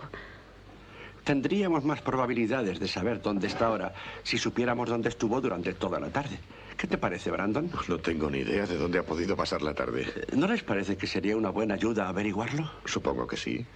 [1.22, 6.08] Tendríamos más probabilidades de saber dónde está ahora si supiéramos dónde estuvo durante toda la
[6.08, 6.38] tarde.
[6.78, 7.70] ¿Qué te parece, Brandon?
[7.88, 10.06] No tengo ni idea de dónde ha podido pasar la tarde.
[10.34, 12.70] ¿No les parece que sería una buena ayuda averiguarlo?
[12.86, 13.66] Supongo que sí.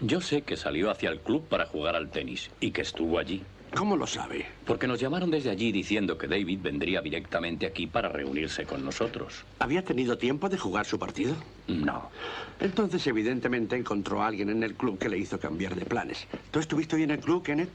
[0.00, 3.44] Yo sé que salió hacia el club para jugar al tenis y que estuvo allí.
[3.74, 4.46] ¿Cómo lo sabe?
[4.66, 9.44] Porque nos llamaron desde allí diciendo que David vendría directamente aquí para reunirse con nosotros.
[9.60, 11.34] ¿Había tenido tiempo de jugar su partido?
[11.68, 12.10] No.
[12.58, 16.26] Entonces, evidentemente, encontró a alguien en el club que le hizo cambiar de planes.
[16.50, 17.70] ¿Tú estuviste hoy en el club, Kenneth?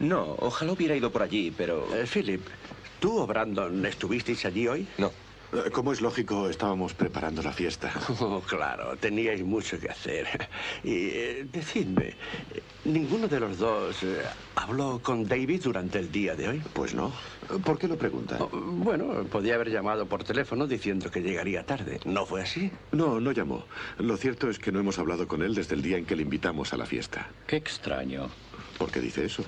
[0.00, 1.88] No, ojalá hubiera ido por allí, pero...
[1.96, 2.42] Eh, Philip,
[3.00, 4.86] ¿tú o Brandon estuvisteis allí hoy?
[4.98, 5.10] No.
[5.72, 7.90] Como es lógico, estábamos preparando la fiesta.
[8.20, 10.26] Oh, claro, teníais mucho que hacer.
[10.82, 12.14] Y eh, decidme,
[12.84, 14.22] ¿ninguno de los dos eh,
[14.56, 16.62] habló con David durante el día de hoy?
[16.72, 17.12] Pues no.
[17.64, 18.36] ¿Por qué lo pregunta?
[18.40, 22.00] Oh, bueno, podía haber llamado por teléfono diciendo que llegaría tarde.
[22.04, 22.70] ¿No fue así?
[22.92, 23.64] No, no llamó.
[23.98, 26.22] Lo cierto es que no hemos hablado con él desde el día en que le
[26.22, 27.28] invitamos a la fiesta.
[27.46, 28.28] Qué extraño.
[28.78, 29.44] ¿Por qué dice eso?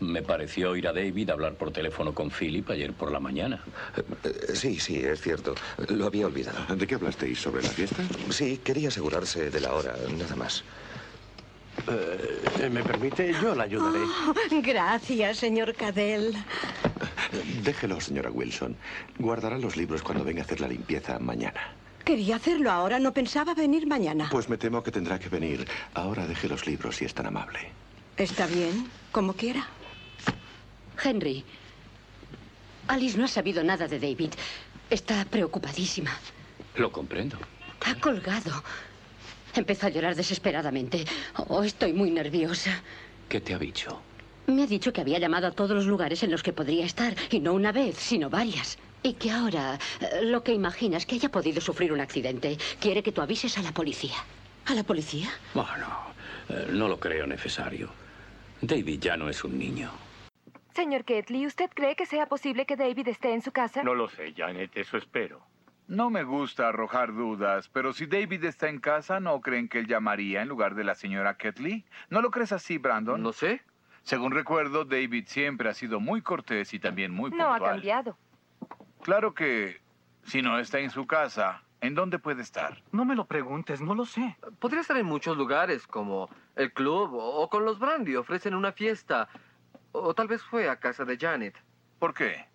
[0.00, 3.62] Me pareció oír a David hablar por teléfono con Philip ayer por la mañana.
[4.24, 5.54] Eh, Sí, sí, es cierto.
[5.88, 6.74] Lo había olvidado.
[6.76, 7.38] ¿De qué hablasteis?
[7.40, 8.02] ¿Sobre la fiesta?
[8.30, 10.62] Sí, quería asegurarse de la hora, nada más.
[11.88, 13.32] Eh, ¿Me permite?
[13.42, 13.98] Yo la ayudaré.
[13.98, 16.34] Oh, gracias, señor Cadell.
[17.62, 18.76] Déjelo, señora Wilson.
[19.18, 21.60] Guardará los libros cuando venga a hacer la limpieza mañana.
[22.04, 24.28] Quería hacerlo ahora, no pensaba venir mañana.
[24.30, 25.66] Pues me temo que tendrá que venir.
[25.94, 27.58] Ahora deje los libros si es tan amable.
[28.16, 29.64] Está bien, como quiera.
[31.02, 31.44] Henry,
[32.88, 34.32] Alice no ha sabido nada de David.
[34.90, 36.10] Está preocupadísima.
[36.74, 37.38] Lo comprendo.
[37.86, 38.50] Ha colgado.
[39.54, 41.04] Empezó a llorar desesperadamente.
[41.46, 42.82] Oh, estoy muy nerviosa.
[43.28, 44.02] ¿Qué te ha dicho?
[44.48, 47.14] Me ha dicho que había llamado a todos los lugares en los que podría estar,
[47.30, 48.78] y no una vez, sino varias.
[49.04, 52.58] Y que ahora eh, lo que imagina es que haya podido sufrir un accidente.
[52.80, 54.16] Quiere que tú avises a la policía.
[54.66, 55.28] ¿A la policía?
[55.54, 55.86] Bueno,
[56.48, 58.04] eh, no lo creo necesario.
[58.66, 59.90] David ya no es un niño.
[60.74, 63.82] Señor Ketley, ¿usted cree que sea posible que David esté en su casa?
[63.82, 65.40] No lo sé, Janet, eso espero.
[65.86, 69.86] No me gusta arrojar dudas, pero si David está en casa, ¿no creen que él
[69.86, 71.84] llamaría en lugar de la señora Ketley?
[72.08, 73.22] ¿No lo crees así, Brandon?
[73.22, 73.60] No sé.
[74.02, 77.62] Según recuerdo, David siempre ha sido muy cortés y también muy No puntual.
[77.62, 78.18] ha cambiado.
[79.02, 79.78] Claro que
[80.24, 82.82] si no está en su casa, ¿en dónde puede estar?
[82.92, 84.36] No me lo preguntes, no lo sé.
[84.58, 88.16] Podría estar en muchos lugares, como el club o con los Brandy.
[88.16, 89.28] Ofrecen una fiesta.
[89.92, 91.54] O tal vez fue a casa de Janet.
[91.98, 92.46] ¿Por qué?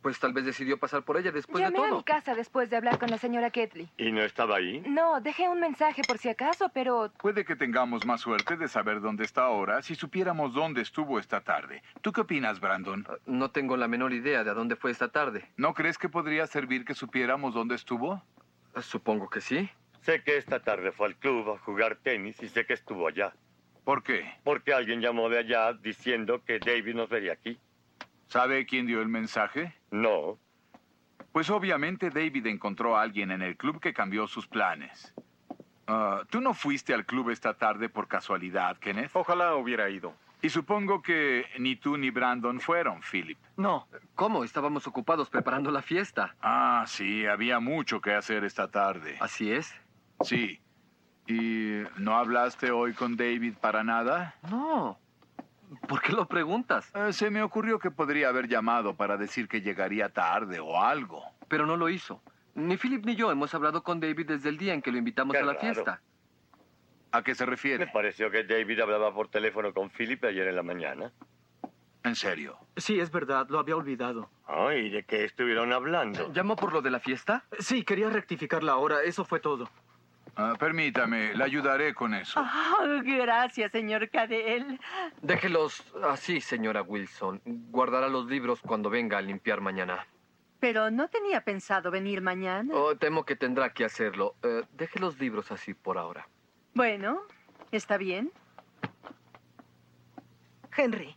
[0.00, 1.96] Pues tal vez decidió pasar por ella después Llamé de a todo.
[1.98, 3.88] mi casa después de hablar con la señora Ketley.
[3.96, 4.82] ¿Y no estaba ahí?
[4.86, 9.00] No, dejé un mensaje por si acaso, pero Puede que tengamos más suerte de saber
[9.00, 11.82] dónde está ahora si supiéramos dónde estuvo esta tarde.
[12.02, 13.06] ¿Tú qué opinas, Brandon?
[13.24, 15.48] No tengo la menor idea de a dónde fue esta tarde.
[15.56, 18.22] ¿No crees que podría servir que supiéramos dónde estuvo?
[18.80, 19.68] Supongo que sí.
[20.02, 23.32] Sé que esta tarde fue al club a jugar tenis y sé que estuvo allá.
[23.84, 24.24] ¿Por qué?
[24.42, 27.58] Porque alguien llamó de allá diciendo que David nos vería aquí.
[28.26, 29.74] ¿Sabe quién dio el mensaje?
[29.90, 30.38] No.
[31.32, 35.14] Pues obviamente David encontró a alguien en el club que cambió sus planes.
[35.86, 39.10] Ah, ¿Tú no fuiste al club esta tarde por casualidad, Kenneth?
[39.14, 40.14] Ojalá hubiera ido.
[40.44, 43.38] Y supongo que ni tú ni Brandon fueron, Philip.
[43.56, 43.88] No.
[44.14, 44.44] ¿Cómo?
[44.44, 46.36] Estábamos ocupados preparando la fiesta.
[46.42, 49.16] Ah, sí, había mucho que hacer esta tarde.
[49.20, 49.74] ¿Así es?
[50.20, 50.60] Sí.
[51.26, 54.34] ¿Y no hablaste hoy con David para nada?
[54.50, 54.98] No.
[55.88, 56.92] ¿Por qué lo preguntas?
[56.94, 61.24] Eh, se me ocurrió que podría haber llamado para decir que llegaría tarde o algo.
[61.48, 62.20] Pero no lo hizo.
[62.54, 65.32] Ni Philip ni yo hemos hablado con David desde el día en que lo invitamos
[65.32, 65.60] Qué a la raro.
[65.72, 66.02] fiesta.
[67.14, 67.86] ¿A qué se refiere?
[67.86, 71.12] Me pareció que David hablaba por teléfono con Philip ayer en la mañana.
[72.02, 72.58] ¿En serio?
[72.76, 74.28] Sí, es verdad, lo había olvidado.
[74.48, 76.32] Ay, ¿de qué estuvieron hablando?
[76.32, 77.44] ¿Llamó por lo de la fiesta?
[77.60, 79.70] Sí, quería rectificar la hora, eso fue todo.
[80.34, 82.40] Ah, permítame, le ayudaré con eso.
[82.40, 84.80] Oh, gracias, señor Cadell.
[85.22, 87.40] Déjelos así, señora Wilson.
[87.44, 90.04] Guardará los libros cuando venga a limpiar mañana.
[90.58, 92.74] Pero no tenía pensado venir mañana.
[92.74, 94.34] Oh, temo que tendrá que hacerlo.
[94.42, 96.26] Eh, deje los libros así por ahora.
[96.74, 97.22] Bueno,
[97.70, 98.32] está bien.
[100.76, 101.16] Henry,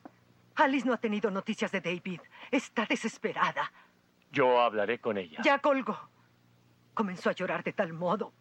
[0.55, 2.21] Alice no ha tenido noticias de David.
[2.51, 3.71] Está desesperada.
[4.31, 5.39] Yo hablaré con ella.
[5.43, 5.97] Ya colgó.
[6.93, 8.34] Comenzó a llorar de tal modo.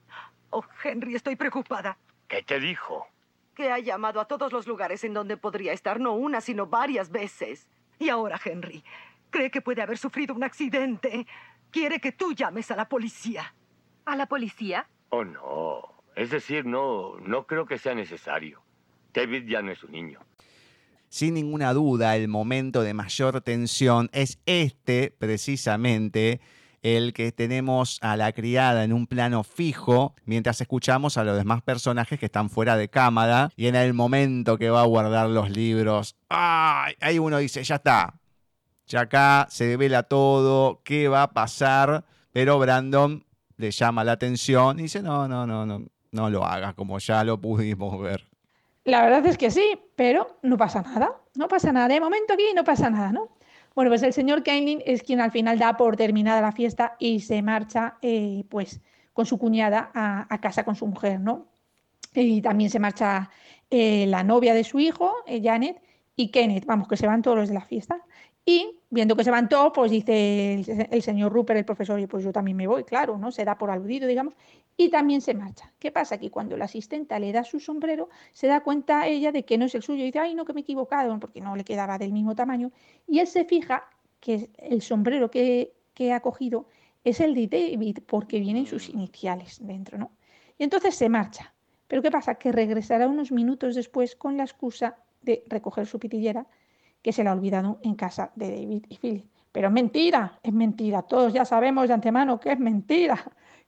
[0.50, 1.96] Oh, Henry, estoy preocupada.
[2.28, 3.06] ¿Qué te dijo?
[3.54, 7.10] Que ha llamado a todos los lugares en donde podría estar, no una, sino varias
[7.10, 7.66] veces.
[7.98, 8.84] Y ahora, Henry,
[9.30, 11.26] cree que puede haber sufrido un accidente.
[11.70, 13.54] Quiere que tú llames a la policía.
[14.04, 14.86] ¿A la policía?
[15.08, 15.95] Oh, no.
[16.16, 18.62] Es decir, no, no creo que sea necesario.
[19.12, 20.20] David ya no es un niño.
[21.08, 26.40] Sin ninguna duda, el momento de mayor tensión es este, precisamente,
[26.82, 31.62] el que tenemos a la criada en un plano fijo mientras escuchamos a los demás
[31.62, 35.50] personajes que están fuera de cámara y en el momento que va a guardar los
[35.50, 36.94] libros, ¡ay!
[37.00, 38.20] ahí uno dice, ya está,
[38.86, 42.04] ya acá se devela todo, ¿qué va a pasar?
[42.32, 43.24] Pero Brandon
[43.56, 45.84] le llama la atención y dice, no, no, no, no,
[46.16, 48.26] no lo hagas como ya lo pudimos ver.
[48.84, 51.12] La verdad es que sí, pero no pasa nada.
[51.34, 51.88] No pasa nada.
[51.88, 53.28] De momento aquí no pasa nada, ¿no?
[53.74, 57.20] Bueno, pues el señor Kainin es quien al final da por terminada la fiesta y
[57.20, 58.80] se marcha, eh, pues,
[59.12, 61.46] con su cuñada a, casa con su mujer, ¿no?
[62.14, 63.28] Y también se marcha
[63.70, 65.82] eh, la novia de su hijo, eh, Janet,
[66.16, 68.00] y Kenneth, vamos, que se van todos los de la fiesta.
[68.48, 70.62] Y viendo que se van todos, pues dice
[70.92, 73.32] el, señor Rupert, el profesor, y pues yo también me voy, claro, ¿no?
[73.32, 74.34] Se da por aludido, digamos,
[74.76, 75.72] y también se marcha.
[75.80, 76.18] ¿Qué pasa?
[76.18, 79.64] Que cuando la asistenta le da su sombrero, se da cuenta ella de que no
[79.64, 81.98] es el suyo y dice, ay, no, que me he equivocado, porque no le quedaba
[81.98, 82.70] del mismo tamaño.
[83.08, 83.90] Y él se fija
[84.20, 86.68] que el sombrero que, que ha cogido
[87.02, 90.12] es el de David, porque vienen sus iniciales dentro, ¿no?
[90.56, 91.52] Y entonces se marcha.
[91.88, 92.36] Pero ¿qué pasa?
[92.36, 96.46] Que regresará unos minutos después con la excusa de recoger su pitillera
[97.06, 99.26] que se la ha olvidado en casa de David y Philip.
[99.52, 101.02] Pero es mentira, es mentira.
[101.02, 103.16] Todos ya sabemos de antemano que es mentira,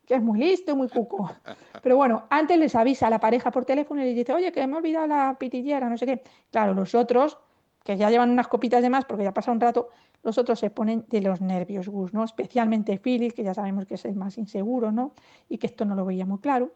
[0.05, 1.31] que es muy listo, muy cuco.
[1.81, 4.67] Pero bueno, antes les avisa a la pareja por teléfono y les dice, oye, que
[4.67, 6.25] me he olvidado la pitillera, no sé qué.
[6.51, 7.39] Claro, los otros,
[7.85, 9.91] que ya llevan unas copitas de más porque ya pasa un rato,
[10.25, 12.25] los otros se ponen de los nervios, Gus, ¿no?
[12.25, 15.13] Especialmente Philip, que ya sabemos que es el más inseguro, ¿no?
[15.49, 16.73] Y que esto no lo veía muy claro.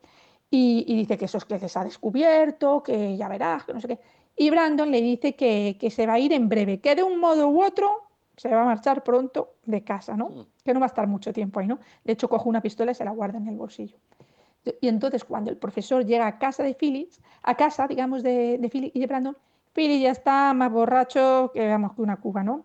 [0.49, 3.81] Y, y dice que eso es que les ha descubierto, que ya verás, que no
[3.81, 3.99] sé qué.
[4.37, 7.49] Y Brandon le dice que, se va a ir en breve, que de un modo
[7.49, 10.29] u otro se va a marchar pronto de casa, ¿no?
[10.31, 10.47] Mm.
[10.65, 11.79] Que no va a estar mucho tiempo ahí, ¿no?
[12.05, 13.97] De hecho, coge una pistola y se la guarda en el bolsillo.
[14.81, 18.69] Y entonces, cuando el profesor llega a casa de Phillips, a casa, digamos, de, de
[18.69, 19.37] Phillips y de Brandon,
[19.75, 22.65] Phillips ya está más borracho que, vamos, que una cuba, ¿no?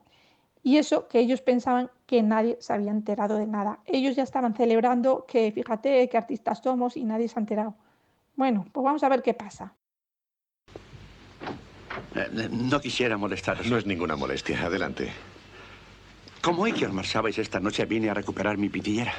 [0.63, 3.79] Y eso que ellos pensaban que nadie se había enterado de nada.
[3.85, 7.75] Ellos ya estaban celebrando que, fíjate, qué artistas somos y nadie se ha enterado.
[8.35, 9.73] Bueno, pues vamos a ver qué pasa.
[12.17, 13.67] Eh, no quisiera molestaros.
[13.67, 14.65] No es ninguna molestia.
[14.65, 15.11] Adelante.
[16.41, 19.13] Como hoy que almorzabais esta noche, vine a recuperar mi pitillera.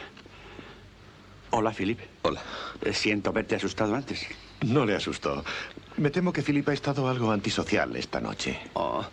[1.51, 1.99] Hola, Philip.
[2.23, 2.43] Hola.
[2.83, 4.27] Eh, siento haberte asustado antes.
[4.63, 5.45] No le asustó.
[5.97, 8.59] Me temo que Philip ha estado algo antisocial esta noche.
[8.75, 9.05] Oh,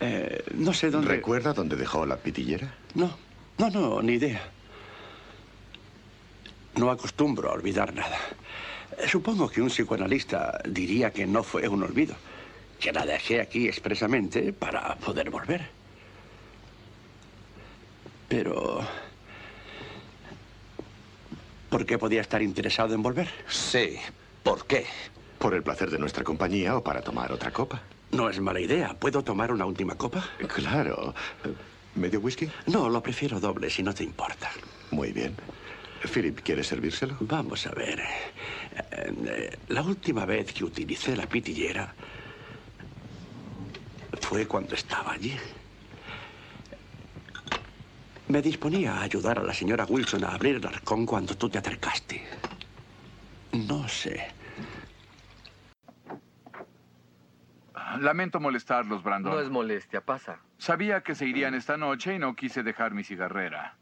[0.00, 1.08] eh, no sé dónde...
[1.08, 2.74] ¿Recuerda dónde dejó la pitillera?
[2.94, 3.16] No,
[3.58, 4.42] no, no, ni idea.
[6.76, 8.18] No acostumbro a olvidar nada.
[9.08, 12.16] Supongo que un psicoanalista diría que no fue un olvido
[12.78, 15.62] que la dejé aquí expresamente para poder volver.
[18.28, 18.80] Pero...
[21.70, 23.28] ¿Por qué podía estar interesado en volver?
[23.48, 23.96] Sí.
[24.42, 24.86] ¿Por qué?
[25.38, 27.82] ¿Por el placer de nuestra compañía o para tomar otra copa?
[28.12, 28.94] No es mala idea.
[28.94, 30.24] ¿Puedo tomar una última copa?
[30.54, 31.14] Claro.
[31.94, 32.48] ¿Medio whisky?
[32.66, 34.50] No, lo prefiero doble, si no te importa.
[34.90, 35.34] Muy bien.
[36.12, 37.16] Philip, ¿quieres servírselo?
[37.20, 38.00] Vamos a ver.
[38.00, 41.94] Eh, eh, la última vez que utilicé la pitillera
[44.26, 45.36] fue cuando estaba allí.
[48.26, 51.58] Me disponía a ayudar a la señora Wilson a abrir el arcón cuando tú te
[51.58, 52.26] acercaste.
[53.52, 54.26] No sé.
[58.00, 59.32] Lamento molestarlos, Brandon.
[59.32, 60.40] No es molestia, pasa.
[60.58, 63.76] Sabía que se irían esta noche y no quise dejar mi cigarrera.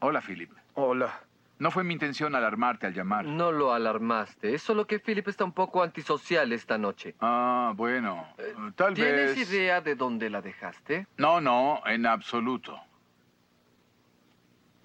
[0.00, 0.50] Hola, Philip.
[0.72, 1.20] Hola.
[1.58, 3.24] No fue mi intención alarmarte al llamar.
[3.24, 4.54] No lo alarmaste.
[4.54, 7.14] Es solo que Philip está un poco antisocial esta noche.
[7.20, 8.26] Ah, bueno.
[8.38, 9.34] Eh, tal vez...
[9.34, 11.06] ¿Tienes idea de dónde la dejaste?
[11.16, 12.78] No, no, en absoluto.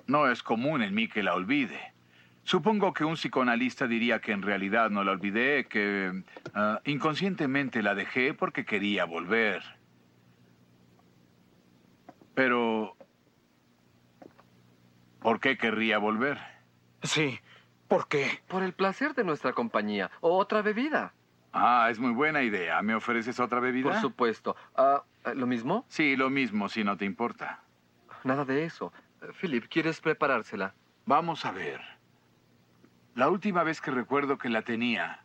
[0.06, 1.94] No es común en mí que la olvide.
[2.44, 6.24] Supongo que un psicoanalista diría que en realidad no la olvidé, que
[6.54, 9.64] ah, inconscientemente la dejé porque quería volver.
[12.36, 12.96] Pero...
[15.20, 16.59] ¿Por qué querría volver?
[17.04, 17.40] Sí.
[17.88, 18.42] ¿Por qué?
[18.48, 20.12] Por el placer de nuestra compañía.
[20.22, 21.14] O otra bebida.
[21.54, 22.82] Ah, es muy buena idea.
[22.82, 23.90] ¿Me ofreces otra bebida?
[23.90, 24.56] Por supuesto.
[24.76, 25.04] Ah,
[25.34, 25.86] ¿Lo mismo?
[25.88, 27.62] Sí, lo mismo, si no te importa.
[28.24, 28.94] Nada de eso.
[29.42, 30.74] Philip, ¿quieres preparársela?
[31.06, 31.82] Vamos a ver.
[33.16, 35.24] La última vez que recuerdo que la tenía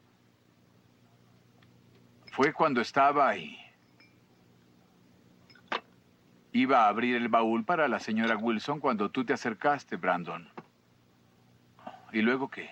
[2.33, 3.59] fue cuando estaba ahí.
[6.53, 10.49] Iba a abrir el baúl para la señora Wilson cuando tú te acercaste, Brandon.
[12.15, 12.71] ¿Y luego qué?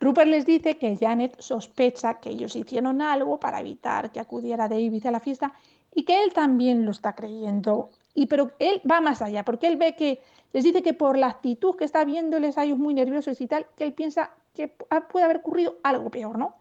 [0.00, 5.06] Rupert les dice que Janet sospecha que ellos hicieron algo para evitar que acudiera David
[5.06, 5.52] a la fiesta
[5.94, 7.90] y que él también lo está creyendo.
[8.12, 10.20] Y pero él va más allá, porque él ve que
[10.52, 13.66] les dice que por la actitud que está viéndoles a ellos muy nerviosos y tal,
[13.76, 16.56] que él piensa que puede haber ocurrido algo peor, ¿no?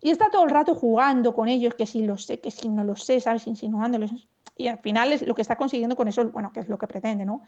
[0.00, 2.84] Y está todo el rato jugando con ellos, que si lo sé, que si no
[2.84, 3.46] lo sé, ¿sabes?
[3.46, 4.12] Insinuándoles.
[4.56, 6.86] Y al final es lo que está consiguiendo con eso, bueno, que es lo que
[6.86, 7.42] pretende, ¿no?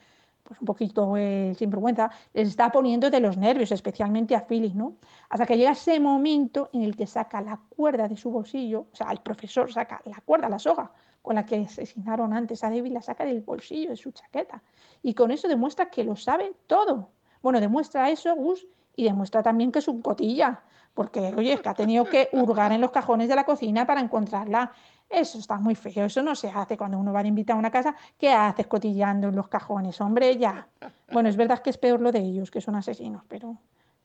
[0.50, 4.96] Pues un poquito eh, sin les está poniendo de los nervios, especialmente a Phyllis, ¿no?
[5.28, 8.96] Hasta que llega ese momento en el que saca la cuerda de su bolsillo, o
[8.96, 10.90] sea, el profesor saca la cuerda, la soga,
[11.22, 14.60] con la que asesinaron antes a David, la saca del bolsillo de su chaqueta.
[15.04, 17.10] Y con eso demuestra que lo sabe todo.
[17.42, 18.66] Bueno, demuestra eso Gus
[18.96, 20.64] y demuestra también que es un cotilla,
[20.94, 24.00] porque, oye, es que ha tenido que hurgar en los cajones de la cocina para
[24.00, 24.72] encontrarla.
[25.10, 27.72] Eso está muy feo, eso no se hace cuando uno va a invitar a una
[27.72, 27.96] casa.
[28.16, 30.00] ¿Qué haces cotillando en los cajones?
[30.00, 30.68] Hombre, ya.
[31.12, 33.56] Bueno, es verdad que es peor lo de ellos, que son asesinos, pero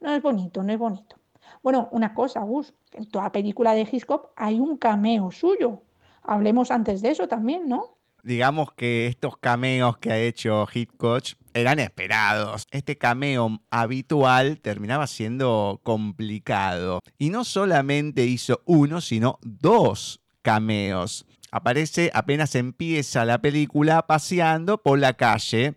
[0.02, 1.18] no es bonito, no es bonito.
[1.62, 5.84] Bueno, una cosa, Gus, en toda película de Hitchcock hay un cameo suyo.
[6.24, 7.96] Hablemos antes de eso también, ¿no?
[8.26, 11.24] digamos que estos cameos que ha hecho Hitchcock
[11.54, 12.66] eran esperados.
[12.72, 17.02] Este cameo habitual terminaba siendo complicado.
[17.20, 21.26] Y no solamente hizo uno, sino dos cameos.
[21.50, 25.74] Aparece apenas empieza la película paseando por la calle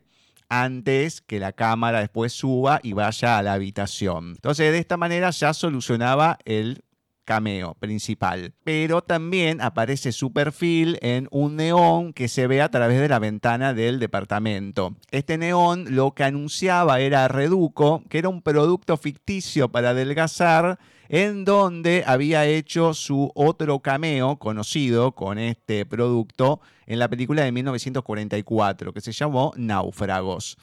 [0.51, 4.33] antes que la cámara después suba y vaya a la habitación.
[4.33, 6.85] Entonces de esta manera ya solucionaba el
[7.25, 8.53] cameo principal.
[8.63, 13.19] Pero también aparece su perfil en un neón que se ve a través de la
[13.19, 14.97] ventana del departamento.
[15.11, 20.79] Este neón lo que anunciaba era Reduco, que era un producto ficticio para adelgazar
[21.09, 27.53] en donde había hecho su otro cameo conocido con este producto en la película de
[27.53, 30.59] 1944 que se llamó Náufragos.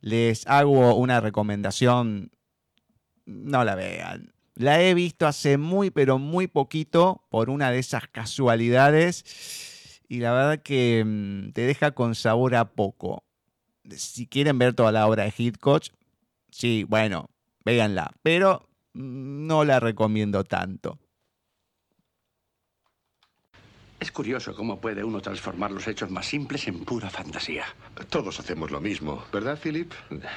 [0.00, 2.30] Les hago una recomendación,
[3.26, 4.32] no la vean.
[4.54, 10.32] La he visto hace muy, pero muy poquito por una de esas casualidades y la
[10.32, 13.24] verdad que mm, te deja con sabor a poco.
[13.90, 15.84] Si quieren ver toda la obra de Hitchcock,
[16.50, 17.30] sí, bueno,
[17.64, 20.98] véanla, pero no la recomiendo tanto.
[24.00, 27.64] Es curioso cómo puede uno transformar los hechos más simples en pura fantasía.
[28.10, 29.92] Todos hacemos lo mismo, ¿verdad, Philip?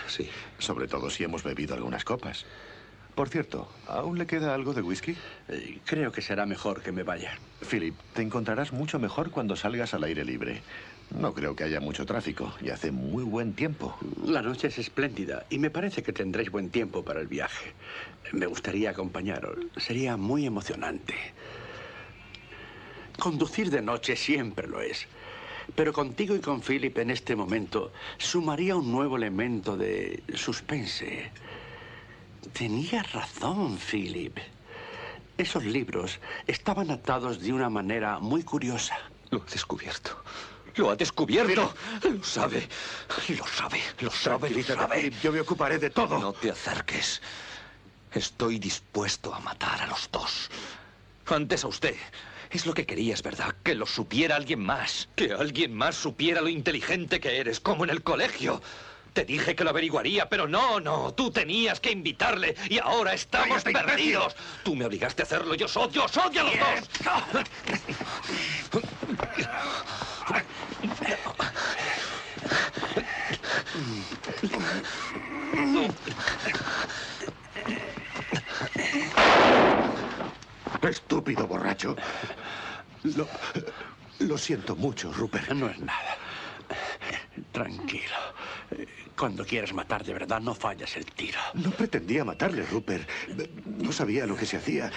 [0.07, 0.29] Sí.
[0.57, 2.45] Sobre todo si hemos bebido algunas copas.
[3.13, 5.15] Por cierto, ¿aún le queda algo de whisky?
[5.47, 7.37] Eh, creo que será mejor que me vaya.
[7.67, 10.61] Philip, te encontrarás mucho mejor cuando salgas al aire libre.
[11.11, 13.97] No creo que haya mucho tráfico y hace muy buen tiempo.
[14.25, 17.73] La noche es espléndida y me parece que tendréis buen tiempo para el viaje.
[18.33, 19.57] Me gustaría acompañaros.
[19.77, 21.15] Sería muy emocionante.
[23.17, 25.07] Conducir de noche siempre lo es.
[25.75, 31.31] Pero contigo y con Philip en este momento sumaría un nuevo elemento de suspense.
[32.53, 34.37] Tenía razón, Philip.
[35.37, 38.97] Esos libros estaban atados de una manera muy curiosa.
[39.29, 40.17] Lo ha descubierto.
[40.77, 41.73] Lo ha descubierto.
[42.03, 42.67] Lo sabe.
[43.29, 43.81] Lo sabe.
[43.99, 44.49] Lo sabe.
[44.51, 45.11] Lo sabe.
[45.21, 46.19] Yo me ocuparé de todo.
[46.19, 47.21] No te acerques.
[48.13, 50.49] Estoy dispuesto a matar a los dos.
[51.25, 51.95] Antes a usted.
[52.49, 53.55] Es lo que querías, ¿verdad?
[53.63, 55.09] Que lo supiera alguien más.
[55.15, 58.61] Que alguien más supiera lo inteligente que eres, como en el colegio.
[59.13, 61.13] Te dije que lo averiguaría, pero no, no.
[61.13, 64.35] Tú tenías que invitarle y ahora estamos perdidos.
[64.63, 65.55] Tú me obligaste a hacerlo.
[65.55, 66.53] Yo os odio, os odio a los
[68.71, 68.83] dos.
[80.81, 81.95] Estúpido borracho.
[83.03, 83.27] Lo,
[84.19, 85.51] lo siento mucho, Rupert.
[85.51, 86.17] No es nada.
[87.51, 88.15] Tranquilo.
[89.17, 91.39] Cuando quieres matar de verdad, no fallas el tiro.
[91.55, 93.09] No pretendía matarle, Rupert.
[93.65, 94.91] No sabía lo que se hacía.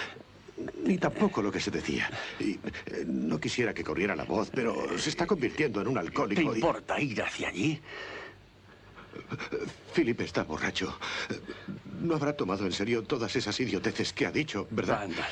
[0.83, 2.09] Ni tampoco lo que se decía.
[2.39, 6.51] Y eh, no quisiera que corriera la voz, pero se está convirtiendo en un alcohólico.
[6.51, 7.81] ¿Te importa ir hacia allí?
[9.93, 10.97] Philip está borracho.
[11.99, 14.99] No habrá tomado en serio todas esas idioteces que ha dicho, ¿verdad?
[14.99, 15.25] Brandon.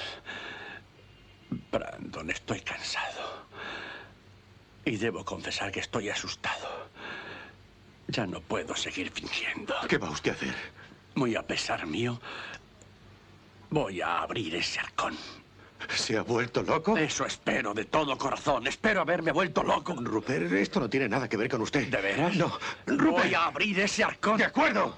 [1.71, 3.45] Brandon, estoy cansado.
[4.85, 6.89] Y debo confesar que estoy asustado.
[8.07, 9.75] Ya no puedo seguir fingiendo.
[9.87, 10.55] ¿Qué va usted a hacer?
[11.15, 12.19] Muy a pesar mío,
[13.69, 15.15] voy a abrir ese arcón.
[15.95, 16.97] ¿Se ha vuelto loco?
[16.97, 18.67] Eso espero de todo corazón.
[18.67, 19.95] Espero haberme vuelto loco.
[19.95, 21.87] Rupert, esto no tiene nada que ver con usted.
[21.87, 22.35] ¿De veras?
[22.35, 22.51] No.
[22.85, 23.25] Rupert.
[23.25, 24.37] Voy a abrir ese arcón.
[24.37, 24.97] De acuerdo.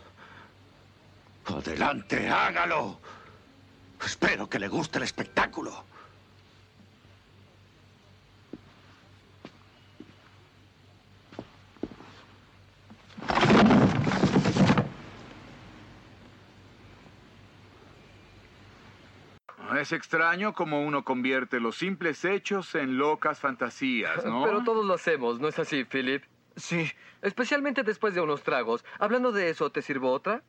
[1.46, 3.00] Adelante, hágalo.
[4.04, 5.86] Espero que le guste el espectáculo.
[19.80, 24.44] Es extraño cómo uno convierte los simples hechos en locas fantasías, ¿no?
[24.44, 26.24] Pero todos lo hacemos, ¿no es así, Philip?
[26.56, 26.92] Sí.
[27.22, 28.84] Especialmente después de unos tragos.
[29.00, 30.44] Hablando de eso, ¿te sirvo otra?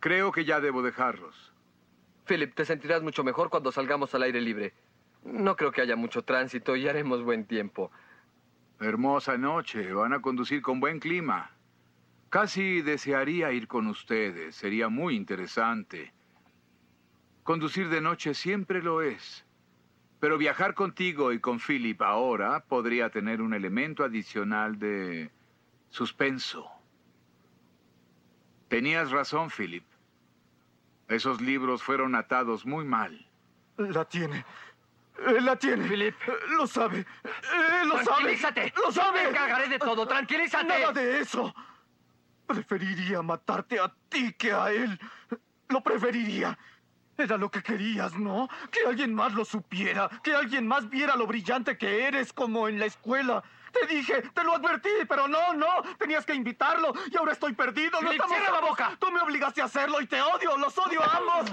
[0.00, 1.52] Creo que ya debo dejarlos.
[2.26, 4.74] Philip, te sentirás mucho mejor cuando salgamos al aire libre.
[5.24, 7.90] No creo que haya mucho tránsito y haremos buen tiempo.
[8.78, 9.92] Hermosa noche.
[9.92, 11.50] Van a conducir con buen clima.
[12.30, 14.54] Casi desearía ir con ustedes.
[14.54, 16.12] Sería muy interesante.
[17.48, 19.46] Conducir de noche siempre lo es.
[20.20, 25.30] Pero viajar contigo y con Philip ahora podría tener un elemento adicional de
[25.88, 26.70] suspenso.
[28.68, 29.82] Tenías razón, Philip.
[31.08, 33.26] Esos libros fueron atados muy mal.
[33.78, 34.44] La tiene.
[35.26, 35.88] Él la tiene.
[35.88, 36.16] Philip.
[36.50, 36.98] Lo sabe.
[36.98, 38.04] Él lo sabe.
[38.04, 38.74] Tranquilízate.
[38.76, 39.22] Lo sabe.
[39.22, 40.06] Yo me encargaré de todo.
[40.06, 40.66] Tranquilízate.
[40.66, 41.54] Nada de eso.
[42.46, 45.00] Preferiría matarte a ti que a él.
[45.70, 46.58] Lo preferiría.
[47.18, 48.48] Era lo que querías, ¿no?
[48.70, 52.78] Que alguien más lo supiera, que alguien más viera lo brillante que eres como en
[52.78, 53.42] la escuela.
[53.72, 58.00] Te dije, te lo advertí, pero no, no, tenías que invitarlo y ahora estoy perdido.
[58.00, 58.96] No estamos cierra la boca.
[59.00, 61.50] Tú me obligaste a hacerlo y te odio, los odio a ambos.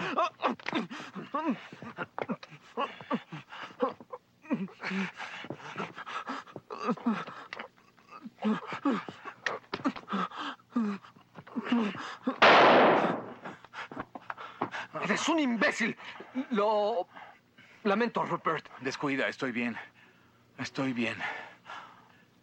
[15.03, 15.95] Eres un imbécil.
[16.51, 17.07] Lo
[17.83, 18.67] lamento, Rupert.
[18.81, 19.77] Descuida, estoy bien.
[20.57, 21.15] Estoy bien.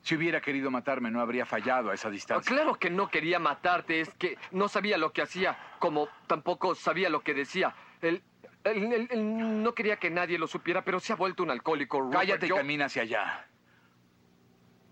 [0.02, 2.48] Si hubiera querido matarme, no habría fallado a esa distancia.
[2.54, 7.08] Claro que no quería matarte, es que no sabía lo que hacía, como tampoco sabía
[7.08, 7.74] lo que decía.
[8.00, 8.20] Él,
[8.64, 12.00] él- él- él no quería que nadie lo supiera, pero se ha vuelto un alcohólico.
[12.00, 12.20] Rupert.
[12.20, 13.46] Cállate y camina hacia allá.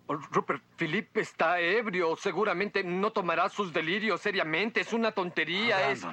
[0.06, 2.16] Oh, Rupert, Philip está ebrio.
[2.16, 4.80] Seguramente no tomará sus delirios seriamente.
[4.80, 5.90] Es una tontería.
[5.90, 6.06] es...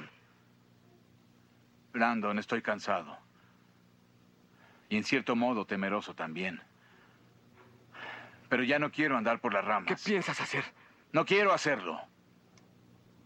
[1.98, 3.18] Brandon, estoy cansado.
[4.88, 6.62] Y en cierto modo temeroso también.
[8.48, 9.88] Pero ya no quiero andar por las ramas.
[9.88, 10.64] ¿Qué piensas hacer?
[11.12, 12.00] No quiero hacerlo.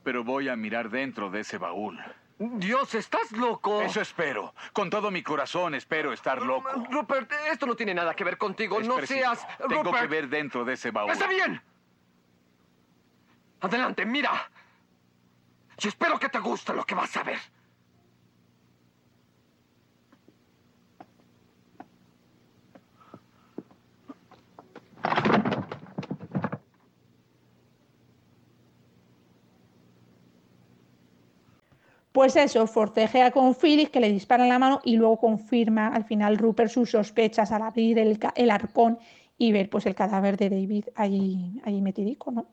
[0.02, 2.00] Pero voy a mirar dentro de ese baúl.
[2.38, 3.82] Dios, estás loco.
[3.82, 4.54] Eso espero.
[4.72, 6.70] Con todo mi corazón espero estar loco.
[6.90, 8.80] Rupert, esto no tiene nada que ver contigo.
[8.80, 9.20] Es no preciso.
[9.20, 9.46] seas.
[9.68, 10.02] Tengo Rupert.
[10.02, 11.12] que ver dentro de ese baúl.
[11.12, 11.60] Está bien.
[13.60, 14.50] Adelante, mira.
[15.78, 17.38] Y espero que te guste lo que vas a ver.
[32.12, 36.04] Pues eso, forcejea con Phyllis que le dispara en la mano y luego confirma al
[36.04, 38.98] final Rupert sus sospechas al abrir el, el arcón
[39.38, 42.46] y ver pues el cadáver de David allí, allí metidico, ¿no?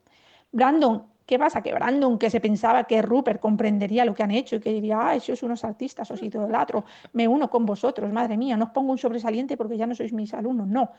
[0.50, 1.62] Brandon, ¿qué pasa?
[1.62, 4.98] Que Brandon, que se pensaba que Rupert comprendería lo que han hecho y que diría,
[4.98, 8.90] ah, sois unos artistas, os idolatro, me uno con vosotros, madre mía, no os pongo
[8.90, 10.90] un sobresaliente porque ya no sois mis alumnos, no.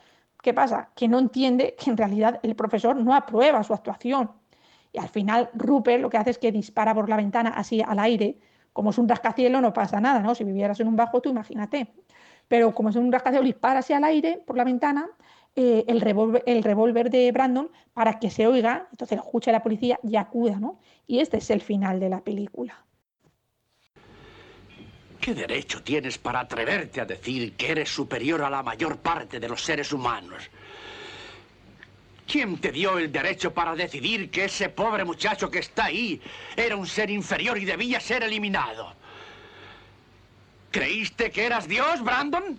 [0.42, 0.90] ¿Qué pasa?
[0.96, 4.32] Que no entiende que en realidad el profesor no aprueba su actuación.
[4.94, 8.00] Y al final Rupert lo que hace es que dispara por la ventana así al
[8.00, 8.40] aire.
[8.72, 10.34] Como es un rascacielos no pasa nada, ¿no?
[10.34, 11.92] Si vivieras en un bajo, tú imagínate.
[12.48, 15.10] Pero como es un rascacielos, dispara así al aire por la ventana
[15.56, 19.62] eh, el revólver el revólver de Brandon para que se oiga, entonces lo escuche la
[19.62, 20.80] policía y acuda, ¿no?
[21.08, 22.86] Y este es el final de la película.
[25.20, 29.50] ¿Qué derecho tienes para atreverte a decir que eres superior a la mayor parte de
[29.50, 30.50] los seres humanos?
[32.26, 36.22] ¿Quién te dio el derecho para decidir que ese pobre muchacho que está ahí
[36.56, 38.96] era un ser inferior y debía ser eliminado?
[40.72, 42.58] ¿Creíste que eras Dios, Brandon?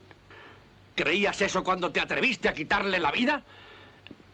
[0.94, 3.42] ¿Creías eso cuando te atreviste a quitarle la vida?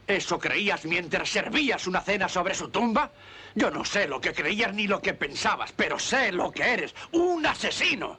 [0.06, 3.12] ¿Eso creías mientras servías una cena sobre su tumba?
[3.54, 6.94] Yo no sé lo que creías ni lo que pensabas, pero sé lo que eres,
[7.12, 8.18] un asesino.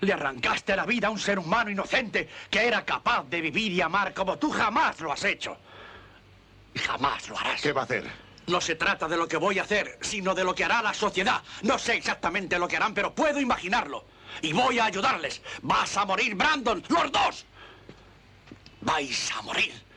[0.00, 3.80] Le arrancaste la vida a un ser humano inocente que era capaz de vivir y
[3.80, 5.56] amar como tú jamás lo has hecho.
[6.74, 7.60] Y jamás lo harás.
[7.60, 8.04] ¿Qué va a hacer?
[8.46, 10.94] No se trata de lo que voy a hacer, sino de lo que hará la
[10.94, 11.42] sociedad.
[11.62, 14.04] No sé exactamente lo que harán, pero puedo imaginarlo.
[14.42, 15.40] Y voy a ayudarles.
[15.62, 17.44] Vas a morir, Brandon, los dos.
[18.80, 19.89] Vais a morir.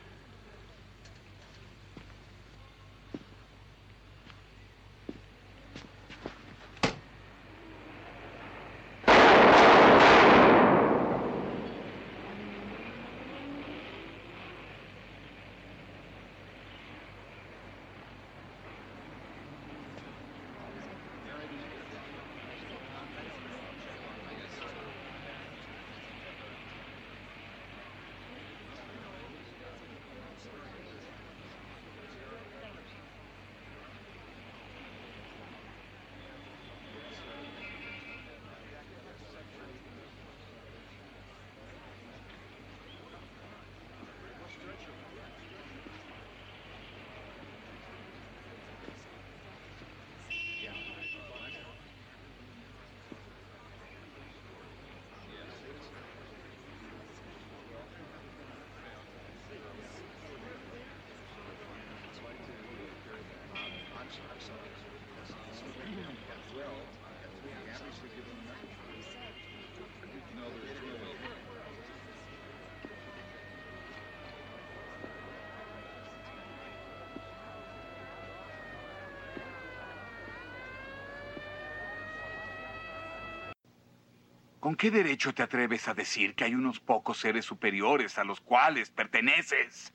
[84.64, 88.40] ¿Con qué derecho te atreves a decir que hay unos pocos seres superiores a los
[88.40, 89.92] cuales perteneces?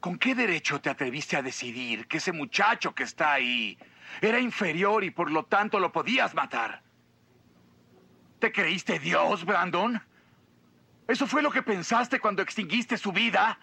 [0.00, 3.78] ¿Con qué derecho te atreviste a decidir que ese muchacho que está ahí
[4.20, 6.82] era inferior y por lo tanto lo podías matar?
[8.40, 10.02] ¿Te creíste Dios, Brandon?
[11.06, 13.60] ¿Eso fue lo que pensaste cuando extinguiste su vida?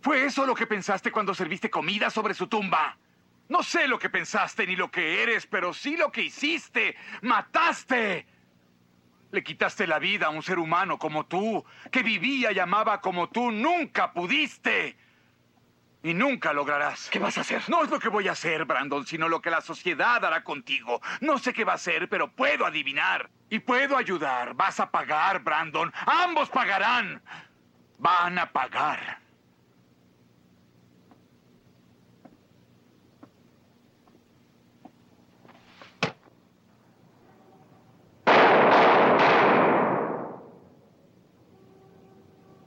[0.00, 2.98] ¿Fue eso lo que pensaste cuando serviste comida sobre su tumba?
[3.50, 6.96] No sé lo que pensaste ni lo que eres, pero sí lo que hiciste.
[7.22, 8.24] ¡Mataste!
[9.32, 13.28] Le quitaste la vida a un ser humano como tú, que vivía y amaba como
[13.28, 13.50] tú.
[13.50, 14.96] Nunca pudiste.
[16.04, 17.10] Y nunca lograrás.
[17.10, 17.68] ¿Qué vas a hacer?
[17.68, 21.02] No es lo que voy a hacer, Brandon, sino lo que la sociedad hará contigo.
[21.20, 23.30] No sé qué va a hacer, pero puedo adivinar.
[23.48, 24.54] Y puedo ayudar.
[24.54, 25.92] Vas a pagar, Brandon.
[26.06, 27.20] Ambos pagarán.
[27.98, 29.18] Van a pagar.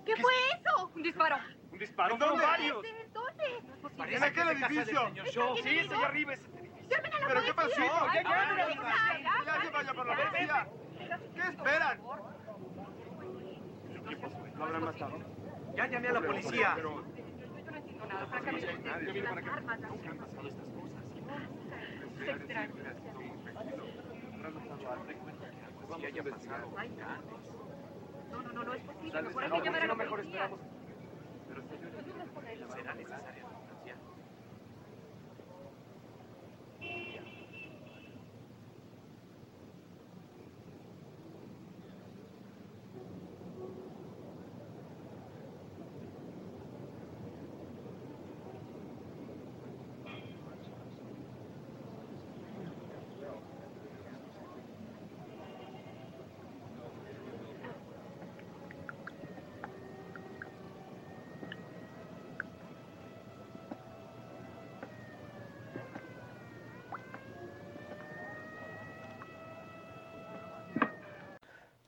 [0.05, 0.73] ¿Qué fue eso?
[0.95, 1.37] Un disparo.
[1.71, 2.17] ¿Un disparo?
[2.17, 2.45] ¿Dónde?
[2.45, 2.85] varios.
[3.13, 4.15] ¿Dónde?
[4.15, 5.11] ¿En aquel edificio?
[5.15, 6.33] Sí, ese allá arriba.
[6.33, 6.63] ese edificio.
[6.89, 7.69] ¡Llamen a la ¿Pero qué pasó?
[7.69, 8.11] policía!
[8.11, 8.77] ¿Qué ¡Llamen a la llamen?
[8.77, 9.43] policía!
[9.45, 10.67] Ya que vaya por la policía.
[11.33, 12.01] ¿Qué esperan?
[14.55, 15.17] ¿Lo habrán matado?
[15.75, 16.77] Ya llamé a la policía.
[28.31, 29.21] No, no, no, no es posible.
[29.21, 30.49] Mejor hay que llamar a la policía.
[31.73, 33.52] ¿Será necesaria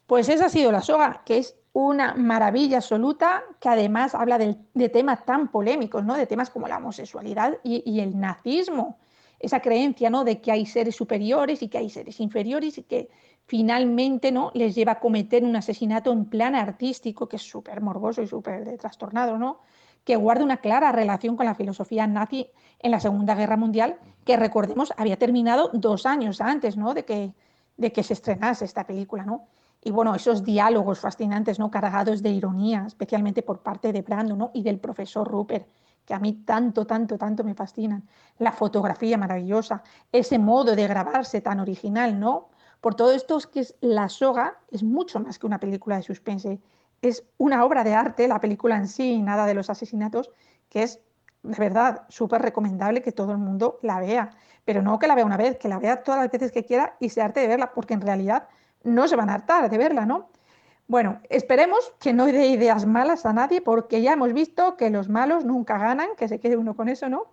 [0.07, 4.56] Pues esa ha sido la soga, que es una maravilla absoluta, que además habla de,
[4.90, 6.15] temas tan polémicos, ¿no?
[6.15, 8.98] De temas como la homosexualidad y, el nazismo.
[9.40, 10.23] Esa creencia, ¿no?
[10.23, 13.10] De que hay seres superiores y que hay seres inferiores y que
[13.45, 14.52] finalmente, ¿no?
[14.53, 18.77] Les lleva a cometer un asesinato en plan artístico, que es súper morboso y súper
[18.77, 19.60] trastornado, ¿no?
[20.06, 22.48] Que guarda una clara relación con la filosofía nazi
[22.80, 26.94] en la Segunda Guerra Mundial, que recordemos había terminado dos años antes, ¿no?
[26.94, 27.34] De que,
[27.76, 29.48] de que se estrenase esta película, ¿no?
[29.88, 31.70] Y bueno, esos diálogos fascinantes, ¿no?
[31.70, 34.49] Cargados de ironía, especialmente por parte de Brando, ¿no?
[34.52, 35.68] Y del profesor Rupert,
[36.03, 38.03] que a mí tanto, tanto, tanto me fascinan.
[38.40, 42.49] La fotografía maravillosa, ese modo de grabarse tan original, ¿no?
[42.82, 46.02] Por todo esto es que es La Soga es mucho más que una película de
[46.02, 46.60] suspense.
[47.03, 50.32] Es una obra de arte, la película en sí, nada de los asesinatos,
[50.68, 50.99] que es
[51.44, 54.32] de verdad súper recomendable que todo el mundo la vea.
[54.66, 56.98] Pero no que la vea una vez, que la vea todas las veces que quiera
[56.99, 58.48] y se arte de verla, porque en realidad
[58.86, 60.30] no se van a hartar de verla, ¿no?
[60.88, 65.10] Bueno, esperemos que no dé ideas malas a nadie, porque ya hemos visto que los
[65.10, 67.26] malos nunca ganan, que se quede uno con eso, ¿no?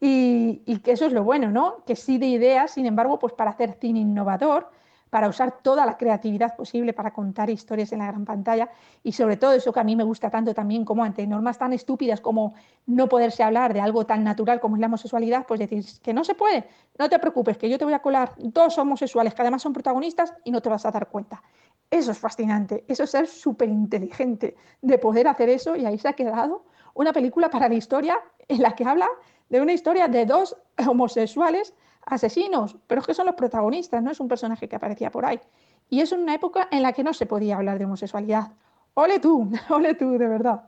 [0.00, 1.84] Y, y que eso es lo bueno, ¿no?
[1.86, 4.70] Que sí de ideas, sin embargo, pues para hacer cine innovador,
[5.12, 8.70] para usar toda la creatividad posible para contar historias en la gran pantalla
[9.02, 11.74] y sobre todo eso que a mí me gusta tanto también como ante normas tan
[11.74, 12.54] estúpidas como
[12.86, 16.24] no poderse hablar de algo tan natural como es la homosexualidad, pues decir que no
[16.24, 16.66] se puede,
[16.98, 20.32] no te preocupes, que yo te voy a colar dos homosexuales que además son protagonistas
[20.44, 21.42] y no te vas a dar cuenta.
[21.90, 26.08] Eso es fascinante, eso es ser súper inteligente de poder hacer eso y ahí se
[26.08, 26.64] ha quedado
[26.94, 28.18] una película para la historia
[28.48, 29.10] en la que habla
[29.50, 30.56] de una historia de dos
[30.88, 31.74] homosexuales
[32.06, 35.40] asesinos, pero es que son los protagonistas, no es un personaje que aparecía por ahí.
[35.88, 38.52] Y es una época en la que no se podía hablar de homosexualidad.
[38.94, 40.64] Ole tú, ole tú, de verdad.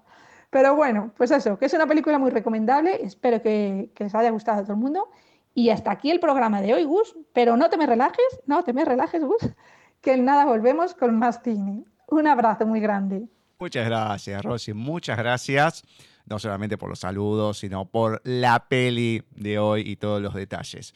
[0.51, 4.31] Pero bueno, pues eso, que es una película muy recomendable, espero que, que les haya
[4.31, 5.09] gustado a todo el mundo.
[5.55, 8.73] Y hasta aquí el programa de hoy, Gus, pero no te me relajes, no te
[8.73, 9.49] me relajes, Gus,
[10.01, 11.85] que en nada volvemos con más cine.
[12.09, 13.29] Un abrazo muy grande.
[13.59, 14.75] Muchas gracias, Rosy.
[14.75, 15.85] Muchas gracias.
[16.27, 20.93] No solamente por los saludos, sino por la peli de hoy y todos los detalles.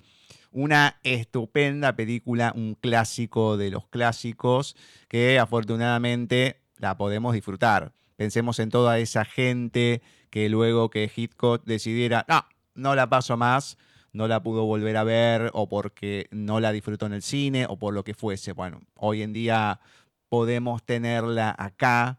[0.50, 4.76] Una estupenda película, un clásico de los clásicos
[5.08, 7.92] que afortunadamente la podemos disfrutar.
[8.16, 12.44] Pensemos en toda esa gente que luego que Hitchcock decidiera, no,
[12.74, 13.78] no la paso más,
[14.12, 17.78] no la pudo volver a ver o porque no la disfrutó en el cine o
[17.78, 18.52] por lo que fuese.
[18.52, 19.80] Bueno, hoy en día
[20.28, 22.18] podemos tenerla acá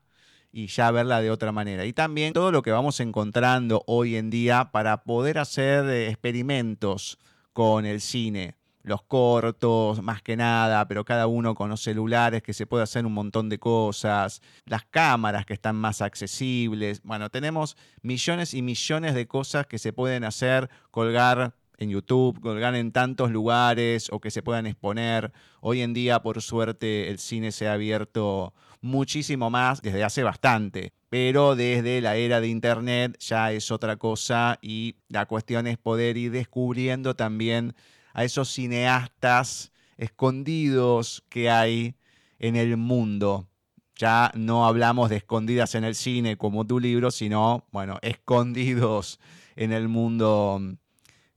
[0.51, 1.85] y ya verla de otra manera.
[1.85, 7.17] Y también todo lo que vamos encontrando hoy en día para poder hacer eh, experimentos
[7.53, 8.55] con el cine.
[8.81, 13.05] Los cortos, más que nada, pero cada uno con los celulares que se puede hacer
[13.05, 17.01] un montón de cosas, las cámaras que están más accesibles.
[17.03, 22.75] Bueno, tenemos millones y millones de cosas que se pueden hacer, colgar en YouTube, colgar
[22.75, 25.31] en tantos lugares o que se puedan exponer.
[25.61, 30.93] Hoy en día, por suerte, el cine se ha abierto muchísimo más desde hace bastante,
[31.09, 36.17] pero desde la era de Internet ya es otra cosa y la cuestión es poder
[36.17, 37.73] ir descubriendo también
[38.13, 41.95] a esos cineastas escondidos que hay
[42.39, 43.47] en el mundo.
[43.95, 49.19] Ya no hablamos de escondidas en el cine como tu libro, sino, bueno, escondidos
[49.57, 50.61] en el mundo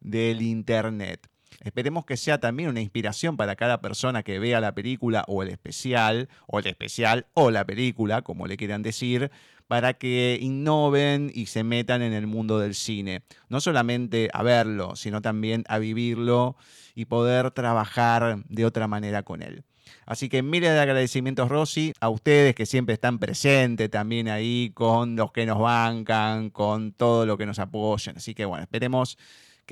[0.03, 1.29] del Internet.
[1.61, 5.49] Esperemos que sea también una inspiración para cada persona que vea la película o el
[5.49, 9.31] especial, o el especial o la película, como le quieran decir,
[9.69, 13.23] para que innoven y se metan en el mundo del cine.
[13.49, 16.57] No solamente a verlo, sino también a vivirlo
[16.95, 19.65] y poder trabajar de otra manera con él.
[20.05, 25.17] Así que miles de agradecimientos, Rosy, a ustedes que siempre están presentes también ahí con
[25.17, 28.17] los que nos bancan, con todo lo que nos apoyan.
[28.17, 29.17] Así que bueno, esperemos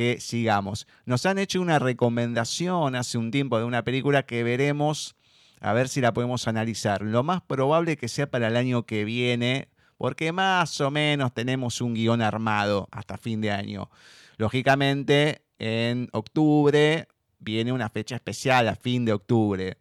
[0.00, 0.86] que sigamos.
[1.04, 5.14] Nos han hecho una recomendación hace un tiempo de una película que veremos
[5.60, 7.02] a ver si la podemos analizar.
[7.02, 9.68] Lo más probable que sea para el año que viene,
[9.98, 13.90] porque más o menos tenemos un guion armado hasta fin de año.
[14.38, 17.06] Lógicamente, en octubre
[17.38, 19.76] viene una fecha especial a fin de octubre.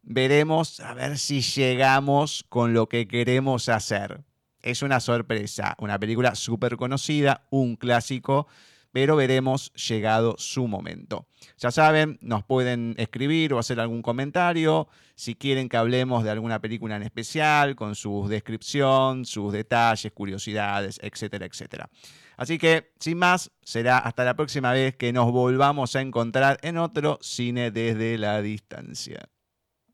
[0.00, 4.22] Veremos a ver si llegamos con lo que queremos hacer.
[4.62, 8.46] Es una sorpresa, una película súper conocida, un clásico
[8.92, 11.26] pero veremos llegado su momento.
[11.58, 16.60] Ya saben, nos pueden escribir o hacer algún comentario si quieren que hablemos de alguna
[16.60, 21.88] película en especial, con su descripción, sus detalles, curiosidades, etcétera, etcétera.
[22.36, 26.76] Así que, sin más, será hasta la próxima vez que nos volvamos a encontrar en
[26.78, 29.28] otro cine desde la distancia.